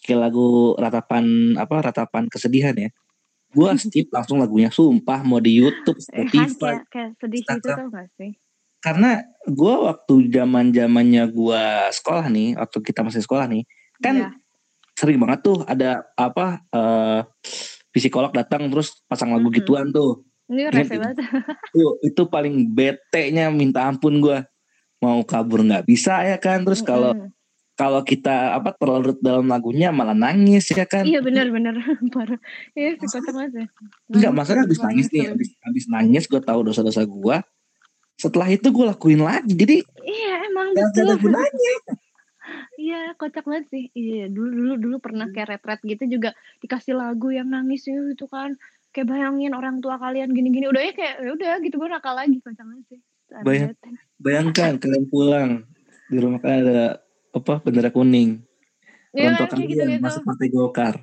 kayak 0.00 0.30
lagu 0.30 0.74
ratapan 0.80 1.54
apa 1.60 1.76
ratapan 1.92 2.24
kesedihan 2.26 2.72
ya 2.72 2.90
gue 3.50 3.68
skip 3.82 4.08
langsung 4.14 4.38
lagunya. 4.38 4.70
Sumpah 4.70 5.26
mau 5.26 5.42
di 5.42 5.58
YouTube 5.58 5.98
eh, 5.98 6.26
Spotify 6.26 6.78
kayak, 6.78 6.82
kayak 6.90 7.10
sedih 7.18 7.42
itu 7.42 7.68
tuh 7.68 7.88
gak 7.90 8.08
sih? 8.18 8.32
Karena 8.80 9.20
gue 9.44 9.74
waktu 9.84 10.14
zaman 10.32 10.72
zamannya 10.72 11.24
gue 11.28 11.64
sekolah 11.92 12.26
nih 12.32 12.56
waktu 12.56 12.78
kita 12.80 13.00
masih 13.04 13.20
sekolah 13.20 13.44
nih 13.48 13.68
kan 14.00 14.16
yeah. 14.16 14.32
sering 14.96 15.20
banget 15.20 15.44
tuh 15.44 15.60
ada 15.68 16.08
apa 16.16 16.64
uh, 16.72 17.20
psikolog 17.92 18.32
datang 18.32 18.72
terus 18.72 19.04
pasang 19.04 19.36
lagu 19.36 19.48
mm 19.48 19.52
-hmm. 19.52 19.58
gituan 19.60 19.86
tuh 19.92 20.24
ini 20.50 20.66
rese 20.66 20.98
banget. 20.98 21.22
itu, 21.72 21.88
itu 22.02 22.22
paling 22.26 22.66
bete 22.74 23.30
nya 23.30 23.48
minta 23.54 23.86
ampun 23.86 24.18
gue 24.18 24.42
mau 24.98 25.22
kabur 25.22 25.62
nggak 25.62 25.86
bisa 25.86 26.26
ya 26.26 26.36
kan? 26.36 26.66
Terus 26.66 26.82
kalau 26.82 27.14
mm 27.14 27.22
-hmm 27.22 27.38
kalau 27.80 28.04
kita 28.04 28.60
apa 28.60 28.76
terlalu 28.76 29.16
dalam 29.24 29.48
lagunya 29.48 29.88
malah 29.88 30.12
nangis 30.12 30.68
ya 30.68 30.84
kan? 30.84 31.00
Iya 31.08 31.24
benar-benar 31.24 31.80
parah. 32.14 32.36
Iya 32.76 33.00
sih 33.00 33.08
kocak 33.08 33.32
banget 33.32 33.52
ya 33.56 33.66
enggak 34.12 34.32
masalah 34.36 34.60
habis 34.68 34.80
nangis 34.84 35.06
nih 35.08 35.32
habis, 35.32 35.48
habis 35.64 35.84
nangis 35.88 36.24
gue 36.28 36.40
tahu 36.44 36.60
dosa-dosa 36.68 37.08
gue 37.08 37.36
setelah 38.20 38.52
itu 38.52 38.68
gue 38.68 38.84
lakuin 38.84 39.24
lagi 39.24 39.56
jadi 39.56 39.76
iya 40.04 40.44
emang 40.44 40.76
betul. 40.76 41.08
ada 41.08 41.16
gunanya. 41.16 41.74
Iya 42.80 43.14
kocak 43.14 43.46
banget 43.46 43.70
sih. 43.70 43.84
Iya 43.94 44.26
dulu 44.26 44.50
dulu 44.50 44.74
dulu 44.74 44.96
pernah 44.98 45.30
kayak 45.30 45.54
retret 45.54 45.80
gitu 45.86 46.18
juga. 46.18 46.34
Dikasih 46.58 46.98
lagu 46.98 47.30
yang 47.30 47.46
nangis 47.46 47.86
itu 47.86 48.26
kan 48.26 48.58
kayak 48.90 49.06
bayangin 49.06 49.54
orang 49.54 49.78
tua 49.78 49.96
kalian 49.98 50.34
gini-gini 50.34 50.66
udah 50.66 50.82
ya 50.82 50.92
kayak 50.94 51.14
ya 51.22 51.30
udah 51.34 51.52
gitu 51.62 51.74
gue 51.78 51.88
nakal 51.88 52.14
lagi 52.18 52.36
banget 52.42 52.84
sih 52.90 53.00
Bayang, 53.30 53.78
bayangkan 54.18 54.74
kalian 54.82 55.06
pulang 55.06 55.50
di 56.10 56.18
rumah 56.18 56.42
kalian 56.42 56.66
ada 56.66 56.98
apa 57.30 57.62
bendera 57.62 57.94
kuning. 57.94 58.42
Iya 59.14 59.38
kan 59.38 59.54
gitu, 59.54 59.86
gitu. 59.86 60.02
masuk 60.02 60.26
partai 60.26 60.50
Golkar. 60.50 60.94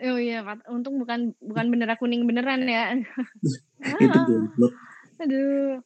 Oh 0.00 0.16
iya, 0.16 0.40
untung 0.72 0.96
bukan 0.96 1.36
bukan 1.40 1.66
bendera 1.68 2.00
kuning 2.00 2.24
beneran 2.24 2.64
ya. 2.64 2.96
itu 4.04 4.20
goblok. 4.24 4.72
Aduh. 5.20 5.84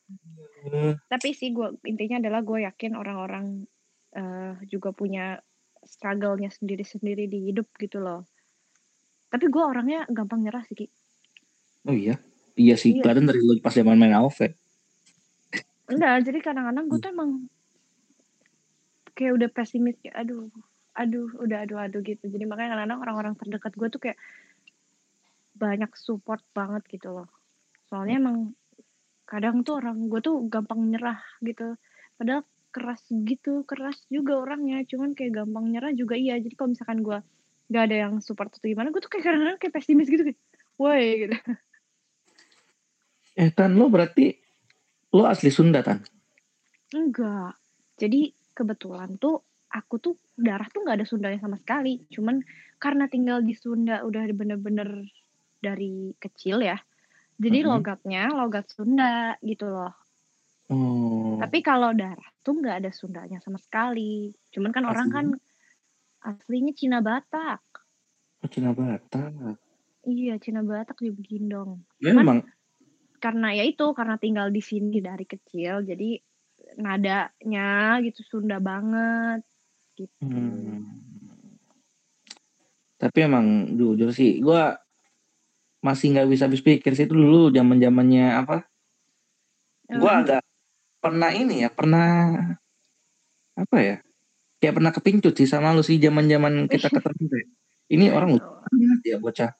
Tapi 1.10 1.28
sih 1.34 1.50
gue 1.50 1.74
intinya 1.86 2.22
adalah 2.22 2.40
gue 2.46 2.62
yakin 2.62 2.94
orang-orang 2.94 3.66
uh, 4.14 4.54
juga 4.70 4.94
punya 4.94 5.42
struggle-nya 5.82 6.50
sendiri-sendiri 6.54 7.26
di 7.26 7.50
hidup 7.50 7.66
gitu 7.78 7.98
loh. 7.98 8.26
Tapi 9.28 9.50
gue 9.50 9.62
orangnya 9.62 10.06
gampang 10.06 10.46
nyerah 10.46 10.62
sih 10.66 10.74
Ki. 10.74 10.86
Oh 11.86 11.94
iya, 11.94 12.18
iya 12.58 12.74
sih. 12.74 12.98
Iya. 12.98 13.06
Kelihatan 13.06 13.26
dari 13.30 13.40
lu 13.44 13.60
pas 13.62 13.74
zaman 13.74 13.94
main 13.94 14.16
AOV. 14.16 14.50
Enggak, 15.88 16.16
jadi 16.26 16.38
kadang-kadang 16.44 16.84
gue 16.90 16.98
tuh 17.00 17.10
emang 17.14 17.30
kayak 19.16 19.32
udah 19.34 19.48
pesimis 19.50 19.96
kayak 20.04 20.14
aduh 20.14 20.46
aduh 20.94 21.30
udah 21.40 21.64
aduh 21.64 21.78
aduh 21.80 22.00
gitu. 22.04 22.28
Jadi 22.28 22.44
makanya 22.44 22.76
kadang-kadang 22.76 23.00
orang-orang 23.06 23.34
terdekat 23.38 23.72
gue 23.72 23.88
tuh 23.88 24.00
kayak 24.02 24.18
banyak 25.56 25.90
support 25.96 26.42
banget 26.52 26.84
gitu 26.92 27.14
loh. 27.14 27.28
Soalnya 27.88 28.20
emang 28.20 28.52
kadang 29.24 29.64
tuh 29.64 29.80
orang 29.80 30.10
gue 30.12 30.20
tuh 30.20 30.44
gampang 30.50 30.82
nyerah 30.92 31.22
gitu. 31.40 31.78
Padahal 32.20 32.44
keras 32.68 33.00
gitu 33.10 33.64
keras 33.64 33.96
juga 34.12 34.38
orangnya. 34.44 34.84
Cuman 34.84 35.16
kayak 35.16 35.40
gampang 35.40 35.72
nyerah 35.72 35.94
juga 35.96 36.18
iya. 36.20 36.36
Jadi 36.36 36.52
kalau 36.52 36.76
misalkan 36.76 37.00
gue 37.00 37.18
gak 37.68 37.84
ada 37.88 37.96
yang 38.08 38.14
support 38.24 38.48
atau 38.48 38.64
gimana 38.64 38.88
gue 38.88 39.00
tuh 39.00 39.12
kayak 39.12 39.24
kadang-kadang 39.28 39.58
kayak 39.60 39.74
pesimis 39.76 40.08
gitu 40.08 40.24
kayak 40.32 40.40
woi 40.80 41.28
gitu 41.28 41.36
eh 43.38 43.50
tan 43.54 43.78
lo 43.78 43.86
berarti 43.86 44.34
lo 45.14 45.24
asli 45.30 45.54
Sunda 45.54 45.80
tan 45.86 46.02
enggak 46.90 47.54
jadi 47.94 48.34
kebetulan 48.58 49.14
tuh 49.22 49.46
aku 49.68 50.00
tuh 50.00 50.14
darah 50.34 50.66
tuh 50.72 50.84
nggak 50.84 51.02
ada 51.02 51.06
Sundanya 51.08 51.40
sama 51.40 51.60
sekali. 51.60 52.08
Cuman 52.08 52.40
karena 52.80 53.10
tinggal 53.10 53.44
di 53.44 53.52
Sunda 53.52 54.00
udah 54.04 54.24
bener-bener 54.32 55.04
dari 55.60 56.14
kecil 56.16 56.64
ya. 56.64 56.78
Jadi 57.38 57.62
mm-hmm. 57.62 57.70
logatnya 57.70 58.22
logat 58.32 58.66
Sunda 58.72 59.36
gitu 59.44 59.68
loh. 59.68 59.94
Oh. 60.68 61.40
Tapi 61.40 61.64
kalau 61.64 61.94
darah 61.94 62.28
tuh 62.42 62.58
nggak 62.58 62.84
ada 62.84 62.90
Sundanya 62.92 63.38
sama 63.44 63.60
sekali. 63.60 64.32
Cuman 64.52 64.70
kan 64.72 64.84
Asli. 64.86 64.92
orang 64.92 65.08
kan 65.12 65.26
aslinya 66.18 66.72
Cina 66.74 66.98
Batak. 66.98 67.62
Oh, 68.42 68.50
Cina 68.50 68.74
Batak. 68.74 69.58
Iya, 70.08 70.38
Cina 70.40 70.62
Batak 70.62 70.98
di 71.02 71.10
Begindong. 71.10 71.82
Ya, 72.02 72.14
Cuman, 72.14 72.42
karena 73.18 73.54
ya 73.54 73.64
itu 73.66 73.84
karena 73.92 74.16
tinggal 74.16 74.48
di 74.48 74.62
sini 74.62 75.02
dari 75.02 75.26
kecil 75.26 75.82
jadi 75.82 76.18
nadanya 76.78 77.98
gitu 78.06 78.22
Sunda 78.26 78.62
banget 78.62 79.42
gitu. 79.98 80.22
Hmm. 80.22 80.86
Tapi 82.98 83.18
emang 83.22 83.78
jujur 83.78 84.10
sih, 84.10 84.42
gue 84.42 84.62
masih 85.78 86.10
nggak 86.10 86.28
bisa 86.30 86.50
habis 86.50 86.62
pikir 86.62 86.90
sih 86.98 87.06
itu 87.06 87.14
dulu 87.14 87.54
zaman 87.54 87.78
zamannya 87.78 88.26
apa? 88.42 88.66
Hmm. 89.86 89.98
Gue 90.02 90.12
agak 90.12 90.42
pernah 90.98 91.30
ini 91.30 91.62
ya, 91.62 91.70
pernah 91.70 92.34
apa 93.54 93.76
ya? 93.78 93.96
Kayak 94.58 94.74
pernah 94.82 94.92
kepincut 94.94 95.34
sih 95.38 95.46
sama 95.46 95.70
lu 95.70 95.86
sih 95.86 96.02
zaman 96.02 96.26
zaman 96.26 96.66
kita 96.66 96.90
ketemu. 96.94 97.54
Ini 97.88 98.10
orang 98.10 98.38
lupa 98.38 98.66
ya 99.06 99.16
bocah. 99.22 99.50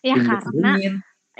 Ya 0.00 0.16
karena 0.16 0.80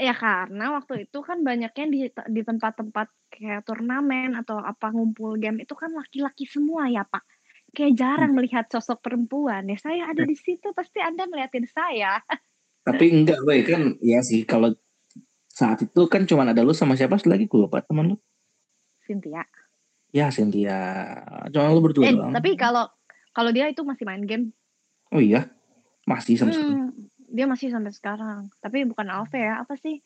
Ya 0.00 0.16
karena 0.16 0.80
waktu 0.80 1.04
itu 1.04 1.20
kan 1.20 1.44
banyaknya 1.44 1.86
di 1.92 2.00
di 2.08 2.40
tempat-tempat 2.40 3.12
kayak 3.28 3.68
turnamen 3.68 4.32
atau 4.32 4.56
apa 4.56 4.88
ngumpul 4.96 5.36
game 5.36 5.60
itu 5.60 5.76
kan 5.76 5.92
laki-laki 5.92 6.48
semua 6.48 6.88
ya 6.88 7.04
Pak. 7.04 7.20
Kayak 7.76 8.00
jarang 8.00 8.32
hmm. 8.32 8.38
melihat 8.40 8.64
sosok 8.72 9.04
perempuan 9.04 9.68
ya. 9.68 9.76
Saya 9.76 10.08
ada 10.08 10.24
di 10.24 10.32
situ 10.32 10.72
pasti 10.72 11.04
Anda 11.04 11.28
melihatin 11.28 11.68
saya. 11.68 12.16
Tapi 12.88 13.12
enggak, 13.12 13.44
boy 13.44 13.60
kan 13.60 14.00
ya 14.00 14.24
sih 14.24 14.48
kalau 14.48 14.72
saat 15.52 15.84
itu 15.84 16.02
kan 16.08 16.24
cuma 16.24 16.48
ada 16.48 16.64
lu 16.64 16.72
sama 16.72 16.96
siapa 16.96 17.20
lagi 17.28 17.44
gue 17.44 17.60
lupa 17.60 17.84
teman 17.84 18.14
lu. 18.14 18.16
Cynthia. 19.04 19.44
Ya 20.16 20.32
Cynthia. 20.32 20.78
Cuma 21.52 21.76
lu 21.76 21.84
berdua 21.84 22.08
eh, 22.08 22.16
doang. 22.16 22.32
Tapi 22.32 22.56
kalau 22.56 22.88
kalau 23.36 23.52
dia 23.52 23.68
itu 23.68 23.84
masih 23.84 24.08
main 24.08 24.24
game. 24.24 24.56
Oh 25.12 25.20
iya. 25.20 25.52
Masih 26.08 26.40
sampai 26.40 26.56
hmm. 26.56 27.09
Dia 27.30 27.46
masih 27.46 27.70
sampai 27.70 27.94
sekarang. 27.94 28.50
Tapi 28.58 28.84
bukan 28.90 29.06
Alve 29.06 29.38
ya. 29.38 29.62
Apa 29.62 29.78
sih 29.78 30.02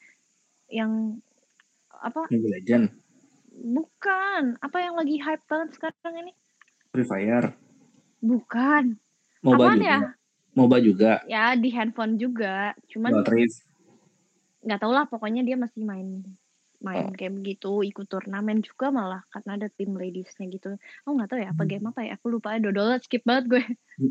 yang 0.69 1.19
apa? 1.91 2.29
Mobile 2.29 2.53
Legend. 2.61 2.85
Bukan. 3.55 4.43
Apa 4.61 4.79
yang 4.85 4.95
lagi 5.01 5.17
hype 5.19 5.45
banget 5.49 5.75
sekarang 5.81 6.15
ini? 6.21 6.33
Free 6.93 7.09
Fire. 7.09 7.57
Bukan. 8.21 9.01
MOBA 9.45 9.77
juga. 9.77 9.85
ya? 9.85 9.99
MOBA 10.55 10.77
juga. 10.81 11.13
Ya 11.27 11.45
di 11.57 11.69
handphone 11.73 12.17
juga. 12.21 12.73
Cuman 12.89 13.25
nggak 14.65 14.81
tau 14.81 14.93
lah 14.97 15.05
pokoknya 15.05 15.45
dia 15.45 15.61
masih 15.61 15.85
main 15.85 16.25
main 16.85 17.09
oh. 17.09 17.17
game 17.17 17.41
gitu 17.45 17.81
ikut 17.81 18.09
turnamen 18.09 18.61
juga 18.61 18.93
malah 18.93 19.25
karena 19.33 19.57
ada 19.57 19.69
tim 19.73 19.97
ladiesnya 19.97 20.49
gitu 20.53 20.77
oh 21.09 21.13
nggak 21.17 21.29
tahu 21.33 21.41
ya 21.41 21.49
apa 21.53 21.65
hmm. 21.65 21.71
game 21.73 21.87
apa 21.89 22.01
ya 22.05 22.13
aku 22.21 22.27
lupa 22.29 22.61
dodol 22.61 22.97
skip 23.01 23.25
banget 23.25 23.45
gue 23.49 23.65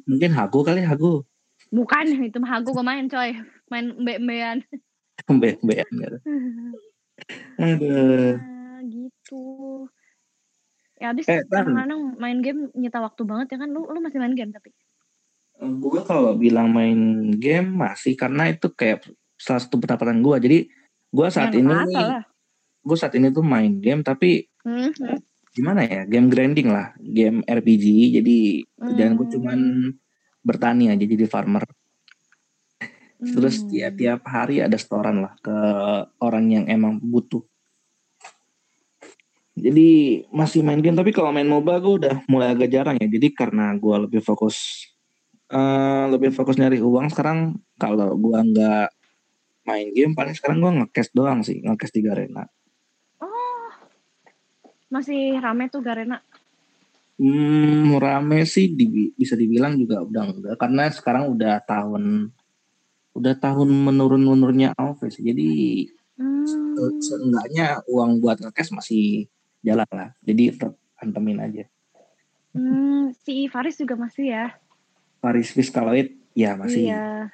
mungkin 0.09 0.33
hago 0.33 0.65
kali 0.65 0.81
hago 0.81 1.25
bukan 1.73 2.05
itu 2.29 2.37
mah 2.37 2.61
gue 2.61 2.83
main 2.85 3.05
coy. 3.09 3.29
Main 3.73 3.85
mbak 3.97 4.17
mbean 4.21 4.57
mbak 5.41 5.57
mbean 5.65 5.87
gitu. 5.89 6.17
Aduh. 7.61 8.37
Nah, 8.37 8.79
gitu. 8.85 9.43
Ya 11.01 11.11
habis 11.11 11.25
eh, 11.27 11.41
kadang 11.49 12.15
main 12.21 12.39
game 12.39 12.69
nyita 12.77 13.01
waktu 13.01 13.25
banget 13.25 13.57
ya 13.57 13.65
kan? 13.65 13.69
Lu 13.73 13.89
lu 13.89 13.99
masih 13.99 14.21
main 14.21 14.37
game 14.37 14.53
tapi? 14.53 14.69
Gue 15.57 16.01
kalau 16.05 16.37
bilang 16.37 16.69
main 16.73 17.29
game 17.37 17.69
masih 17.73 18.17
karena 18.17 18.49
itu 18.49 18.69
kayak 18.73 19.05
salah 19.37 19.61
satu 19.61 19.77
pendapatan 19.77 20.23
gue 20.23 20.35
jadi 20.39 20.59
gue 21.13 21.27
saat 21.29 21.53
ya, 21.53 21.61
ini 21.61 21.73
gue 22.83 22.97
saat 22.97 23.13
ini 23.13 23.29
tuh 23.29 23.45
main 23.45 23.77
game 23.77 24.01
tapi 24.01 24.49
mm-hmm. 24.65 25.19
gimana 25.53 25.85
ya? 25.85 26.01
Game 26.09 26.27
grinding 26.31 26.73
lah. 26.73 26.97
Game 26.97 27.45
RPG 27.45 28.17
jadi 28.19 28.37
mm. 28.65 28.81
kerjaan 28.81 29.13
gue 29.19 29.27
cuman 29.37 29.59
bertani 30.43 30.91
aja 30.91 31.01
jadi 31.01 31.25
farmer 31.25 31.63
mm. 33.23 33.33
terus 33.33 33.63
ya 33.71 33.89
tiap 33.89 34.27
hari 34.27 34.59
ada 34.59 34.75
setoran 34.75 35.23
lah 35.23 35.33
ke 35.39 35.55
orang 36.19 36.45
yang 36.51 36.65
emang 36.69 36.99
butuh 36.99 37.41
jadi 39.53 40.23
masih 40.33 40.61
main 40.65 40.81
game 40.83 40.97
tapi 40.97 41.15
kalau 41.15 41.31
main 41.31 41.47
MOBA 41.47 41.79
gue 41.79 41.93
udah 42.03 42.15
mulai 42.27 42.51
agak 42.51 42.69
jarang 42.69 42.99
ya 42.99 43.07
jadi 43.07 43.31
karena 43.31 43.71
gue 43.77 43.95
lebih 44.05 44.21
fokus 44.21 44.89
uh, 45.49 46.11
lebih 46.11 46.35
fokus 46.35 46.59
nyari 46.59 46.83
uang 46.83 47.09
sekarang 47.09 47.57
kalau 47.79 48.17
gue 48.17 48.39
nggak 48.53 48.87
main 49.63 49.87
game 49.95 50.13
paling 50.13 50.35
sekarang 50.35 50.59
gue 50.59 50.71
ngekes 50.83 51.15
doang 51.15 51.39
sih 51.45 51.63
ngekes 51.63 51.95
di 51.95 52.01
Garena 52.03 52.43
masih 54.93 55.41
rame 55.41 55.73
tuh 55.73 55.81
Garena? 55.81 56.21
Hmm, 57.23 57.95
rame 58.03 58.43
sih 58.43 58.75
di, 58.75 59.15
bisa 59.15 59.39
dibilang 59.39 59.79
juga 59.79 60.03
udah 60.03 60.23
enggak 60.27 60.59
karena 60.59 60.91
sekarang 60.91 61.31
udah 61.31 61.63
tahun 61.63 62.35
udah 63.15 63.33
tahun 63.39 63.69
menurun-menurunnya 63.71 64.75
Alves. 64.75 65.15
Jadi 65.21 65.87
hmm. 66.19 66.99
seenggaknya 66.99 67.79
uang 67.87 68.19
buat 68.19 68.43
ngekes 68.43 68.75
masih 68.75 69.31
jalan 69.63 69.87
lah. 69.87 70.11
Jadi 70.19 70.51
antemin 70.99 71.39
aja. 71.39 71.63
Hmm, 72.51 73.15
si 73.23 73.47
Faris 73.47 73.79
juga 73.79 73.95
masih 73.95 74.27
ya? 74.27 74.45
Faris 75.23 75.55
Fiskaloid 75.55 76.11
ya 76.35 76.59
masih. 76.59 76.91
Iya. 76.91 77.31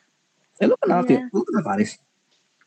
Eh, 0.62 0.68
lu 0.70 0.78
kenal 0.78 1.02
iya. 1.10 1.26
Lu 1.34 1.42
kenal 1.42 1.64
Faris? 1.66 1.98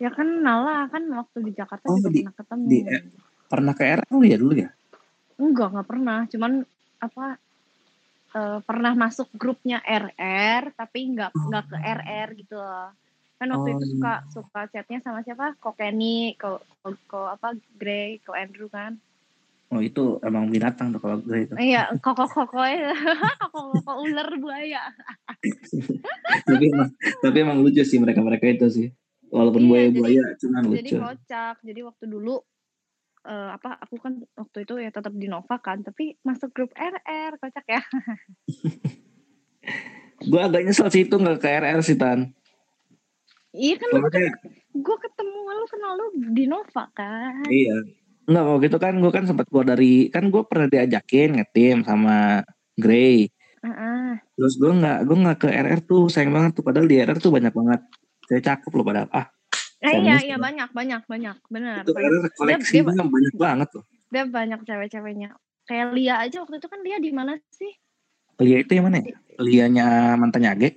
Ya 0.03 0.11
kenal 0.11 0.67
lah 0.67 0.91
kan 0.91 1.07
waktu 1.15 1.39
di 1.47 1.53
Jakarta 1.55 1.87
oh, 1.87 1.95
juga 2.03 2.11
di, 2.11 2.27
pernah 2.27 2.35
ketemu. 2.35 2.65
Di, 2.67 2.79
eh, 2.83 3.03
pernah 3.47 3.73
ke 3.79 3.85
RL 3.87 4.21
ya 4.27 4.37
dulu 4.43 4.55
ya? 4.59 4.71
Enggak, 5.39 5.69
nggak 5.71 5.87
pernah. 5.87 6.19
Cuman 6.27 6.53
apa 7.03 7.35
uh, 8.39 8.59
pernah 8.63 8.95
masuk 8.95 9.27
grupnya 9.35 9.83
RR 9.83 10.71
tapi 10.79 11.11
nggak 11.11 11.35
nggak 11.35 11.65
ke 11.67 11.79
RR 11.79 12.29
gitu 12.39 12.57
loh. 12.57 12.95
Kan 13.43 13.51
waktu 13.51 13.69
oh. 13.69 13.75
itu 13.75 13.85
suka 13.99 14.15
suka 14.31 14.61
chatnya 14.71 15.03
sama 15.03 15.27
siapa? 15.27 15.59
Kok 15.59 15.75
Kenny, 15.75 16.39
kok 16.39 16.63
kok 17.11 17.27
apa 17.27 17.59
Grey, 17.75 18.23
kok 18.23 18.39
Andrew 18.39 18.71
kan. 18.71 18.95
Oh 19.73 19.81
itu 19.81 20.21
emang 20.23 20.47
binatang 20.47 20.95
tuh 20.95 21.03
kalau 21.03 21.19
Grey 21.19 21.51
itu. 21.51 21.59
Iya, 21.59 21.91
kok 21.99 22.15
kok 22.15 22.31
kok 22.31 22.47
kok 22.55 23.67
kok 23.83 23.99
ular 23.99 24.31
buaya. 24.39 24.95
tapi 26.47 26.65
emang 26.71 26.91
tapi 27.19 27.37
emang 27.43 27.59
lucu 27.67 27.83
sih 27.83 27.99
mereka 27.99 28.23
mereka 28.23 28.47
itu 28.47 28.71
sih. 28.71 28.89
Walaupun 29.33 29.65
iya, 29.65 29.69
buaya-buaya 29.91 30.23
cuman 30.39 30.63
lucu. 30.69 30.79
Jadi 30.79 30.91
kocak. 31.03 31.57
Jadi 31.67 31.81
waktu 31.83 32.05
dulu 32.07 32.37
uh, 33.27 33.55
apa 33.55 33.79
aku 33.83 33.99
kan 33.99 34.23
waktu 34.35 34.67
itu 34.67 34.75
ya 34.79 34.91
tetap 34.91 35.15
di 35.15 35.27
Nova 35.31 35.57
kan 35.59 35.83
tapi 35.83 36.19
masuk 36.27 36.51
grup 36.55 36.71
RR 36.75 37.39
kocak 37.39 37.67
ya. 37.67 37.83
Gue 40.31 40.39
agak 40.39 40.63
nyesel 40.63 40.87
sih 40.91 41.03
itu 41.07 41.19
nggak 41.19 41.39
ke 41.43 41.49
RR 41.51 41.81
sih 41.83 41.99
tan. 41.99 42.31
Iya 43.53 43.77
kan 43.77 43.89
gue 44.73 44.97
ketemu 44.97 45.39
lu 45.45 45.67
kenal 45.69 45.93
lu 45.99 46.07
di 46.33 46.45
Nova 46.49 46.89
kan. 46.95 47.45
Iya. 47.51 47.85
Enggak 48.31 48.45
kalau 48.47 48.59
gitu 48.63 48.79
kan 48.79 48.95
gue 49.03 49.13
kan 49.13 49.25
sempat 49.27 49.47
keluar 49.51 49.67
dari 49.67 50.09
kan 50.09 50.31
gue 50.31 50.43
pernah 50.47 50.71
diajakin 50.71 51.43
ngetim 51.43 51.83
sama 51.83 52.47
Grey. 52.79 53.29
Uh-uh. 53.63 54.19
terus 54.35 54.59
gue 54.59 54.75
nggak 54.75 55.07
gue 55.07 55.17
nggak 55.23 55.39
ke 55.39 55.47
RR 55.47 55.81
tuh 55.87 56.11
sayang 56.11 56.35
banget 56.35 56.59
tuh. 56.59 56.65
Padahal 56.67 56.87
di 56.87 56.97
RR 56.99 57.19
tuh 57.19 57.31
banyak 57.35 57.55
banget. 57.55 57.81
Saya 58.27 58.41
cakep 58.43 58.73
loh 58.75 58.87
padahal. 58.87 59.09
Ah 59.11 59.27
Eh, 59.83 59.99
iya 59.99 60.17
iya 60.23 60.37
banyak 60.39 60.71
banyak 60.71 61.03
banyak 61.11 61.37
benar. 61.51 61.83
Itu 61.83 61.91
koleksi 62.39 62.79
dia, 62.79 62.87
dia, 62.87 63.03
banyak 63.11 63.35
banget 63.35 63.69
tuh. 63.75 63.85
Dia 64.15 64.25
banyak 64.31 64.61
cewek-ceweknya. 64.63 65.35
Kayak 65.67 65.87
Lia 65.99 66.15
aja 66.23 66.37
waktu 66.47 66.63
itu 66.63 66.69
kan 66.71 66.81
Lia 66.87 66.99
di 67.03 67.11
mana 67.11 67.35
sih? 67.51 67.75
Lia 68.39 68.63
itu 68.63 68.79
yang 68.79 68.87
mana 68.87 69.03
ya? 69.03 69.19
Lianya 69.43 70.15
mantannya 70.15 70.55
Age? 70.55 70.71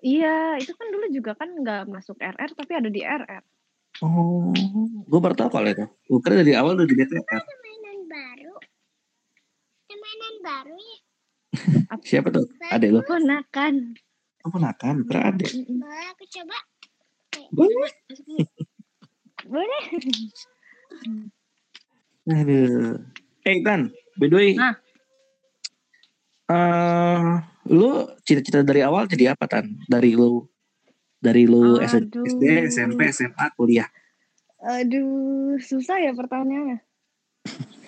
Iya, 0.00 0.56
itu 0.56 0.72
kan 0.72 0.88
dulu 0.88 1.06
juga 1.12 1.36
kan 1.36 1.52
nggak 1.52 1.92
masuk 1.92 2.16
RR 2.16 2.50
tapi 2.56 2.72
ada 2.72 2.88
di 2.88 3.04
RR. 3.04 3.44
Oh, 4.00 4.48
gue 5.04 5.20
baru 5.20 5.36
tahu 5.36 5.50
kalau 5.52 5.68
itu. 5.68 5.84
Gue 6.08 6.20
kira 6.24 6.40
dari 6.40 6.56
awal 6.56 6.80
udah 6.80 6.88
di 6.88 6.96
DTR. 6.96 7.20
Ada 7.20 7.54
mainan 7.60 7.98
baru. 8.08 8.54
Ada 9.84 9.94
mainan 10.00 10.34
baru 10.40 10.76
ya. 10.80 10.98
Siapa 12.08 12.32
tuh? 12.32 12.48
Adek 12.72 12.88
lo? 12.96 13.00
Ponakan. 13.04 13.92
Oh, 14.46 14.48
ponakan. 14.48 15.04
Kira 15.04 15.28
adek. 15.28 15.52
Boleh 15.68 16.08
aku 16.16 16.24
coba? 16.24 16.56
Boleh. 17.50 17.92
Boleh. 19.46 19.82
Aduh. 22.30 23.00
Eh, 23.46 23.58
Tan, 23.64 23.90
by 24.20 24.26
the 24.28 24.36
way. 24.36 24.50
Nah. 24.54 24.76
Uh, 26.50 27.38
lu 27.70 28.10
cita-cita 28.26 28.66
dari 28.66 28.82
awal 28.82 29.06
jadi 29.06 29.34
apa, 29.34 29.46
Tan? 29.46 29.78
Dari 29.86 30.18
lu 30.18 30.46
dari 31.20 31.46
lu 31.46 31.78
Aduh. 31.78 32.26
SD, 32.26 32.44
SMP, 32.72 33.00
SMA, 33.12 33.46
kuliah. 33.54 33.86
Aduh, 34.60 35.56
susah 35.60 36.00
ya 36.00 36.12
pertanyaannya. 36.12 36.84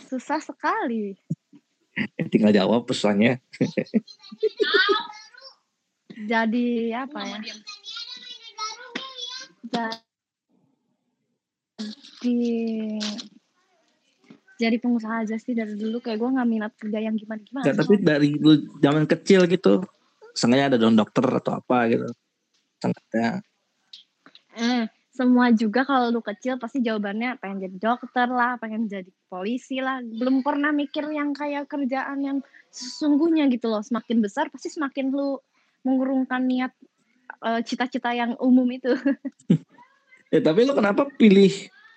susah 0.08 0.40
sekali. 0.40 1.16
Eh, 1.96 2.28
tinggal 2.28 2.52
jawab 2.52 2.88
pesannya. 2.88 3.40
jadi 6.30 6.68
apa 6.96 7.18
ya? 7.24 7.38
Jadi 12.22 12.36
jadi 14.62 14.76
pengusaha 14.78 15.26
aja 15.26 15.36
sih 15.42 15.58
dari 15.58 15.74
dulu 15.74 15.98
kayak 15.98 16.22
gue 16.22 16.30
nggak 16.38 16.48
minat 16.48 16.72
kerja 16.78 16.98
yang 17.02 17.18
gimana 17.18 17.42
gimana. 17.42 17.64
Gak, 17.66 17.76
tapi 17.82 17.94
dari 17.98 18.30
lu 18.38 18.62
zaman 18.78 19.10
kecil 19.10 19.50
gitu, 19.50 19.82
sengaja 20.38 20.70
ada 20.70 20.78
dong 20.78 20.94
dokter 20.94 21.26
atau 21.26 21.58
apa 21.58 21.90
gitu, 21.90 22.06
sengaja. 22.78 23.42
Eh, 24.54 24.86
semua 25.10 25.50
juga 25.50 25.82
kalau 25.82 26.14
lu 26.14 26.22
kecil 26.22 26.62
pasti 26.62 26.78
jawabannya 26.78 27.42
pengen 27.42 27.66
jadi 27.66 27.76
dokter 27.76 28.28
lah, 28.30 28.54
pengen 28.62 28.86
jadi 28.86 29.10
polisi 29.26 29.82
lah. 29.82 29.98
Belum 29.98 30.46
pernah 30.46 30.70
mikir 30.70 31.10
yang 31.10 31.34
kayak 31.34 31.66
kerjaan 31.66 32.22
yang 32.22 32.38
sesungguhnya 32.70 33.50
gitu 33.50 33.66
loh. 33.66 33.82
Semakin 33.82 34.22
besar 34.22 34.46
pasti 34.48 34.70
semakin 34.70 35.10
lu 35.10 35.42
mengurungkan 35.82 36.46
niat 36.46 36.72
uh, 37.40 37.60
cita-cita 37.64 38.12
yang 38.12 38.36
umum 38.36 38.68
itu. 38.68 38.92
ya 40.28 40.40
tapi 40.46 40.68
lo 40.68 40.76
kenapa 40.76 41.08
pilih 41.16 41.52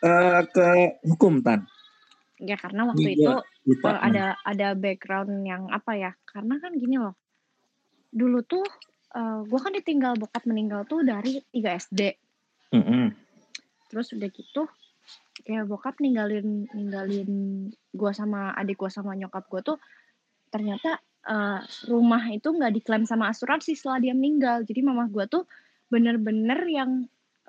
uh, 0.06 0.46
ke 0.48 1.00
hukum 1.04 1.44
tan? 1.44 1.68
Ya 2.40 2.60
karena 2.60 2.92
waktu 2.92 3.16
Iya, 3.16 3.16
itu 3.16 3.34
uh, 3.84 4.00
ada 4.00 4.40
ada 4.44 4.76
background 4.76 5.44
yang 5.44 5.68
apa 5.72 5.96
ya? 5.96 6.12
Karena 6.24 6.60
kan 6.60 6.76
gini 6.76 6.96
loh. 7.00 7.16
Dulu 8.12 8.40
tuh 8.48 8.66
uh, 9.16 9.44
gue 9.44 9.60
kan 9.60 9.72
ditinggal 9.76 10.16
bokap 10.20 10.44
meninggal 10.48 10.88
tuh 10.88 11.04
dari 11.04 11.40
3 11.52 11.92
SD. 11.92 12.02
Mm 12.76 12.84
-hmm. 12.84 13.06
Terus 13.92 14.12
udah 14.16 14.30
gitu 14.32 14.64
ya 15.46 15.68
bokap 15.68 16.00
ninggalin 16.02 16.66
ninggalin 16.72 17.32
gue 17.94 18.12
sama 18.16 18.56
adik 18.58 18.82
gue 18.82 18.90
sama 18.90 19.14
nyokap 19.14 19.46
gue 19.52 19.62
tuh 19.62 19.78
ternyata 20.50 20.98
uh, 21.26 21.62
rumah 21.90 22.24
itu 22.30 22.48
nggak 22.50 22.74
diklaim 22.82 23.06
sama 23.06 23.30
asuransi 23.34 23.74
setelah 23.74 24.02
dia 24.02 24.14
meninggal. 24.14 24.64
Jadi 24.64 24.80
mama 24.86 25.10
gue 25.10 25.26
tuh 25.26 25.44
bener-bener 25.90 26.60
yang 26.70 26.92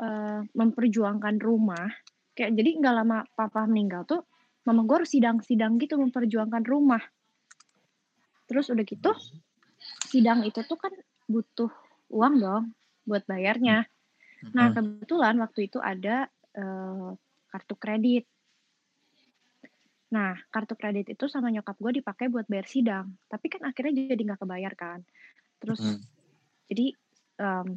uh, 0.01 0.41
memperjuangkan 0.53 1.41
rumah. 1.41 1.89
Kayak 2.37 2.57
jadi 2.57 2.71
nggak 2.81 2.95
lama 3.05 3.19
papa 3.33 3.65
meninggal 3.65 4.05
tuh 4.05 4.25
mama 4.67 4.83
gue 4.83 4.97
harus 5.05 5.13
sidang-sidang 5.13 5.79
gitu 5.79 5.97
memperjuangkan 5.97 6.65
rumah. 6.67 7.01
Terus 8.51 8.69
udah 8.73 8.85
gitu 8.85 9.13
sidang 10.07 10.43
itu 10.43 10.63
tuh 10.67 10.79
kan 10.79 10.93
butuh 11.31 11.71
uang 12.11 12.35
dong 12.39 12.65
buat 13.07 13.23
bayarnya. 13.27 13.87
Nah 14.55 14.71
kebetulan 14.75 15.39
waktu 15.43 15.71
itu 15.71 15.79
ada 15.83 16.27
uh, 16.55 17.15
kartu 17.51 17.75
kredit 17.79 18.25
Nah, 20.17 20.33
kartu 20.49 20.73
kredit 20.81 21.13
itu 21.13 21.29
sama 21.29 21.53
nyokap 21.53 21.77
gue 21.77 22.01
dipakai 22.01 22.33
buat 22.33 22.49
bayar 22.49 22.65
sidang, 22.65 23.21
tapi 23.29 23.53
kan 23.53 23.69
akhirnya 23.69 24.17
jadi 24.17 24.23
nggak 24.33 24.41
kebayar 24.41 24.73
kan. 24.73 25.05
Terus, 25.61 25.85
hmm. 25.85 26.01
jadi 26.73 26.87
um, 27.37 27.69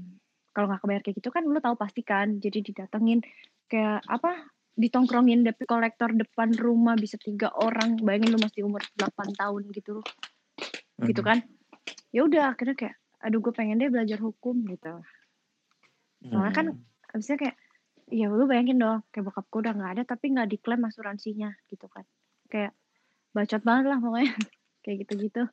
kalau 0.56 0.72
nggak 0.72 0.82
kebayar 0.88 1.02
kayak 1.04 1.18
gitu 1.20 1.30
kan 1.36 1.44
lu 1.44 1.60
tahu 1.60 1.76
pasti 1.76 2.00
kan, 2.00 2.40
jadi 2.40 2.64
didatengin 2.64 3.20
kayak 3.68 4.00
apa 4.08 4.48
ditongkrongin 4.80 5.44
debt 5.44 5.60
kolektor 5.68 6.16
depan 6.16 6.56
rumah 6.56 6.96
bisa 6.96 7.20
tiga 7.20 7.52
orang, 7.52 8.00
bayangin 8.00 8.32
lu 8.32 8.40
masih 8.40 8.64
umur 8.64 8.80
8 8.96 9.36
tahun 9.36 9.68
gitu, 9.76 10.00
hmm. 10.00 11.12
gitu 11.12 11.20
kan. 11.20 11.44
Ya 12.16 12.24
udah 12.24 12.56
akhirnya 12.56 12.80
kayak, 12.80 12.96
aduh 13.20 13.44
gue 13.44 13.52
pengen 13.52 13.84
deh 13.84 13.92
belajar 13.92 14.24
hukum 14.24 14.64
gitu. 14.64 15.04
Soalnya 16.24 16.56
kan 16.56 16.66
hmm. 16.72 17.12
abisnya 17.12 17.36
kayak 17.36 17.60
ya 18.10 18.26
lu 18.32 18.48
bayangin 18.50 18.80
dong 18.80 19.04
kayak 19.14 19.28
bokap 19.28 19.46
gue 19.52 19.60
udah 19.68 19.74
nggak 19.78 19.92
ada 20.00 20.04
tapi 20.08 20.34
nggak 20.34 20.50
diklaim 20.50 20.82
asuransinya 20.82 21.54
gitu 21.70 21.86
kan 21.86 22.02
kayak 22.50 22.74
bacot 23.32 23.62
banget 23.62 23.86
lah 23.88 24.00
pokoknya. 24.02 24.34
Kayak 24.84 24.98
gitu-gitu. 25.06 25.44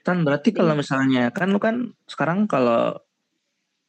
Kan 0.00 0.24
berarti 0.24 0.50
kalau 0.50 0.72
misalnya 0.72 1.28
kan 1.28 1.52
lu 1.52 1.60
kan 1.60 1.92
sekarang 2.08 2.48
kalau 2.48 2.96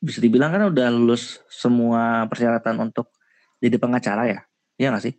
bisa 0.04 0.20
dibilang 0.20 0.52
kan 0.52 0.68
udah 0.70 0.92
lulus 0.92 1.40
semua 1.48 2.28
persyaratan 2.28 2.84
untuk 2.84 3.16
jadi 3.64 3.80
pengacara 3.80 4.28
ya? 4.28 4.40
Iya 4.76 4.92
gak 4.92 5.04
sih? 5.08 5.16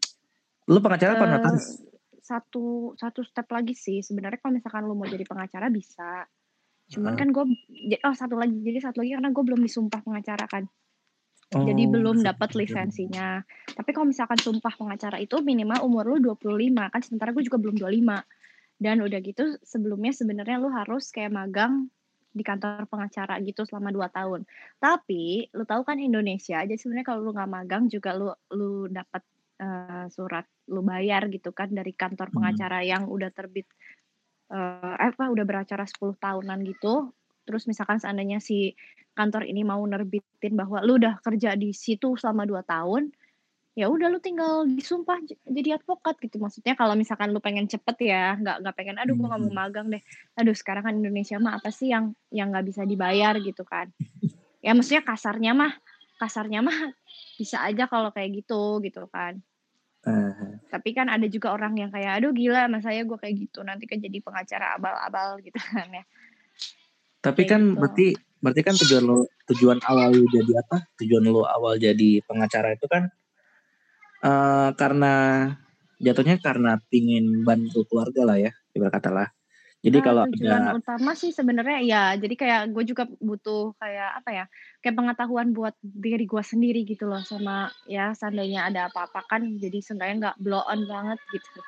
Lu 0.68 0.84
pengacara 0.84 1.16
apa 1.16 1.26
uh, 1.26 1.30
notaris? 1.32 1.80
satu 2.24 2.92
satu 2.96 3.24
step 3.24 3.48
lagi 3.48 3.72
sih. 3.72 4.04
Sebenarnya 4.04 4.36
kalau 4.40 4.52
misalkan 4.56 4.84
lu 4.84 4.94
mau 4.94 5.08
jadi 5.08 5.24
pengacara 5.24 5.72
bisa. 5.72 6.28
Cuman 6.92 7.16
uh. 7.16 7.18
kan 7.18 7.28
gue 7.32 7.44
oh 8.04 8.14
satu 8.14 8.36
lagi. 8.36 8.60
Jadi 8.60 8.78
satu 8.84 9.00
lagi 9.00 9.16
karena 9.16 9.32
gue 9.32 9.44
belum 9.48 9.60
disumpah 9.64 10.04
pengacara 10.04 10.44
kan 10.44 10.68
Oh, 11.54 11.62
Jadi 11.62 11.86
belum 11.86 12.26
dapat 12.26 12.58
lisensinya. 12.58 13.38
Tapi 13.70 13.90
kalau 13.94 14.10
misalkan 14.10 14.38
sumpah 14.42 14.74
pengacara 14.74 15.22
itu 15.22 15.38
minimal 15.38 15.86
umur 15.86 16.18
lu 16.18 16.34
25 16.34 16.74
kan 16.90 17.00
sementara 17.00 17.30
gue 17.30 17.46
juga 17.46 17.58
belum 17.62 17.78
25. 17.78 18.82
Dan 18.82 19.00
udah 19.06 19.18
gitu 19.22 19.54
sebelumnya 19.62 20.10
sebenarnya 20.10 20.58
lu 20.58 20.68
harus 20.74 21.14
kayak 21.14 21.30
magang 21.30 21.86
di 22.34 22.42
kantor 22.42 22.90
pengacara 22.90 23.38
gitu 23.46 23.62
selama 23.62 23.94
2 23.94 24.10
tahun. 24.10 24.40
Tapi 24.82 25.54
lu 25.54 25.62
tahu 25.62 25.86
kan 25.86 26.02
Indonesia 26.02 26.58
jadi 26.66 26.74
sebenarnya 26.74 27.06
kalau 27.06 27.20
lu 27.22 27.30
nggak 27.30 27.50
magang 27.50 27.86
juga 27.86 28.10
lu 28.18 28.34
lu 28.50 28.90
dapat 28.90 29.22
uh, 29.62 30.06
surat 30.10 30.46
lu 30.66 30.82
bayar 30.82 31.30
gitu 31.30 31.54
kan 31.54 31.70
dari 31.70 31.94
kantor 31.94 32.34
hmm. 32.34 32.36
pengacara 32.36 32.82
hmm. 32.82 32.88
yang 32.90 33.02
udah 33.06 33.30
terbit 33.30 33.70
uh, 34.50 34.96
apa 34.98 35.30
udah 35.30 35.44
beracara 35.46 35.86
10 35.86 36.18
tahunan 36.18 36.58
gitu 36.66 37.14
terus 37.44 37.68
misalkan 37.68 38.00
seandainya 38.00 38.40
si 38.40 38.72
kantor 39.14 39.46
ini 39.46 39.62
mau 39.62 39.80
nerbitin 39.86 40.58
bahwa 40.58 40.82
lu 40.82 40.98
udah 40.98 41.22
kerja 41.22 41.54
di 41.54 41.70
situ 41.70 42.18
selama 42.18 42.44
dua 42.44 42.66
tahun 42.66 43.14
ya 43.74 43.90
udah 43.90 44.06
lu 44.06 44.22
tinggal 44.22 44.62
disumpah 44.70 45.18
jadi 45.50 45.82
advokat 45.82 46.14
gitu 46.22 46.38
maksudnya 46.38 46.78
kalau 46.78 46.94
misalkan 46.94 47.34
lu 47.34 47.42
pengen 47.42 47.66
cepet 47.66 48.06
ya 48.06 48.38
nggak 48.38 48.62
nggak 48.62 48.74
pengen 48.78 48.96
aduh 49.02 49.18
gue 49.18 49.26
nggak 49.26 49.42
mau 49.42 49.50
hmm. 49.50 49.58
magang 49.58 49.86
deh 49.90 50.02
aduh 50.38 50.54
sekarang 50.54 50.86
kan 50.86 50.94
Indonesia 50.94 51.42
mah 51.42 51.58
apa 51.58 51.74
sih 51.74 51.90
yang 51.90 52.14
yang 52.30 52.54
nggak 52.54 52.70
bisa 52.70 52.86
dibayar 52.86 53.34
gitu 53.42 53.66
kan 53.66 53.90
ya 54.62 54.78
maksudnya 54.78 55.02
kasarnya 55.02 55.58
mah 55.58 55.74
kasarnya 56.22 56.62
mah 56.62 56.94
bisa 57.34 57.66
aja 57.66 57.90
kalau 57.90 58.14
kayak 58.14 58.46
gitu 58.46 58.78
gitu 58.78 59.10
kan 59.10 59.42
uh. 60.06 60.54
tapi 60.70 60.94
kan 60.94 61.10
ada 61.10 61.26
juga 61.26 61.50
orang 61.50 61.74
yang 61.74 61.90
kayak 61.90 62.22
aduh 62.22 62.30
gila 62.30 62.70
mas 62.70 62.86
saya 62.86 63.02
gue 63.02 63.18
kayak 63.18 63.50
gitu 63.50 63.66
nanti 63.66 63.90
kan 63.90 63.98
jadi 63.98 64.22
pengacara 64.22 64.78
abal-abal 64.78 65.42
gitu 65.42 65.58
kan 65.58 65.90
ya 65.90 66.06
tapi 67.24 67.42
Kayak 67.42 67.50
kan 67.50 67.62
gitu. 67.64 67.78
berarti 67.80 68.08
berarti 68.44 68.60
kan 68.60 68.76
tujuan 68.76 69.04
lo 69.08 69.24
tujuan 69.48 69.80
awal 69.88 70.12
lo 70.12 70.28
jadi 70.28 70.52
apa? 70.60 70.84
Tujuan 71.00 71.24
lo 71.24 71.48
awal 71.48 71.80
jadi 71.80 72.20
pengacara 72.28 72.76
itu 72.76 72.84
kan 72.84 73.08
uh, 74.20 74.76
karena 74.76 75.14
jatuhnya 75.96 76.36
karena 76.44 76.76
pingin 76.92 77.40
bantu 77.48 77.88
keluarga 77.88 78.28
lah 78.28 78.36
ya, 78.36 78.52
ibarat 78.76 79.00
kata 79.00 79.10
lah. 79.10 79.28
Jadi 79.84 80.00
nah, 80.00 80.04
kalau 80.04 80.22
tujuan 80.32 80.62
ada, 80.64 80.72
utama 80.80 81.12
sih 81.12 81.28
sebenarnya 81.28 81.78
ya, 81.84 82.02
jadi 82.16 82.34
kayak 82.40 82.62
gue 82.72 82.84
juga 82.88 83.04
butuh 83.20 83.76
kayak 83.76 84.10
apa 84.24 84.30
ya, 84.32 84.44
kayak 84.80 84.96
pengetahuan 84.96 85.52
buat 85.52 85.76
diri 85.80 86.24
gue 86.24 86.40
sendiri 86.40 86.88
gitu 86.88 87.04
loh 87.04 87.20
sama 87.20 87.68
ya 87.84 88.16
seandainya 88.16 88.64
ada 88.72 88.88
apa-apa 88.88 89.28
kan 89.28 89.44
jadi 89.60 89.84
seenggaknya 89.84 90.16
nggak 90.32 90.38
blow 90.40 90.64
on 90.64 90.88
banget 90.88 91.20
gitu. 91.36 91.60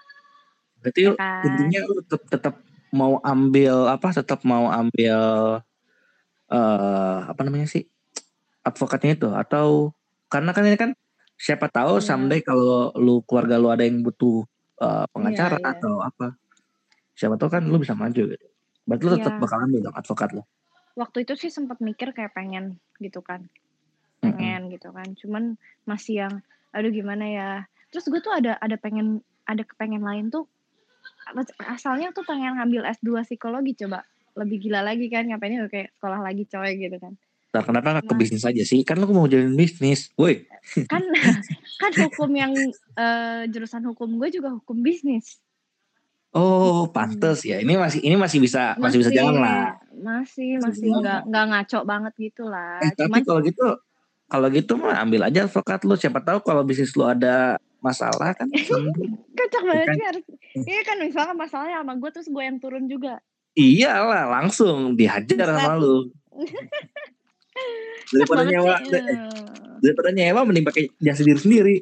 Berarti 0.80 1.00
ya 1.08 1.12
kan? 1.12 1.44
intinya 1.44 1.78
lu 1.84 1.92
tetap, 2.00 2.22
tetap 2.32 2.54
mau 2.88 3.20
ambil 3.20 3.74
apa 3.92 4.08
tetap 4.16 4.40
mau 4.48 4.72
ambil 4.72 5.20
uh, 6.50 7.26
apa 7.26 7.40
namanya 7.46 7.66
sih 7.70 7.86
advokatnya 8.66 9.12
itu 9.18 9.28
atau 9.30 9.94
karena 10.26 10.50
kan 10.50 10.64
ini 10.66 10.78
kan 10.78 10.90
siapa 11.36 11.68
tahu 11.68 12.00
yeah. 12.00 12.04
someday 12.04 12.40
kalau 12.42 12.90
lu 12.96 13.22
keluarga 13.22 13.60
lu 13.60 13.70
ada 13.70 13.84
yang 13.84 14.02
butuh 14.02 14.42
uh, 14.82 15.06
pengacara 15.12 15.60
yeah, 15.60 15.64
yeah. 15.70 15.74
atau 15.78 15.94
apa 16.02 16.26
siapa 17.16 17.36
tahu 17.38 17.48
kan 17.52 17.62
lu 17.68 17.78
bisa 17.78 17.94
maju 17.94 18.22
gitu 18.34 18.46
berarti 18.88 19.02
lu 19.04 19.12
tetap 19.20 19.34
yeah. 19.36 19.42
bakal 19.42 19.58
ambil 19.62 19.80
dong 19.86 19.96
advokat 19.96 20.28
lu 20.34 20.42
waktu 20.96 21.18
itu 21.28 21.32
sih 21.36 21.50
sempat 21.52 21.78
mikir 21.78 22.10
kayak 22.16 22.32
pengen 22.32 22.80
gitu 22.98 23.20
kan 23.20 23.46
pengen 24.24 24.40
mm 24.40 24.66
-hmm. 24.66 24.74
gitu 24.74 24.88
kan 24.90 25.08
cuman 25.20 25.44
masih 25.84 26.26
yang 26.26 26.34
aduh 26.72 26.90
gimana 26.90 27.24
ya 27.28 27.48
terus 27.92 28.08
gue 28.08 28.20
tuh 28.20 28.32
ada 28.32 28.56
ada 28.58 28.74
pengen 28.80 29.20
ada 29.46 29.62
kepengen 29.62 30.02
lain 30.02 30.32
tuh 30.32 30.48
asalnya 31.66 32.10
tuh 32.10 32.26
pengen 32.26 32.58
ngambil 32.58 32.86
S2 32.96 33.22
psikologi 33.22 33.78
coba 33.78 34.02
lebih 34.36 34.68
gila 34.68 34.80
lagi 34.84 35.08
kan 35.08 35.24
ngapain 35.24 35.56
ya 35.56 35.66
kayak 35.66 35.96
sekolah 35.96 36.20
lagi 36.20 36.44
coy 36.46 36.76
gitu 36.76 36.98
kan 37.00 37.14
Nah, 37.56 37.64
kenapa 37.64 37.88
nggak 37.96 38.04
ke 38.04 38.12
nah. 38.12 38.20
bisnis 38.20 38.44
aja 38.44 38.62
sih? 38.68 38.84
Kan 38.84 39.00
lu 39.00 39.08
mau 39.16 39.24
jalan 39.24 39.56
bisnis, 39.56 40.12
woi. 40.12 40.44
Kan 40.92 41.00
kan 41.80 41.92
hukum 42.04 42.28
yang 42.36 42.52
uh, 43.00 43.48
jurusan 43.48 43.80
hukum 43.80 44.20
gue 44.20 44.28
juga 44.28 44.52
hukum 44.52 44.84
bisnis. 44.84 45.40
Oh, 46.36 46.84
pantes 46.92 47.48
ya. 47.48 47.56
Ini 47.64 47.80
masih 47.80 48.04
ini 48.04 48.12
masih 48.12 48.44
bisa 48.44 48.76
masih, 48.76 48.82
masih 48.84 48.98
bisa 49.00 49.10
jalan 49.16 49.40
lah. 49.40 49.72
Masih 49.88 50.60
masih 50.60 51.00
nggak 51.00 51.32
nggak 51.32 51.44
ngaco 51.48 51.80
banget 51.88 52.12
gitu 52.20 52.44
lah. 52.44 52.76
Eh, 52.84 52.92
Cuman, 52.92 53.08
tapi 53.08 53.18
kalau 53.24 53.40
gitu 53.40 53.66
kalau 54.28 54.48
gitu 54.52 54.72
mah 54.76 55.00
ambil 55.00 55.24
aja 55.24 55.48
advokat 55.48 55.80
lu. 55.88 55.96
Siapa 55.96 56.20
tahu 56.20 56.44
kalau 56.44 56.60
bisnis 56.60 56.92
lu 56.92 57.08
ada 57.08 57.56
masalah 57.80 58.34
kan 58.34 58.48
kocak 59.38 59.62
banget 59.62 59.86
sih 59.94 60.06
harus 60.10 60.24
iya 60.66 60.82
kan 60.82 60.96
misalnya 60.98 61.34
masalahnya 61.38 61.76
sama 61.84 61.94
gue 61.94 62.10
terus 62.10 62.26
gue 62.26 62.42
yang 62.42 62.58
turun 62.58 62.90
juga 62.90 63.22
iyalah 63.56 64.28
langsung 64.28 64.94
dihajar 64.94 65.56
sama 65.56 65.80
lu. 65.80 66.12
Daripada 68.12 68.46
nyewa 68.46 68.76
daripada 69.82 70.08
nyewa 70.14 70.46
mending 70.46 70.62
pakai 70.68 70.92
jasa 71.02 71.26
diri 71.26 71.40
sendiri. 71.40 71.76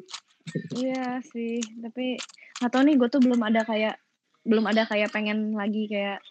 Iya 0.73 1.21
sih 1.21 1.61
tapi 1.83 2.17
nggak 2.63 2.71
tahu 2.71 2.81
nih 2.87 2.95
gue 2.97 3.09
tuh 3.11 3.21
belum 3.21 3.41
ada 3.45 3.61
kayak 3.61 3.99
belum 4.41 4.65
ada 4.65 4.87
kayak 4.89 5.13
pengen 5.13 5.53
lagi 5.53 5.85
kayak 5.85 6.23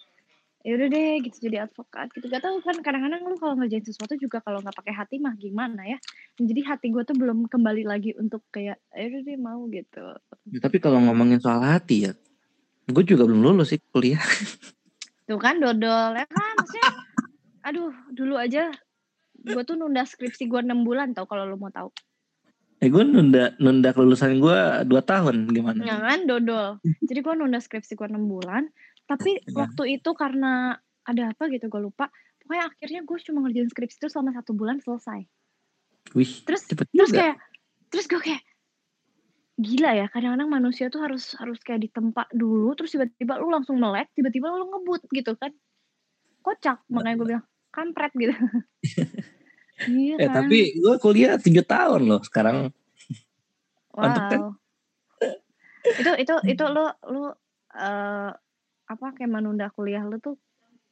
ya 0.64 0.72
udah 0.80 0.88
deh 0.88 1.14
gitu 1.22 1.36
jadi 1.46 1.68
advokat 1.68 2.08
gitu. 2.16 2.26
Gak 2.26 2.42
tau 2.42 2.56
kan 2.64 2.80
kadang-kadang 2.80 3.20
lu 3.22 3.36
kalau 3.36 3.54
ngerjain 3.60 3.84
sesuatu 3.84 4.16
juga 4.16 4.40
kalau 4.40 4.64
nggak 4.64 4.74
pakai 4.74 4.94
hati 4.96 5.16
mah 5.20 5.36
gimana 5.36 5.84
ya? 5.84 5.98
Jadi 6.40 6.60
hati 6.64 6.88
gue 6.88 7.04
tuh 7.04 7.14
belum 7.14 7.46
kembali 7.46 7.84
lagi 7.84 8.16
untuk 8.16 8.42
kayak 8.48 8.80
ya 8.96 9.04
udah 9.12 9.20
deh 9.22 9.38
mau 9.38 9.60
gitu. 9.68 10.04
Ya, 10.50 10.58
tapi 10.64 10.80
kalau 10.80 11.04
ngomongin 11.04 11.38
soal 11.38 11.60
hati 11.62 12.08
ya 12.10 12.12
gue 12.84 13.04
juga 13.04 13.24
belum 13.24 13.40
lulus 13.40 13.72
sih 13.72 13.80
kuliah 13.88 14.20
tuh 15.24 15.40
kan 15.40 15.56
dodol 15.60 16.12
ya 16.16 16.26
kan 16.28 16.52
maksudnya 16.60 16.90
aduh 17.64 17.92
dulu 18.12 18.36
aja 18.36 18.68
gue 19.44 19.62
tuh 19.64 19.76
nunda 19.76 20.04
skripsi 20.04 20.48
gue 20.48 20.60
enam 20.60 20.84
bulan 20.84 21.16
tau 21.16 21.24
kalau 21.24 21.48
lu 21.48 21.56
mau 21.56 21.72
tahu 21.72 21.88
Eh 22.82 22.92
gue 22.92 23.00
nunda 23.00 23.56
nunda 23.62 23.96
kelulusan 23.96 24.42
gue 24.42 24.58
dua 24.84 25.00
tahun 25.00 25.48
gimana? 25.48 25.80
Ya 25.80 25.96
kan 25.96 26.28
dodol. 26.28 26.82
Jadi 26.82 27.20
gue 27.24 27.34
nunda 27.38 27.56
skripsi 27.56 27.96
gue 27.96 28.12
enam 28.12 28.28
bulan. 28.28 28.68
Tapi 29.08 29.40
ya. 29.40 29.56
waktu 29.56 29.96
itu 29.96 30.10
karena 30.12 30.76
ada 31.06 31.32
apa 31.32 31.48
gitu 31.48 31.72
gue 31.72 31.80
lupa. 31.80 32.12
Pokoknya 32.44 32.68
akhirnya 32.68 33.00
gue 33.08 33.16
cuma 33.24 33.38
ngerjain 33.46 33.72
skripsi 33.72 33.96
itu 34.04 34.08
selama 34.12 34.36
satu 34.36 34.52
bulan 34.52 34.84
selesai. 34.84 35.24
Wih, 36.12 36.44
terus 36.44 36.68
terus 36.68 37.08
juga. 37.08 37.32
kayak 37.32 37.36
terus 37.88 38.04
gue 38.04 38.20
kayak 38.20 38.42
gila 39.54 39.94
ya 39.94 40.06
kadang-kadang 40.10 40.50
manusia 40.50 40.90
tuh 40.90 41.06
harus 41.06 41.38
harus 41.38 41.62
kayak 41.62 41.86
ditempa 41.86 42.26
dulu 42.34 42.74
terus 42.74 42.90
tiba-tiba 42.90 43.38
lu 43.38 43.54
langsung 43.54 43.78
melek 43.78 44.10
tiba-tiba 44.18 44.50
lu 44.50 44.66
ngebut 44.66 45.06
gitu 45.14 45.38
kan 45.38 45.54
kocak 46.42 46.82
makanya 46.90 47.16
gue 47.22 47.26
bilang 47.30 47.46
kampret 47.70 48.12
gitu 48.18 48.34
iya 49.94 50.14
eh, 50.18 50.26
kan? 50.26 50.46
tapi 50.46 50.74
gue 50.74 50.94
kuliah 50.98 51.38
tujuh 51.38 51.62
tahun 51.62 52.02
loh 52.02 52.20
sekarang 52.26 52.74
wow. 53.94 54.02
kan? 54.02 54.40
itu 55.84 56.10
itu 56.18 56.34
itu 56.50 56.64
lu 56.66 56.86
lu 57.12 57.24
uh, 57.78 58.30
apa 58.84 59.06
kayak 59.16 59.30
menunda 59.30 59.70
kuliah 59.70 60.02
lu 60.02 60.18
tuh 60.18 60.34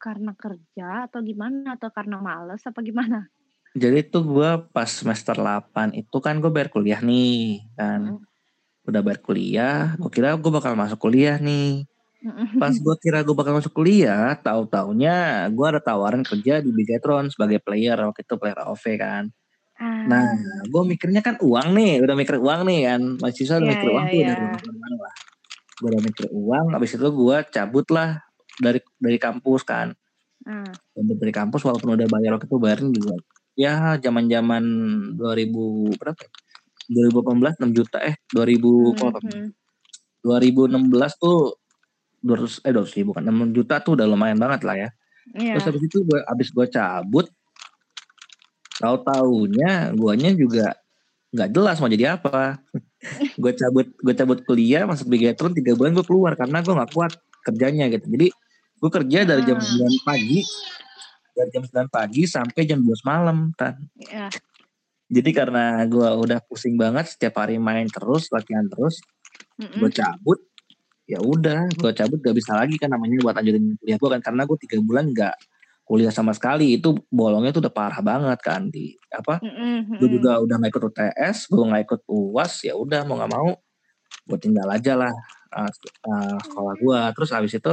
karena 0.03 0.35
kerja 0.35 1.07
atau 1.07 1.23
gimana 1.23 1.79
atau 1.79 1.95
karena 1.95 2.19
males 2.19 2.59
apa 2.67 2.83
gimana? 2.83 3.31
Jadi 3.73 4.05
tuh 4.11 4.27
gue 4.27 4.51
pas 4.75 4.91
semester 4.91 5.39
8 5.39 5.95
itu 5.95 6.19
kan 6.19 6.43
gue 6.43 6.51
bayar 6.51 6.69
kuliah 6.69 6.99
nih 6.99 7.63
kan. 7.79 8.19
Hmm. 8.19 8.32
Udah 8.83 9.01
bayar 9.01 9.21
kuliah, 9.23 9.95
gue 9.95 10.11
kira 10.11 10.35
gue 10.35 10.53
bakal 10.53 10.75
masuk 10.75 10.99
kuliah 10.99 11.39
nih. 11.39 11.87
Pas 12.59 12.75
gue 12.75 12.95
kira 13.03 13.23
gue 13.27 13.35
bakal 13.35 13.59
masuk 13.59 13.75
kuliah, 13.75 14.35
tahu 14.39 14.67
taunya 14.71 15.47
gue 15.51 15.67
ada 15.67 15.83
tawaran 15.83 16.23
kerja 16.23 16.63
di 16.63 16.71
Bigatron 16.71 17.31
sebagai 17.31 17.59
player 17.63 17.99
waktu 17.99 18.23
itu 18.23 18.35
player 18.39 18.59
OV 18.63 18.85
kan. 18.99 19.25
Nah, 19.83 20.23
ah. 20.31 20.63
gue 20.63 20.83
mikirnya 20.87 21.19
kan 21.19 21.39
uang 21.43 21.75
nih, 21.75 21.99
udah 22.03 22.15
mikir 22.15 22.39
uang 22.39 22.63
nih 22.71 22.81
kan, 22.87 23.03
mahasiswa 23.19 23.59
yeah, 23.59 23.67
mikir 23.67 23.89
yeah, 23.91 23.95
uang 23.95 24.05
tuh 24.07 24.19
yeah. 24.23 24.37
dari 24.55 24.79
mana 24.79 24.97
lah. 24.99 25.15
Gue 25.79 25.89
udah 25.91 26.03
mikir 26.03 26.27
uang, 26.31 26.67
abis 26.79 26.91
itu 26.95 27.09
gue 27.11 27.37
cabut 27.51 27.87
lah 27.91 28.09
dari 28.63 28.81
dari 29.03 29.19
kampus 29.19 29.63
kan. 29.67 29.91
Hmm. 30.43 30.75
dari 31.23 31.31
kampus 31.31 31.63
walaupun 31.63 31.95
udah 31.95 32.11
bayar 32.11 32.35
waktu 32.35 32.51
itu 32.51 32.59
bayarin 32.59 32.91
juga 32.91 33.15
ya 33.55 33.95
zaman-zaman 34.03 34.65
2000 35.15 36.01
berapa? 36.03 36.19
2018 36.93 37.59
6 37.59 37.79
juta 37.79 37.99
eh 38.05 38.15
2000 38.31 38.61
hmm, 38.61 39.49
2016 40.23 41.23
tuh 41.23 41.59
200 42.23 42.63
eh 42.69 42.73
200 42.73 42.99
ribu 43.03 43.11
kan 43.11 43.23
6 43.27 43.57
juta 43.57 43.83
tuh 43.83 43.99
udah 43.99 44.07
lumayan 44.07 44.39
banget 44.39 44.63
lah 44.63 44.77
ya. 44.79 44.89
Yeah. 45.35 45.59
Terus 45.59 45.75
habis 45.75 45.83
itu 45.87 45.99
gue 46.07 46.21
habis 46.23 46.49
gue 46.55 46.67
cabut 46.71 47.27
tahu 48.79 48.97
taunya 49.07 49.95
guanya 49.95 50.31
juga 50.35 50.75
nggak 51.35 51.51
jelas 51.51 51.77
mau 51.83 51.91
jadi 51.91 52.15
apa. 52.19 52.63
gue 53.43 53.53
cabut 53.59 53.87
gue 53.91 54.15
cabut 54.15 54.39
kuliah 54.47 54.87
masuk 54.87 55.11
Bigetron 55.11 55.51
tiga 55.51 55.75
bulan 55.75 55.99
gue 55.99 56.07
keluar 56.07 56.39
karena 56.39 56.63
gue 56.63 56.75
nggak 56.75 56.93
kuat 56.95 57.13
kerjanya 57.43 57.91
gitu. 57.91 58.07
Jadi 58.07 58.29
gue 58.83 58.91
kerja 58.91 59.19
dari 59.27 59.43
jam 59.43 59.59
9 59.59 59.67
ah. 59.67 59.91
pagi 60.07 60.41
dari 61.33 61.51
jam 61.51 61.63
9 61.65 61.91
pagi 61.91 62.23
sampai 62.29 62.63
jam 62.63 62.79
12 62.79 63.03
malam 63.03 63.51
kan. 63.59 63.75
Yeah. 63.99 64.31
Jadi 65.13 65.31
karena 65.37 65.85
gue 65.85 66.09
udah 66.25 66.41
pusing 66.49 66.81
banget 66.81 67.05
setiap 67.05 67.45
hari 67.45 67.61
main 67.61 67.85
terus, 67.85 68.33
latihan 68.33 68.65
terus, 68.65 69.05
mm 69.61 69.69
-mm. 69.69 69.79
gue 69.85 69.91
cabut, 69.93 70.41
ya 71.05 71.21
udah, 71.21 71.69
gue 71.69 71.93
cabut 71.93 72.17
gak 72.25 72.33
bisa 72.33 72.57
lagi 72.57 72.81
kan 72.81 72.89
namanya 72.89 73.21
buat 73.21 73.37
lanjutin 73.37 73.77
kuliah 73.77 73.99
gue 74.01 74.11
kan 74.17 74.21
karena 74.25 74.43
gue 74.49 74.57
tiga 74.65 74.81
bulan 74.81 75.13
gak 75.13 75.37
kuliah 75.85 76.09
sama 76.09 76.33
sekali 76.33 76.81
itu 76.81 76.97
bolongnya 77.13 77.53
tuh 77.53 77.69
udah 77.69 77.75
parah 77.77 78.01
banget 78.01 78.41
kan 78.41 78.73
di 78.73 78.97
apa? 79.13 79.37
Mm 79.45 79.53
-hmm. 79.53 79.97
Gue 80.01 80.09
juga 80.17 80.41
udah 80.41 80.55
gak 80.65 80.71
ikut 80.73 80.85
UTS, 80.89 81.37
gue 81.53 81.65
gak 81.69 81.83
ikut 81.85 82.01
uas, 82.09 82.53
ya 82.65 82.73
udah 82.73 83.05
mau 83.05 83.21
gak 83.21 83.33
mau, 83.37 83.53
gue 84.33 84.39
tinggal 84.41 84.65
aja 84.73 84.97
lah 84.97 85.13
uh, 85.53 85.69
uh, 86.09 86.37
sekolah 86.41 86.75
gue. 86.81 87.01
Terus 87.21 87.31
habis 87.37 87.53
itu 87.53 87.73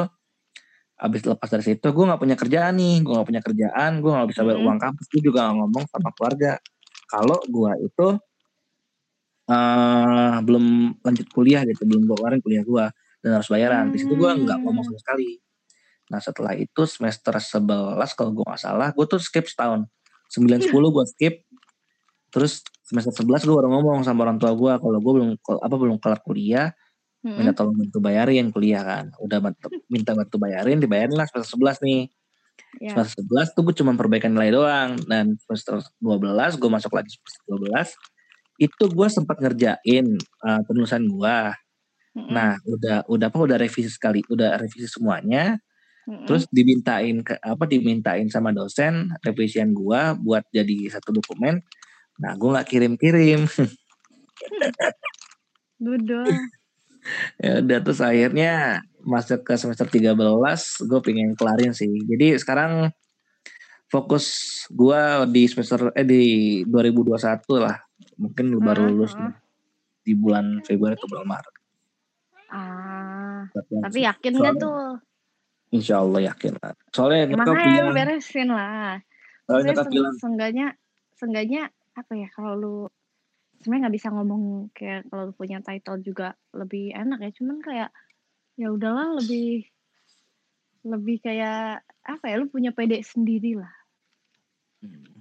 abis 0.99 1.23
lepas 1.23 1.47
dari 1.47 1.63
situ 1.63 1.87
gue 1.95 2.05
nggak 2.11 2.19
punya 2.19 2.35
kerjaan 2.35 2.75
nih 2.75 2.99
gue 2.99 3.13
nggak 3.15 3.29
punya 3.31 3.39
kerjaan 3.39 4.03
gue 4.03 4.11
nggak 4.11 4.29
bisa 4.35 4.43
bayar 4.43 4.59
mm 4.59 4.67
uang 4.67 4.79
kampus 4.83 5.05
gue 5.07 5.21
juga 5.23 5.41
ngomong 5.55 5.83
sama 5.87 6.11
keluarga 6.11 6.59
kalau 7.09 7.41
gue 7.41 7.71
itu 7.89 8.07
uh, 9.49 10.37
belum 10.45 10.95
lanjut 11.01 11.27
kuliah 11.33 11.65
gitu 11.65 11.83
belum 11.83 12.05
keluarin 12.05 12.39
kuliah 12.39 12.61
gue 12.61 12.85
dan 13.19 13.29
harus 13.35 13.49
bayaran. 13.51 13.91
Di 13.91 13.99
situ 13.99 14.13
gue 14.15 14.29
nggak 14.29 14.61
ngomong 14.63 14.85
sama 14.85 14.99
sekali. 15.01 15.41
Nah 16.13 16.21
setelah 16.21 16.53
itu 16.55 16.85
semester 16.85 17.35
11 17.35 17.97
kalau 18.15 18.31
gue 18.31 18.45
nggak 18.45 18.61
salah 18.61 18.89
gue 18.93 19.05
tuh 19.09 19.19
skip 19.19 19.49
setahun. 19.49 19.89
9 20.29 20.69
10 20.69 20.69
gue 20.69 21.05
skip. 21.09 21.35
Terus 22.29 22.61
semester 22.85 23.25
11 23.25 23.49
gue 23.49 23.55
baru 23.57 23.69
ngomong 23.73 24.05
sama 24.05 24.29
orang 24.29 24.37
tua 24.37 24.53
gue 24.53 24.73
kalau 24.77 24.97
gue 25.01 25.13
belum 25.17 25.29
apa 25.41 25.75
belum 25.75 25.97
kelar 25.97 26.21
kuliah 26.21 26.69
hmm. 27.25 27.35
minta 27.41 27.51
tolong 27.57 27.75
bantu 27.75 27.97
bayarin 27.99 28.53
kuliah 28.53 28.85
kan. 28.85 29.11
Udah 29.17 29.41
bantu, 29.41 29.67
minta 29.89 30.13
bantu 30.13 30.37
bayarin 30.37 30.77
dibayarin 30.77 31.17
lah 31.17 31.25
semester 31.25 31.57
11 31.57 31.81
nih 31.85 32.01
yeah. 32.79 32.93
semester 32.95 33.23
11 33.25 33.55
tuh 33.55 33.63
gue 33.65 33.75
cuma 33.79 33.93
perbaikan 33.95 34.31
nilai 34.33 34.51
doang 34.53 34.89
dan 35.05 35.35
semester 35.45 35.81
12 36.01 36.59
gue 36.59 36.69
masuk 36.69 36.91
lagi 36.93 37.09
semester 37.13 37.43
12 37.47 37.93
itu 38.59 38.83
gue 38.91 39.07
sempat 39.07 39.37
ngerjain 39.39 40.05
uh, 40.43 40.61
penulisan 40.67 41.07
gue 41.07 41.37
hmm. 42.19 42.29
nah 42.29 42.59
udah 42.67 43.07
udah 43.07 43.27
apa 43.31 43.39
udah 43.39 43.57
revisi 43.57 43.89
sekali 43.89 44.19
udah 44.27 44.59
revisi 44.59 44.85
semuanya 44.85 45.57
hmm. 46.05 46.27
terus 46.27 46.45
dimintain 46.51 47.23
ke 47.23 47.39
apa 47.39 47.63
dimintain 47.65 48.27
sama 48.27 48.51
dosen 48.51 49.15
revisian 49.23 49.71
gue 49.71 50.01
buat 50.19 50.43
jadi 50.51 50.91
satu 50.91 51.15
dokumen 51.15 51.63
nah 52.19 52.35
gue 52.35 52.49
nggak 52.51 52.67
kirim-kirim 52.67 53.47
Duduk 55.79 56.27
ya 57.39 57.63
udah 57.63 57.79
terus 57.79 58.01
akhirnya 58.03 58.83
masuk 59.03 59.43
ke 59.47 59.53
semester 59.55 59.87
13 59.87 60.15
gue 60.85 60.99
pengen 61.03 61.35
kelarin 61.35 61.71
sih. 61.71 61.89
Jadi 61.89 62.35
sekarang 62.39 62.91
fokus 63.89 64.25
gue 64.69 65.01
di 65.33 65.43
semester 65.49 65.91
eh 65.95 66.05
di 66.05 66.23
2021 66.67 67.19
lah. 67.59 67.77
Mungkin 68.19 68.45
lu 68.51 68.59
baru 68.59 68.87
hmm, 68.87 68.91
lulus 68.95 69.13
uh, 69.15 69.33
di 70.03 70.13
bulan 70.15 70.61
Februari 70.63 70.95
atau 70.95 71.09
bulan 71.09 71.27
Maret. 71.27 71.55
Ah 72.49 73.43
tapi 73.53 73.99
yakin 74.05 74.33
gak 74.39 74.55
tuh. 74.59 74.99
Insya 75.69 76.01
Allah 76.01 76.33
yakin 76.33 76.57
lah. 76.57 76.73
Soalnya 76.89 77.29
ya, 77.29 77.37
makanya 77.37 77.65
bilang, 77.69 77.93
beresin 77.93 78.49
lah. 78.49 78.97
Soalnya 79.45 79.73
bilang 79.85 80.15
sengganya 80.17 80.67
sengganya 81.13 81.61
apa 81.93 82.13
ya 82.15 82.27
kalau 82.31 82.53
lu 82.55 82.77
sebenarnya 83.59 83.91
nggak 83.91 83.95
bisa 83.99 84.07
ngomong 84.15 84.71
kayak 84.71 85.03
kalau 85.11 85.35
punya 85.35 85.59
title 85.61 86.01
juga 86.01 86.33
lebih 86.57 86.89
enak 86.97 87.21
ya. 87.21 87.31
Cuman 87.37 87.57
kayak 87.61 87.89
ya 88.59 88.67
udahlah 88.75 89.15
lebih 89.23 89.63
lebih 90.83 91.23
kayak 91.23 91.79
apa 92.03 92.25
ya 92.27 92.35
lu 92.43 92.51
punya 92.51 92.75
pede 92.75 92.99
sendiri 92.99 93.55
lah 93.55 93.71
hmm. 94.83 95.15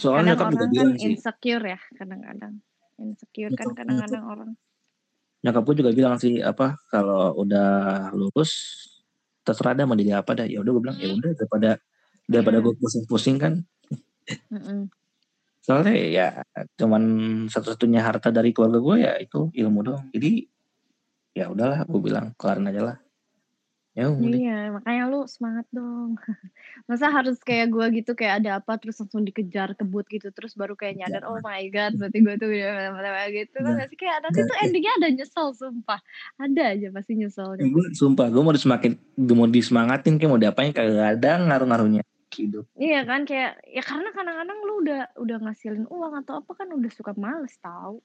soalnya 0.00 0.40
kadang 0.40 0.72
orang 0.72 0.72
kan 0.72 0.88
insecure 0.96 1.64
ya 1.68 1.80
kadang-kadang 2.00 2.54
insecure 2.96 3.52
kan 3.52 3.68
kadang-kadang 3.76 4.24
orang 4.24 4.50
nyokap 5.44 5.62
gue 5.68 5.76
juga 5.84 5.90
bilang 5.92 6.16
sih 6.16 6.40
apa 6.40 6.80
kalau 6.88 7.36
udah 7.36 8.10
lulus 8.16 8.80
terserah 9.46 9.72
dah 9.72 9.86
mau 9.86 9.94
jadi 9.94 10.20
apa 10.20 10.34
dah 10.34 10.46
ya 10.48 10.60
udah 10.60 10.72
gue 10.74 10.82
bilang 10.82 10.98
ya 10.98 11.08
udah 11.14 11.30
daripada 11.38 11.70
daripada 12.28 12.60
hmm. 12.60 12.64
gue 12.68 12.74
pusing-pusing 12.76 13.36
kan. 13.40 13.64
Soalnya 15.64 15.94
ya 15.96 16.28
cuman 16.76 17.02
satu-satunya 17.48 18.04
harta 18.04 18.28
dari 18.28 18.52
keluarga 18.52 18.78
gue 18.84 18.96
ya 19.00 19.12
itu 19.16 19.48
ilmu 19.56 19.80
doang. 19.80 20.04
Jadi 20.12 20.44
ya 21.38 21.46
udahlah 21.46 21.86
gue 21.86 22.00
bilang 22.02 22.34
kelarin 22.34 22.66
aja 22.66 22.82
lah. 22.82 22.98
Ya 23.98 24.06
Iya, 24.14 24.78
makanya 24.78 25.10
lu 25.10 25.26
semangat 25.26 25.66
dong. 25.74 26.14
Masa 26.88 27.10
harus 27.10 27.42
kayak 27.42 27.74
gue 27.74 27.86
gitu 27.98 28.14
kayak 28.14 28.42
ada 28.42 28.62
apa 28.62 28.78
terus 28.78 29.02
langsung 29.02 29.26
dikejar 29.26 29.74
kebut 29.74 30.06
gitu 30.06 30.30
terus 30.30 30.54
baru 30.54 30.78
kayak 30.78 31.02
nyadar 31.02 31.26
oh 31.26 31.42
my 31.42 31.66
god 31.74 31.98
berarti 31.98 32.22
gue 32.22 32.34
tuh 32.38 32.46
udah 32.46 33.26
gitu 33.34 33.58
kan 33.58 33.74
sih 33.90 33.98
kayak 33.98 34.22
nanti 34.22 34.46
tuh 34.46 34.56
endingnya 34.62 34.92
ada 35.02 35.08
nyesel 35.10 35.50
sumpah 35.50 35.98
ada 36.38 36.78
aja 36.78 36.94
pasti 36.94 37.18
nyesel. 37.18 37.58
Gue 37.58 37.86
sumpah 37.98 38.30
gue 38.30 38.38
mau 38.38 38.54
disemakin 38.54 38.94
mau 39.34 39.50
disemangatin 39.50 40.14
kayak 40.14 40.30
mau 40.30 40.38
diapain 40.38 40.70
kagak 40.70 41.18
ada 41.18 41.42
ngaruh-ngaruhnya 41.42 42.06
hidup. 42.38 42.70
Iya 42.78 43.02
kan 43.02 43.26
kayak 43.26 43.66
ya 43.66 43.82
karena 43.82 44.14
kadang-kadang 44.14 44.58
lu 44.62 44.74
udah 44.86 45.02
udah 45.18 45.36
ngasilin 45.42 45.90
uang 45.90 46.22
atau 46.22 46.38
apa 46.38 46.52
kan 46.54 46.70
udah 46.70 46.90
suka 46.94 47.18
males 47.18 47.58
tau. 47.58 47.98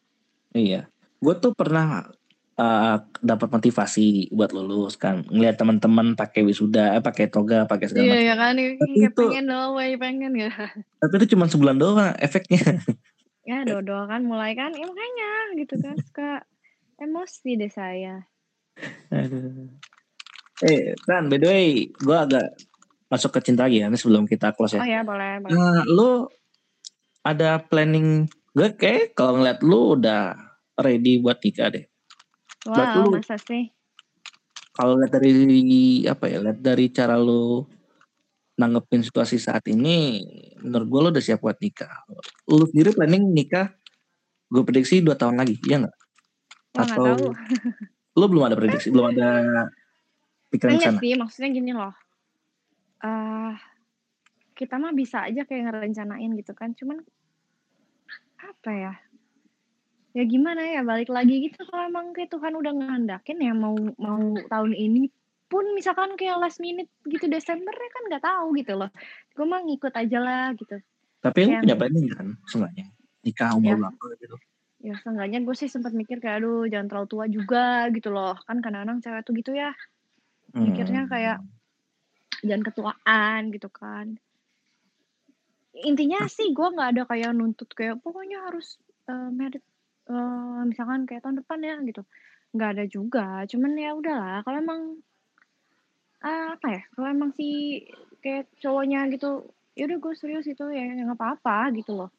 Iya. 0.57 0.89
Gue 1.21 1.37
tuh 1.37 1.53
pernah 1.53 2.09
uh, 2.57 2.97
dapat 3.21 3.47
motivasi 3.49 4.33
buat 4.33 4.53
lulus 4.53 4.97
kan 4.99 5.25
ngeliat 5.29 5.57
teman-teman 5.57 6.13
pakai 6.13 6.45
wisuda 6.45 6.97
eh, 6.97 7.03
pakai 7.03 7.29
toga 7.29 7.65
pakai 7.65 7.89
segala 7.89 8.13
macam 8.13 8.21
iya 8.21 8.33
kan 8.35 8.53
tapi 8.57 8.93
itu 8.97 9.23
pengen 9.29 9.45
doang 9.49 9.73
pengen 9.97 10.33
ya 10.37 10.51
tapi 11.01 11.13
itu 11.21 11.27
cuma 11.37 11.45
sebulan 11.49 11.77
doang 11.77 12.13
efeknya 12.19 12.61
ya 13.49 13.67
dodo 13.67 14.07
kan 14.07 14.23
mulai 14.23 14.55
kan 14.55 14.71
ya 14.71 14.85
makanya 14.87 15.31
gitu 15.59 15.75
kan 15.83 15.95
suka 15.99 16.31
emosi 16.99 17.59
deh 17.59 17.71
saya 17.71 18.23
Aduh. 19.13 19.69
eh 20.65 20.95
kan 21.05 21.27
by 21.29 21.37
the 21.37 21.47
way 21.49 21.67
gue 21.91 22.17
agak 22.17 22.55
masuk 23.13 23.29
ke 23.37 23.39
cinta 23.45 23.69
lagi 23.69 23.85
ya 23.85 23.93
ini 23.93 23.97
sebelum 24.01 24.25
kita 24.25 24.57
close 24.57 24.73
ya. 24.73 24.81
Oh 24.81 24.89
ya 24.89 25.05
boleh. 25.05 25.37
boleh. 25.45 25.53
Nah, 25.53 25.85
lu 25.85 26.25
ada 27.21 27.61
planning 27.61 28.25
gue 28.57 28.73
kayak 28.73 29.13
kalau 29.13 29.37
ngeliat 29.37 29.61
lu 29.61 29.93
udah 29.93 30.33
ready 30.81 31.21
buat 31.21 31.37
nikah 31.45 31.69
deh. 31.69 31.85
Wow, 32.63 33.11
lu, 33.11 33.19
masa 33.19 33.35
sih? 33.39 33.71
Kalau 34.73 34.97
lihat 34.97 35.11
dari 35.13 35.31
apa 36.07 36.25
ya, 36.31 36.37
lihat 36.41 36.59
dari 36.63 36.89
cara 36.89 37.19
lu 37.19 37.67
nanggepin 38.57 39.03
situasi 39.03 39.37
saat 39.41 39.65
ini, 39.69 40.23
menurut 40.61 40.87
gue 40.87 40.99
lu 41.03 41.09
udah 41.13 41.23
siap 41.23 41.41
buat 41.43 41.57
nikah. 41.59 42.05
Lu 42.49 42.63
sendiri 42.69 42.95
planning 42.95 43.33
nikah, 43.33 43.73
gue 44.47 44.63
prediksi 44.63 45.03
dua 45.03 45.19
tahun 45.19 45.41
lagi, 45.41 45.59
iya 45.67 45.83
nggak? 45.83 45.95
Atau 46.79 47.05
tahu. 47.05 47.25
lu 48.19 48.25
belum 48.29 48.43
ada 48.45 48.55
prediksi, 48.55 48.93
belum 48.93 49.09
ada 49.13 49.29
pikiran 50.53 50.77
sana? 50.79 50.99
sih, 51.01 51.17
maksudnya 51.17 51.49
gini 51.49 51.73
loh 51.73 51.93
uh, 53.03 53.53
kita 54.55 54.79
mah 54.79 54.95
bisa 54.95 55.27
aja 55.27 55.43
kayak 55.43 55.69
ngerencanain 55.69 56.31
gitu 56.39 56.53
kan, 56.55 56.71
cuman 56.73 57.03
apa 58.39 58.71
ya, 58.71 58.93
ya 60.13 60.23
gimana 60.29 60.61
ya, 60.61 60.81
balik 60.85 61.09
lagi 61.09 61.49
gitu 61.49 61.65
kalau 61.67 61.89
emang 61.89 62.13
kayak 62.13 62.29
Tuhan 62.29 62.53
udah 62.53 62.71
ngehandakin 62.73 63.37
ya 63.41 63.53
mau 63.57 63.73
mau 63.97 64.37
tahun 64.45 64.73
ini 64.77 65.09
pun 65.49 65.69
misalkan 65.77 66.17
kayak 66.17 66.41
last 66.41 66.57
minute 66.57 66.89
gitu 67.05 67.29
Desember 67.29 67.73
ya 67.73 67.89
kan 67.93 68.03
nggak 68.09 68.23
tahu 68.25 68.57
gitu 68.57 68.73
loh. 68.73 68.89
Gue 69.37 69.45
mah 69.45 69.61
ngikut 69.61 69.93
aja 69.93 70.17
lah 70.17 70.49
gitu. 70.57 70.81
Tapi 71.21 71.39
lu 71.45 71.51
punya 71.61 71.77
planning 71.77 72.07
kan 72.09 72.27
sebenarnya 72.49 72.85
nikah 73.21 73.53
umur 73.53 73.77
ya. 73.77 73.79
berapa 73.85 74.05
gitu? 74.17 74.35
Ya 74.83 74.95
seenggaknya 74.99 75.39
gue 75.45 75.55
sih 75.55 75.69
sempat 75.69 75.93
mikir 75.93 76.17
kayak 76.19 76.41
aduh 76.41 76.65
jangan 76.65 76.87
terlalu 76.89 77.07
tua 77.07 77.25
juga 77.29 77.87
gitu 77.93 78.09
loh. 78.09 78.33
Kan 78.49 78.65
kadang-kadang 78.65 78.99
cewek 79.05 79.21
tuh 79.25 79.33
gitu 79.37 79.51
ya. 79.53 79.71
Mikirnya 80.53 81.09
kayak 81.09 81.37
hmm. 81.41 82.45
jangan 82.45 82.63
ketuaan 82.65 83.41
gitu 83.53 83.69
kan. 83.69 84.17
Intinya 85.73 86.25
sih 86.29 86.49
gue 86.53 86.67
nggak 86.69 86.89
ada 86.97 87.03
kayak 87.09 87.29
nuntut 87.33 87.69
kayak 87.73 88.01
pokoknya 88.01 88.45
harus 88.45 88.77
uh, 89.09 89.29
merit 89.33 89.61
uh, 90.13 90.61
misalkan 90.69 91.09
kayak 91.09 91.25
tahun 91.25 91.41
depan 91.41 91.59
ya 91.65 91.75
gitu. 91.81 92.01
Nggak 92.53 92.69
ada 92.77 92.85
juga. 92.85 93.25
Cuman 93.49 93.71
ya 93.73 93.91
udahlah 93.97 94.45
kalau 94.45 94.57
emang 94.61 94.81
uh, 96.21 96.47
apa 96.53 96.67
ya? 96.69 96.81
Kalau 96.93 97.07
emang 97.09 97.33
si 97.33 97.81
kayak 98.23 98.47
cowoknya 98.61 99.11
gitu 99.11 99.51
ya 99.73 99.89
udah 99.89 99.97
gue 99.99 100.13
serius 100.13 100.45
itu 100.45 100.65
ya 100.69 100.85
nggak 100.85 101.17
apa-apa 101.17 101.73
gitu 101.73 101.97
loh 101.97 102.09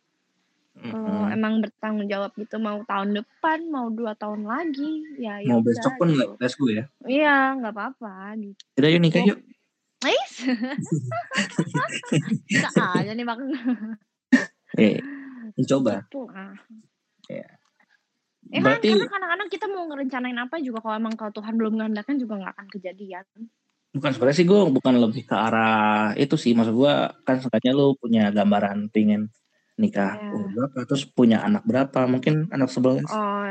kalau 0.75 1.07
mm 1.07 1.23
emang 1.35 1.59
bertanggung 1.63 2.07
jawab 2.07 2.31
gitu 2.39 2.63
mau 2.63 2.79
tahun 2.87 3.19
depan 3.19 3.67
mau 3.71 3.91
dua 3.91 4.15
tahun 4.15 4.47
lagi 4.47 5.03
ya 5.19 5.43
mau 5.51 5.59
yaudah, 5.59 5.67
besok 5.67 5.93
pun 5.99 6.15
nggak 6.15 6.31
gitu. 6.39 6.59
go 6.63 6.67
ya 6.71 6.85
iya 7.11 7.37
nggak 7.59 7.75
apa-apa 7.75 8.39
gitu 8.39 8.63
udah 8.79 8.91
yuk 8.91 9.03
nikah 9.03 9.23
yuk 9.27 9.39
Ais, 10.05 10.37
bisa 12.45 12.85
aja 12.93 13.17
nih 13.17 13.25
bang. 13.25 13.41
Eh, 14.77 15.01
mencoba. 15.57 16.05
Gitu, 16.05 16.29
ah. 16.29 16.53
Ya. 18.51 18.59
Eh, 18.59 18.63
Berarti... 18.63 18.87
kan, 18.89 18.97
karena 18.97 19.09
kadang-kadang 19.09 19.49
kita 19.49 19.67
mau 19.71 19.85
ngerencanain 19.89 20.39
apa 20.41 20.57
juga 20.61 20.79
kalau 20.85 20.97
emang 21.01 21.15
kalau 21.17 21.33
Tuhan 21.33 21.55
belum 21.57 21.73
menghendakkan 21.79 22.17
juga 22.21 22.35
nggak 22.41 22.53
akan 22.59 22.67
kejadian. 22.73 23.25
Bukan 23.95 24.11
sebenarnya 24.11 24.39
sih 24.43 24.47
gue 24.49 24.61
bukan 24.75 24.95
lebih 24.99 25.23
ke 25.25 25.37
arah 25.39 26.13
itu 26.19 26.35
sih. 26.35 26.53
Maksud 26.53 26.75
gue 26.75 26.95
kan 27.23 27.37
sebenarnya 27.39 27.73
lu 27.73 27.95
punya 27.97 28.35
gambaran 28.35 28.91
pingin 28.91 29.31
nikah 29.75 30.15
yeah. 30.15 30.31
umur 30.31 30.71
berapa 30.71 30.87
terus 30.87 31.03
punya 31.03 31.43
anak 31.43 31.67
berapa 31.67 32.07
mungkin 32.07 32.47
anak 32.55 32.71
sebelah 32.71 33.03
oh 33.11 33.47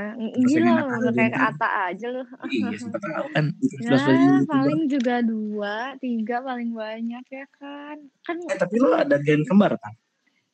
gila 0.48 1.04
lu 1.04 1.12
kayak 1.12 1.36
kata 1.36 1.68
aja 1.91 2.08
lu. 2.16 2.24
Iya 2.48 2.80
sempat 2.80 3.02
tahu 3.04 3.28
kan. 3.36 3.46
Ya, 3.84 4.39
paling 4.48 4.88
juga 4.88 5.20
dua 5.20 6.00
tiga 6.00 6.39
paling 6.39 6.72
banyak 6.72 7.26
ya 7.28 7.46
kan. 7.60 7.98
Kan 8.24 8.39
eh, 8.39 8.56
tapi 8.56 8.76
lu 8.80 8.96
ada 8.96 9.20
gen 9.20 9.44
kembar 9.44 9.76
kan 9.76 9.91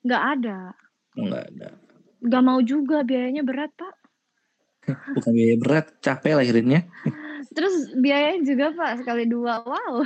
nggak 0.01 0.23
ada. 0.39 0.59
Nggak 1.13 1.43
ada. 1.53 1.69
Nggak 2.19 2.43
mau 2.43 2.59
juga 2.65 3.05
biayanya 3.05 3.45
berat 3.45 3.69
pak 3.77 3.98
bukan 5.15 5.31
biaya 5.35 5.55
berat 5.59 5.87
capek 5.99 6.39
lahirinnya 6.39 6.87
Terus 7.49 7.97
biayanya 7.97 8.45
juga 8.45 8.65
Pak 8.77 9.01
sekali 9.01 9.25
dua. 9.25 9.65
Wow. 9.65 10.05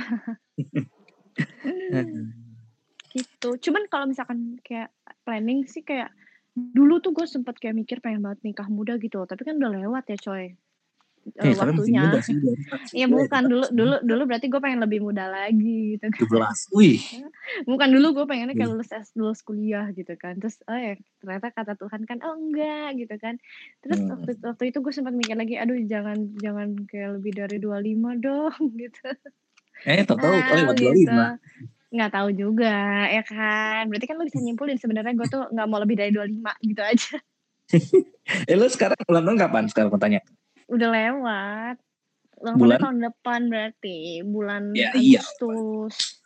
gitu. 3.14 3.48
Cuman 3.68 3.84
kalau 3.92 4.08
misalkan 4.08 4.56
kayak 4.64 4.90
planning 5.22 5.68
sih 5.68 5.84
kayak 5.84 6.10
dulu 6.54 7.02
tuh 7.02 7.10
gue 7.10 7.26
sempet 7.26 7.58
kayak 7.58 7.74
mikir 7.74 7.98
pengen 7.98 8.22
banget 8.22 8.46
nikah 8.46 8.70
muda 8.70 8.94
gitu 9.02 9.26
tapi 9.26 9.42
kan 9.42 9.58
udah 9.58 9.74
lewat 9.74 10.06
ya 10.06 10.18
coy 10.22 10.54
eh, 11.40 11.56
waktunya. 11.56 12.02
Iya 12.96 13.06
bukan 13.10 13.42
dulu 13.48 13.66
dulu 13.72 13.96
dulu 14.04 14.22
berarti 14.28 14.46
gue 14.52 14.60
pengen 14.60 14.80
lebih 14.84 15.00
muda 15.02 15.26
lagi 15.26 15.96
gitu 15.96 16.06
kan. 16.10 16.20
17. 16.20 16.76
Wih. 16.76 17.00
Bukan 17.70 17.88
dulu 17.92 18.06
gue 18.22 18.24
pengennya 18.28 18.54
kayak 18.56 18.70
lulus 18.70 18.90
S 18.92 19.12
lulus 19.16 19.40
kuliah 19.40 19.88
gitu 19.96 20.14
kan. 20.20 20.36
Terus 20.38 20.60
oh 20.68 20.76
ya 20.76 20.94
ternyata 21.20 21.48
kata 21.52 21.72
Tuhan 21.80 22.02
kan 22.04 22.18
oh 22.22 22.36
enggak 22.36 23.00
gitu 23.00 23.14
kan. 23.18 23.34
Terus 23.80 23.98
hmm. 24.00 24.10
waktu 24.12 24.30
waktu 24.44 24.64
itu 24.70 24.78
gue 24.80 24.92
sempat 24.92 25.14
mikir 25.16 25.36
lagi 25.36 25.54
aduh 25.56 25.76
jangan 25.88 26.18
jangan 26.38 26.68
kayak 26.88 27.20
lebih 27.20 27.32
dari 27.34 27.56
25 27.58 28.24
dong 28.24 28.60
gitu. 28.82 29.08
Eh 29.84 30.04
tahu 30.06 30.18
tahu 30.20 30.34
oh 30.34 30.56
lewat 30.60 30.76
gitu. 30.78 31.10
25 31.10 31.74
nggak 31.94 32.10
tahu 32.10 32.28
juga 32.34 33.06
ya 33.06 33.22
kan 33.22 33.86
berarti 33.86 34.10
kan 34.10 34.18
lo 34.18 34.26
bisa 34.26 34.42
nyimpulin 34.42 34.74
sebenarnya 34.82 35.14
gue 35.14 35.30
tuh 35.30 35.46
nggak 35.46 35.68
mau 35.70 35.78
lebih 35.78 35.94
dari 35.94 36.10
25 36.10 36.42
gitu 36.66 36.82
aja 36.82 37.14
eh 38.50 38.56
lo 38.58 38.66
sekarang 38.66 38.98
ulang 39.06 39.24
tahun 39.30 39.38
kapan 39.38 39.64
sekarang 39.70 39.94
mau 39.94 40.02
tanya 40.02 40.18
Udah 40.68 40.88
lewat. 40.90 41.76
Ulang 42.44 42.56
bulan? 42.60 42.78
tahun 42.82 42.98
depan 43.08 43.40
berarti 43.48 44.20
bulan 44.26 44.74
ya, 44.74 44.90
Agustus. 44.92 45.94
Iya. 45.96 46.22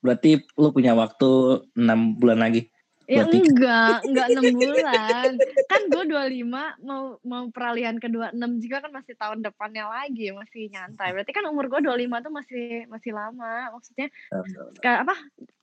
Berarti 0.00 0.30
lu 0.56 0.68
punya 0.70 0.94
waktu 0.94 1.28
enam 1.74 2.16
bulan 2.16 2.40
lagi. 2.40 2.70
Ya 3.06 3.22
enggak, 3.22 4.02
enggak 4.02 4.26
enam 4.34 4.44
bulan. 4.58 5.30
kan 5.70 5.82
gue 5.86 6.04
25 6.10 6.42
mau 6.82 7.22
mau 7.22 7.46
peralihan 7.54 7.94
ke 8.02 8.10
26 8.10 8.34
juga 8.66 8.82
kan 8.82 8.90
masih 8.90 9.14
tahun 9.14 9.46
depannya 9.46 9.86
lagi, 9.86 10.34
masih 10.34 10.66
nyantai. 10.74 11.14
Berarti 11.14 11.30
kan 11.30 11.46
umur 11.46 11.70
gue 11.70 11.86
25 11.86 12.26
tuh 12.26 12.32
masih 12.34 12.66
masih 12.90 13.14
lama. 13.14 13.70
Maksudnya 13.78 14.10
kayak 14.82 15.06
apa? 15.06 15.14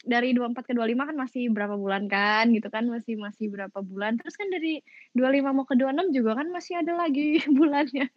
Dari 0.08 0.32
24 0.32 0.72
ke 0.72 0.72
25 0.72 1.10
kan 1.12 1.16
masih 1.20 1.44
berapa 1.52 1.76
bulan 1.76 2.08
kan 2.08 2.48
gitu 2.56 2.72
kan, 2.72 2.88
masih 2.88 3.20
masih 3.20 3.52
berapa 3.52 3.80
bulan. 3.84 4.16
Terus 4.24 4.40
kan 4.40 4.48
dari 4.48 4.80
25 5.12 5.52
mau 5.52 5.68
ke 5.68 5.76
26 5.76 6.16
juga 6.16 6.32
kan 6.40 6.48
masih 6.48 6.80
ada 6.80 6.96
lagi 6.96 7.44
bulannya. 7.60 8.08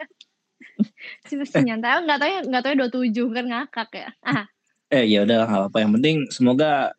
masih 1.26 1.36
masih 1.42 1.60
nyantai. 1.66 1.98
Enggak 1.98 2.18
tahu 2.22 2.30
ya, 2.30 2.40
enggak 2.46 2.62
tahu 2.62 2.72
ya 2.78 2.78
27 3.10 3.34
kan 3.34 3.44
ngakak 3.50 3.90
ya. 3.90 4.08
Ah. 4.22 4.46
Eh 4.86 5.02
ya 5.10 5.26
udah 5.26 5.66
apa 5.66 5.82
yang 5.82 5.98
penting 5.98 6.30
semoga 6.30 6.94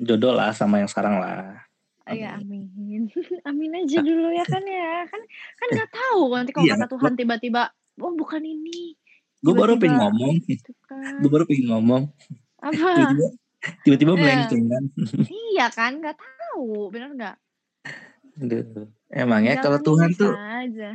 jodoh 0.00 0.32
lah 0.32 0.56
sama 0.56 0.80
yang 0.80 0.88
sekarang 0.88 1.20
lah. 1.20 1.65
Iya 2.06 2.38
amin. 2.38 3.10
amin 3.42 3.70
aja 3.82 3.98
dulu 3.98 4.30
ya 4.30 4.46
kan 4.46 4.62
ya. 4.62 5.02
Kan 5.10 5.22
kan 5.58 5.68
nggak 5.74 5.90
tahu 5.90 6.22
nanti 6.30 6.52
kalau 6.54 6.66
iya, 6.70 6.74
kata 6.78 6.86
Tuhan 6.94 7.12
tiba-tiba 7.18 7.62
oh 7.98 8.12
bukan 8.14 8.42
ini. 8.46 8.94
Gue 9.42 9.54
baru 9.54 9.74
pengen 9.74 9.98
ngomong. 9.98 10.34
Gitu 10.46 10.72
kan. 10.86 11.18
Gue 11.18 11.30
baru 11.30 11.44
pengen 11.50 11.66
ngomong. 11.74 12.02
Apa? 12.62 13.14
Tiba-tiba 13.82 14.14
iya. 14.14 14.20
melenceng 14.22 14.64
kan. 14.70 14.84
iya 15.34 15.66
kan 15.74 15.92
nggak 15.98 16.16
tahu 16.18 16.94
bener 16.94 17.10
nggak? 17.18 17.36
Emang 19.10 19.42
ya 19.42 19.58
kalau 19.58 19.82
Tuhan 19.82 20.14
tuh 20.14 20.30
aja. 20.34 20.94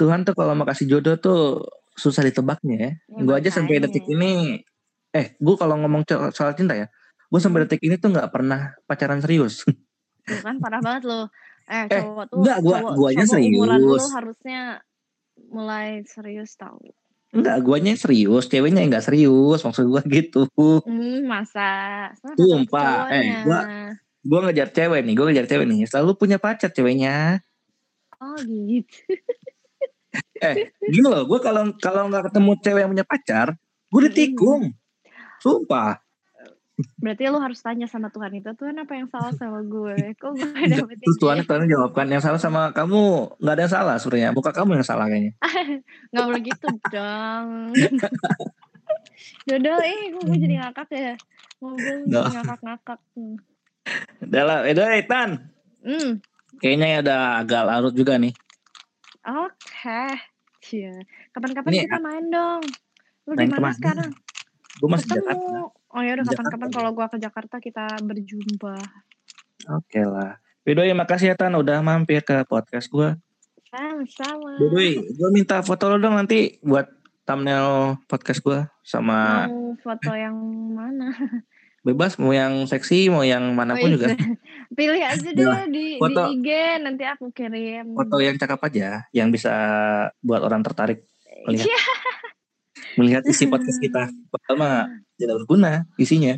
Tuhan 0.00 0.24
tuh 0.24 0.32
kalau 0.32 0.56
mau 0.56 0.64
kasih 0.64 0.88
jodoh 0.88 1.20
tuh 1.20 1.40
susah 1.92 2.24
ditebaknya 2.24 2.76
ya. 2.80 2.90
ya 2.96 3.20
gue 3.20 3.34
aja 3.36 3.50
sampai 3.52 3.76
detik 3.84 4.08
ini 4.08 4.64
eh 5.12 5.36
gue 5.36 5.54
kalau 5.60 5.76
ngomong 5.84 6.08
soal 6.32 6.56
cinta 6.56 6.72
ya, 6.72 6.88
gue 7.28 7.40
sampai 7.40 7.62
hmm. 7.62 7.68
detik 7.68 7.84
ini 7.84 8.00
tuh 8.00 8.16
nggak 8.16 8.32
pernah 8.32 8.72
pacaran 8.88 9.20
serius. 9.20 9.60
Tuh 10.26 10.40
kan 10.42 10.56
parah 10.62 10.80
banget 10.82 11.02
loh. 11.08 11.24
Eh, 11.70 11.86
eh 11.86 12.02
cowok 12.02 12.24
tuh 12.26 12.38
enggak, 12.42 12.58
gua, 12.62 12.76
cowok, 12.78 12.92
guanya 12.98 13.24
cowok 13.24 13.32
serius. 13.38 13.54
umuran 13.54 13.80
lu 13.80 14.06
harusnya 14.10 14.60
mulai 15.50 15.88
serius 16.04 16.50
tau. 16.58 16.78
Enggak, 17.32 17.56
guanya 17.64 17.92
serius, 17.96 18.44
ceweknya 18.50 18.82
enggak 18.84 19.04
serius, 19.08 19.60
maksud 19.64 19.84
gua 19.88 20.02
gitu. 20.04 20.44
Hmm, 20.84 21.24
masa? 21.24 21.70
Sumpah, 22.36 23.08
eh 23.08 23.40
gua 23.46 23.60
gua 24.22 24.40
ngejar 24.50 24.68
cewek 24.74 25.00
nih, 25.06 25.14
gua 25.16 25.24
ngejar 25.30 25.46
cewek 25.48 25.66
nih, 25.70 25.80
selalu 25.88 26.10
punya 26.18 26.36
pacar 26.36 26.68
ceweknya. 26.70 27.40
Oh 28.20 28.36
gitu. 28.42 28.92
eh, 30.46 30.70
gini 30.76 31.06
loh, 31.08 31.24
gua 31.24 31.40
kalau 31.40 31.72
kalau 31.80 32.10
nggak 32.12 32.30
ketemu 32.30 32.52
cewek 32.60 32.80
yang 32.84 32.90
punya 32.92 33.06
pacar, 33.06 33.48
gua 33.88 34.00
ditikung. 34.10 34.62
Hmm. 34.68 35.40
Sumpah. 35.40 36.01
Berarti 36.96 37.28
lu 37.28 37.36
harus 37.36 37.60
tanya 37.60 37.84
sama 37.84 38.08
Tuhan 38.08 38.32
itu, 38.32 38.48
Tuhan 38.56 38.72
apa 38.80 38.96
yang 38.96 39.04
salah 39.12 39.32
sama 39.36 39.60
gue? 39.60 40.16
Kok 40.16 40.30
gue 40.32 40.64
dapetin 40.72 41.04
Terus 41.04 41.18
Tuhan, 41.20 41.36
Tuhan 41.44 41.68
jawabkan, 41.68 42.06
yang 42.08 42.22
salah 42.24 42.40
sama 42.40 42.72
kamu 42.72 43.28
nggak 43.36 43.54
ada 43.54 43.62
yang 43.68 43.72
salah 43.72 43.96
sebenarnya, 44.00 44.28
bukan 44.32 44.52
kamu 44.56 44.70
yang 44.80 44.86
salah 44.86 45.06
kayaknya. 45.06 45.32
nggak 46.10 46.24
boleh 46.24 46.42
gitu 46.48 46.68
dong. 46.88 47.48
Dodol, 49.44 49.80
eh 49.84 50.00
gue 50.16 50.36
jadi 50.40 50.54
ngakak 50.64 50.88
ya. 50.96 51.14
Ngobrol 51.60 51.98
no. 52.08 52.20
ngakak-ngakak. 52.24 53.00
Udah 54.24 54.42
lah, 54.42 54.58
udah 54.64 54.86
Tan. 55.04 55.30
Hmm. 55.84 56.10
Kayaknya 56.62 56.86
ya 56.88 56.98
udah 57.04 57.20
agak 57.44 57.62
larut 57.68 57.94
juga 57.94 58.16
nih. 58.16 58.32
Oke. 59.28 59.52
Okay. 59.60 60.12
Iya. 60.72 60.94
Kapan-kapan 61.34 61.72
kita 61.84 61.98
main 62.00 62.24
dong. 62.30 62.62
Lu 63.28 63.32
di 63.36 63.46
mana 63.50 63.74
sekarang? 63.74 64.10
Gue 64.78 64.88
masih 64.88 65.08
Jakarta. 65.10 65.81
Oh 65.92 66.00
ya 66.00 66.16
udah 66.16 66.24
kapan-kapan 66.24 66.70
kalau 66.72 66.90
gua 66.96 67.06
ke 67.12 67.20
Jakarta 67.20 67.60
kita 67.60 67.84
berjumpa. 68.00 68.80
Oke 69.76 70.00
okay 70.00 70.04
lah. 70.08 70.40
ya 70.64 70.94
makasih 70.96 71.32
ya 71.32 71.36
Tan 71.36 71.52
udah 71.52 71.84
mampir 71.84 72.24
ke 72.24 72.48
podcast 72.48 72.88
gua. 72.88 73.20
Sama-sama. 73.68 74.56
Bedoy, 74.56 75.04
gua 75.20 75.28
minta 75.28 75.60
foto 75.60 75.92
lo 75.92 76.00
dong 76.00 76.16
nanti 76.16 76.56
buat 76.64 76.88
thumbnail 77.28 78.00
podcast 78.08 78.40
gua 78.40 78.72
sama 78.80 79.46
Mau 79.52 79.76
foto 79.84 80.16
yang 80.16 80.34
mana? 80.72 81.12
Bebas 81.86 82.14
mau 82.16 82.30
yang 82.30 82.62
seksi 82.64 83.10
mau 83.10 83.26
yang 83.26 83.42
mana 83.52 83.76
pun 83.76 83.92
oh, 83.92 83.98
juga. 83.98 84.14
Pilih 84.78 85.02
aja 85.02 85.28
nah, 85.34 85.66
di, 85.68 85.98
foto, 86.00 86.20
di 86.30 86.40
IG 86.40 86.48
nanti 86.80 87.04
aku 87.04 87.28
kirim. 87.34 87.92
Foto 87.92 88.16
yang 88.22 88.40
cakep 88.40 88.60
aja, 88.64 88.88
yang 89.12 89.28
bisa 89.28 89.52
buat 90.24 90.40
orang 90.40 90.64
tertarik 90.64 91.04
melihat. 91.44 91.68
Iya. 91.68 91.80
melihat 92.96 93.22
isi 93.28 93.48
podcast 93.48 93.78
kita. 93.80 94.08
Pertama 94.30 94.88
tidak 95.16 95.44
berguna 95.44 95.86
isinya. 95.96 96.36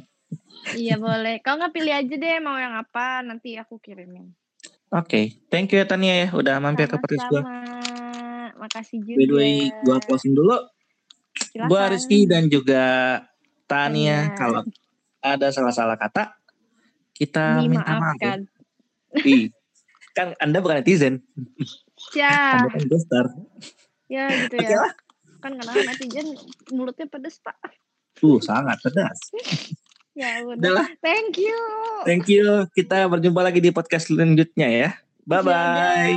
Iya 0.74 0.96
boleh. 0.96 1.40
Kau 1.44 1.58
nggak 1.60 1.72
pilih 1.74 1.92
aja 1.92 2.14
deh 2.14 2.36
mau 2.40 2.56
yang 2.56 2.74
apa 2.74 3.20
nanti 3.22 3.54
aku 3.60 3.78
kirimin. 3.78 4.32
Oke, 4.94 5.10
okay. 5.10 5.24
thank 5.50 5.74
you 5.74 5.82
ya 5.82 5.86
Tania 5.90 6.14
ya 6.14 6.28
udah 6.30 6.62
mampir 6.62 6.86
ke 6.86 6.94
podcast 6.94 7.26
gue. 7.26 7.42
Makasih 8.54 9.02
juga. 9.02 9.18
By 9.18 9.26
the 9.26 9.34
way, 9.34 9.54
gue 9.74 9.96
closing 10.06 10.38
dulu. 10.38 10.54
Gue 11.50 11.82
Rizky 11.90 12.30
dan 12.30 12.46
juga 12.46 13.18
Tania. 13.66 14.30
Kalau 14.38 14.62
ada 15.18 15.50
salah-salah 15.50 15.98
kata, 15.98 16.38
kita 17.10 17.58
minta 17.66 17.90
maaf. 17.98 18.16
Ya. 18.22 18.38
Ih, 19.26 19.50
kan 20.14 20.38
Anda 20.38 20.62
bukan 20.62 20.78
netizen. 20.78 21.26
Ya. 22.14 22.62
Anda 22.62 22.70
kan 22.70 22.84
gestar. 22.86 23.26
Ya 24.06 24.30
gitu 24.46 24.62
ya. 24.62 24.78
Lah. 24.78 24.94
Kan 25.44 25.60
karena 25.60 25.92
netizen 25.92 26.32
mulutnya 26.72 27.04
pedas 27.04 27.36
pak. 27.44 27.52
Uh 28.24 28.40
sangat 28.40 28.80
pedas. 28.80 29.18
ya 30.18 30.40
udah. 30.40 30.88
Thank 31.04 31.36
you. 31.36 31.60
Thank 32.08 32.32
you. 32.32 32.64
Kita 32.72 33.04
berjumpa 33.12 33.44
lagi 33.44 33.60
di 33.60 33.68
podcast 33.68 34.08
selanjutnya 34.08 34.68
ya. 34.72 34.90
Bye 35.28 35.44
bye. 35.44 36.16